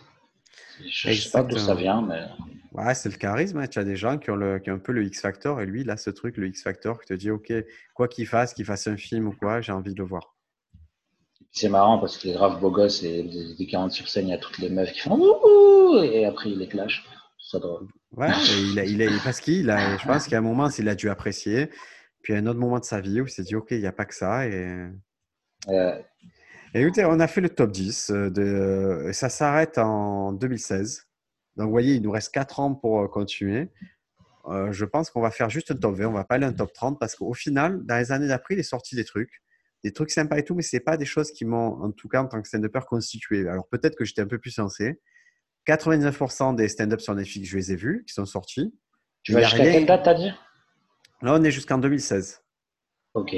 Je 0.80 1.10
ne 1.10 1.14
sais 1.14 1.32
pas 1.32 1.44
d'où 1.44 1.58
ça 1.58 1.76
vient, 1.76 2.02
mais. 2.02 2.24
Ouais, 2.72 2.94
c'est 2.94 3.10
le 3.10 3.16
charisme. 3.16 3.60
Hein. 3.60 3.68
Tu 3.68 3.80
as 3.80 3.84
des 3.84 3.96
gens 3.96 4.18
qui 4.18 4.32
ont, 4.32 4.36
le, 4.36 4.60
qui 4.60 4.70
ont 4.70 4.74
un 4.74 4.80
peu 4.80 4.92
le 4.92 5.06
X-Factor 5.06 5.62
et 5.62 5.66
lui, 5.66 5.82
il 5.82 5.90
a 5.90 5.98
ce 5.98 6.10
truc, 6.10 6.36
le 6.36 6.48
X-Factor, 6.48 7.00
qui 7.00 7.08
te 7.08 7.14
dit 7.14 7.32
Ok, 7.32 7.54
quoi 7.94 8.08
qu'il 8.08 8.28
fasse, 8.28 8.54
qu'il 8.54 8.66
fasse 8.66 8.88
un 8.88 8.98
film 8.98 9.28
ou 9.28 9.32
quoi, 9.32 9.62
j'ai 9.62 9.72
envie 9.72 9.94
de 9.94 10.00
le 10.00 10.06
voir. 10.06 10.35
C'est 11.56 11.70
marrant 11.70 12.00
parce 12.00 12.18
qu'il 12.18 12.32
est 12.32 12.34
grave 12.34 12.60
beau 12.60 12.70
gosse 12.70 13.02
et 13.04 13.24
dès 13.58 13.66
qu'il 13.66 13.78
rentre 13.78 13.94
sur 13.94 14.10
scène, 14.10 14.28
il 14.28 14.32
y 14.32 14.34
a 14.34 14.38
toutes 14.38 14.58
les 14.58 14.70
meufs 14.70 14.92
qui 14.92 15.00
font 15.00 15.18
Ouh! 15.18 16.04
et 16.04 16.26
après 16.26 16.50
il 16.50 16.60
les 16.60 16.68
clash. 16.68 17.06
C'est 17.40 17.60
drôle. 17.60 17.88
Ouais, 18.12 18.28
il 18.72 18.80
a, 18.80 18.84
il 18.84 19.02
a, 19.02 19.10
parce 19.24 19.40
qu'il 19.40 19.70
a, 19.70 19.98
je 19.98 20.06
pense 20.06 20.28
qu'à 20.28 20.40
un 20.40 20.42
moment, 20.42 20.68
il 20.70 20.90
a 20.90 20.96
dû 20.96 21.10
apprécier. 21.10 21.70
Puis 22.22 22.34
à 22.34 22.38
un 22.38 22.46
autre 22.48 22.60
moment 22.60 22.80
de 22.80 22.84
sa 22.84 23.00
vie 23.00 23.22
où 23.22 23.26
il 23.26 23.30
s'est 23.30 23.44
dit, 23.44 23.56
OK, 23.56 23.68
il 23.72 23.80
n'y 23.80 23.88
a 23.88 23.94
pas 23.94 24.06
que 24.06 24.16
ça. 24.16 24.48
Et... 24.48 24.88
écoutez, 26.74 27.06
on 27.06 27.20
a 27.20 27.28
fait 27.28 27.42
le 27.42 27.50
top 27.50 27.72
10. 27.72 28.10
Euh, 28.10 28.30
de... 28.30 29.12
Ça 29.14 29.30
s'arrête 29.30 29.78
en 29.78 30.34
2016. 30.34 31.08
Donc, 31.56 31.68
vous 31.68 31.72
voyez, 31.72 31.96
il 31.96 32.02
nous 32.02 32.12
reste 32.12 32.34
4 32.34 32.60
ans 32.60 32.74
pour 32.74 33.02
euh, 33.02 33.08
continuer. 33.08 33.70
Euh, 34.48 34.72
je 34.72 34.86
pense 34.86 35.10
qu'on 35.10 35.22
va 35.22 35.32
faire 35.32 35.50
juste 35.50 35.72
un 35.72 35.76
top 35.76 35.96
20. 35.96 36.08
On 36.08 36.12
va 36.12 36.26
pas 36.26 36.36
aller 36.36 36.48
un 36.48 36.54
top 36.54 36.74
30 36.74 37.00
parce 37.00 37.16
qu'au 37.16 37.34
final, 37.34 37.86
dans 37.86 37.98
les 37.98 38.12
années 38.12 38.28
d'après, 38.28 38.56
il 38.56 38.60
est 38.60 38.64
sorti 38.64 38.96
des 38.96 39.06
trucs 39.06 39.42
des 39.86 39.94
trucs 39.94 40.10
sympas 40.10 40.40
et 40.40 40.44
tout, 40.44 40.56
mais 40.56 40.64
ce 40.64 40.76
n'est 40.76 40.80
pas 40.80 40.98
des 40.98 41.06
choses 41.06 41.32
qui 41.32 41.46
m'ont, 41.46 41.80
en 41.84 41.92
tout 41.92 42.08
cas 42.08 42.24
en 42.24 42.26
tant 42.26 42.42
que 42.42 42.48
stand-upper, 42.48 42.80
constitué. 42.88 43.48
Alors 43.48 43.68
peut-être 43.68 43.96
que 43.96 44.04
j'étais 44.04 44.24
un 44.24 44.28
peu 44.28 44.40
plus 44.40 44.50
sensé. 44.50 45.00
99% 45.68 46.56
des 46.56 46.68
stand-up 46.70 47.02
sur 47.02 47.14
Netflix, 47.14 47.48
je 47.48 47.56
les 47.56 47.72
ai 47.72 47.76
vus, 47.76 48.04
qui 48.08 48.14
sont 48.16 48.26
sortis. 48.26 48.74
Tu 49.22 49.34
vas 49.34 49.44
jusqu'à 49.44 49.64
quelle 49.64 49.86
date, 49.86 50.04
t'as 50.04 50.16
dit? 50.16 50.32
Là, 51.22 51.36
on 51.36 51.44
est 51.44 51.52
jusqu'en 51.52 51.78
2016. 51.78 52.42
Ok. 53.14 53.36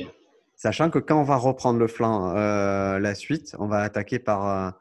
Sachant 0.55 0.89
que 0.89 0.99
quand 0.99 1.19
on 1.19 1.23
va 1.23 1.35
reprendre 1.35 1.79
le 1.79 1.87
flanc, 1.87 2.33
euh, 2.37 2.97
la 2.97 3.13
suite, 3.13 3.53
on 3.59 3.67
va 3.67 3.79
attaquer 3.79 4.17
par, 4.17 4.47
euh, 4.47 4.71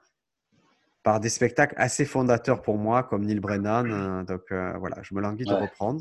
par 1.03 1.19
des 1.19 1.29
spectacles 1.29 1.75
assez 1.79 2.05
fondateurs 2.05 2.63
pour 2.63 2.79
moi, 2.79 3.03
comme 3.03 3.25
Neil 3.25 3.41
Brennan. 3.41 3.91
Euh, 3.91 4.23
donc 4.23 4.43
voilà, 4.79 5.03
je 5.03 5.15
me 5.17 5.21
languis 5.21 5.45
de 5.45 5.53
reprendre. 5.53 6.01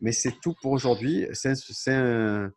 Mais 0.00 0.10
c'est 0.10 0.34
tout 0.42 0.54
pour 0.60 0.72
aujourd'hui. 0.72 1.28
C'est 1.32 1.54
un, 1.92 2.50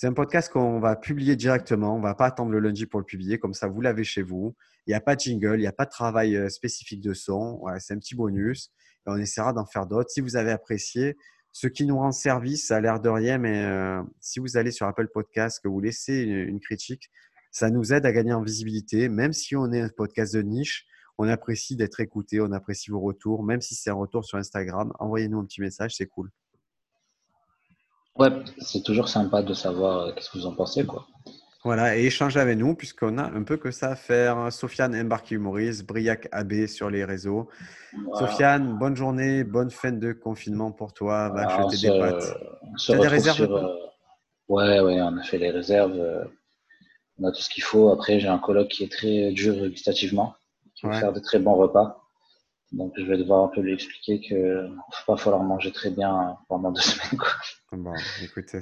c'est 0.00 0.06
un 0.06 0.12
podcast 0.12 0.52
qu'on 0.52 0.78
va 0.78 0.94
publier 0.94 1.34
directement. 1.34 1.96
On 1.96 1.98
ne 1.98 2.04
va 2.04 2.14
pas 2.14 2.26
attendre 2.26 2.52
le 2.52 2.60
lundi 2.60 2.86
pour 2.86 3.00
le 3.00 3.04
publier. 3.04 3.40
Comme 3.40 3.52
ça, 3.52 3.66
vous 3.66 3.80
l'avez 3.80 4.04
chez 4.04 4.22
vous. 4.22 4.54
Il 4.86 4.90
n'y 4.90 4.94
a 4.94 5.00
pas 5.00 5.16
de 5.16 5.20
jingle, 5.20 5.56
il 5.56 5.62
n'y 5.62 5.66
a 5.66 5.72
pas 5.72 5.86
de 5.86 5.90
travail 5.90 6.36
euh, 6.36 6.48
spécifique 6.48 7.00
de 7.00 7.14
son. 7.14 7.60
c'est 7.80 7.94
un 7.94 7.98
petit 7.98 8.14
bonus. 8.14 8.70
Et 9.08 9.10
on 9.10 9.16
essaiera 9.16 9.52
d'en 9.52 9.66
faire 9.66 9.86
d'autres. 9.86 10.10
Si 10.10 10.20
vous 10.20 10.36
avez 10.36 10.52
apprécié, 10.52 11.16
ce 11.50 11.66
qui 11.66 11.84
nous 11.84 11.98
rend 11.98 12.12
service, 12.12 12.68
ça 12.68 12.76
a 12.76 12.80
l'air 12.80 13.00
de 13.00 13.08
rien, 13.08 13.38
mais 13.38 13.64
euh, 13.64 14.00
si 14.20 14.38
vous 14.38 14.56
allez 14.56 14.70
sur 14.70 14.86
Apple 14.86 15.08
Podcast, 15.08 15.58
que 15.60 15.66
vous 15.66 15.80
laissez 15.80 16.22
une, 16.22 16.60
critique, 16.60 17.10
ça 17.50 17.68
nous 17.68 17.92
aide 17.92 18.06
à 18.06 18.12
gagner 18.12 18.32
en 18.32 18.42
visibilité. 18.42 19.08
Même 19.08 19.32
si 19.32 19.56
on 19.56 19.72
est 19.72 19.80
un 19.80 19.88
podcast 19.88 20.32
de 20.32 20.42
niche, 20.42 20.86
on 21.18 21.26
apprécie 21.26 21.74
d'être 21.74 21.98
écouté, 21.98 22.40
on 22.40 22.52
apprécie 22.52 22.92
vos 22.92 23.00
retours. 23.00 23.42
Même 23.42 23.60
si 23.60 23.74
c'est 23.74 23.90
un 23.90 23.94
retour 23.94 24.24
sur 24.24 24.38
Instagram, 24.38 24.92
envoyez-nous 25.00 25.40
un 25.40 25.44
petit 25.44 25.60
message, 25.60 25.96
c'est 25.96 26.06
cool. 26.06 26.30
Ouais, 28.18 28.30
c'est 28.58 28.82
toujours 28.82 29.08
sympa 29.08 29.42
de 29.42 29.54
savoir 29.54 29.98
euh, 29.98 30.12
qu'est-ce 30.12 30.30
que 30.30 30.38
vous 30.38 30.46
en 30.46 30.54
pensez, 30.54 30.84
quoi. 30.84 31.06
Voilà, 31.64 31.96
et 31.96 32.04
échanger 32.04 32.40
avec 32.40 32.56
nous, 32.56 32.74
puisqu'on 32.74 33.18
a 33.18 33.24
un 33.24 33.42
peu 33.42 33.56
que 33.56 33.70
ça 33.70 33.90
à 33.90 33.96
faire. 33.96 34.52
Sofiane 34.52 34.94
Embarqué 34.94 35.34
Humoriste, 35.34 35.86
Briac 35.86 36.28
AB 36.32 36.66
sur 36.66 36.88
les 36.88 37.04
réseaux. 37.04 37.48
Sofiane, 38.14 38.78
bonne 38.78 38.96
journée, 38.96 39.44
bonne 39.44 39.70
fin 39.70 39.92
de 39.92 40.12
confinement 40.12 40.70
pour 40.70 40.92
toi. 40.92 41.28
Va 41.30 41.46
acheter 41.46 41.88
des 41.88 41.98
pâtes. 41.98 42.36
Tu 42.78 42.92
as 42.92 42.98
des 42.98 43.08
réserves 43.08 43.42
euh, 43.42 43.74
Ouais, 44.48 44.80
ouais, 44.80 45.00
on 45.02 45.16
a 45.16 45.22
fait 45.22 45.38
les 45.38 45.50
réserves. 45.50 45.98
Euh, 45.98 46.24
on 47.18 47.26
a 47.26 47.32
tout 47.32 47.42
ce 47.42 47.50
qu'il 47.50 47.64
faut. 47.64 47.90
Après, 47.90 48.20
j'ai 48.20 48.28
un 48.28 48.38
colloque 48.38 48.68
qui 48.68 48.84
est 48.84 48.92
très 48.92 49.32
dur 49.32 49.54
gustativement, 49.68 50.34
qui 50.74 50.86
va 50.86 50.98
faire 50.98 51.12
de 51.12 51.20
très 51.20 51.38
bons 51.40 51.54
repas. 51.54 52.07
Donc, 52.72 52.92
je 52.96 53.02
vais 53.02 53.16
devoir 53.16 53.44
un 53.44 53.48
peu 53.48 53.60
lui 53.60 53.72
expliquer 53.72 54.20
ne 54.34 54.76
va 54.76 54.82
pas 55.06 55.16
falloir 55.16 55.42
manger 55.42 55.72
très 55.72 55.90
bien 55.90 56.36
pendant 56.48 56.70
deux 56.70 56.80
semaines. 56.82 57.20
Bon, 57.72 57.94
écoute, 58.22 58.60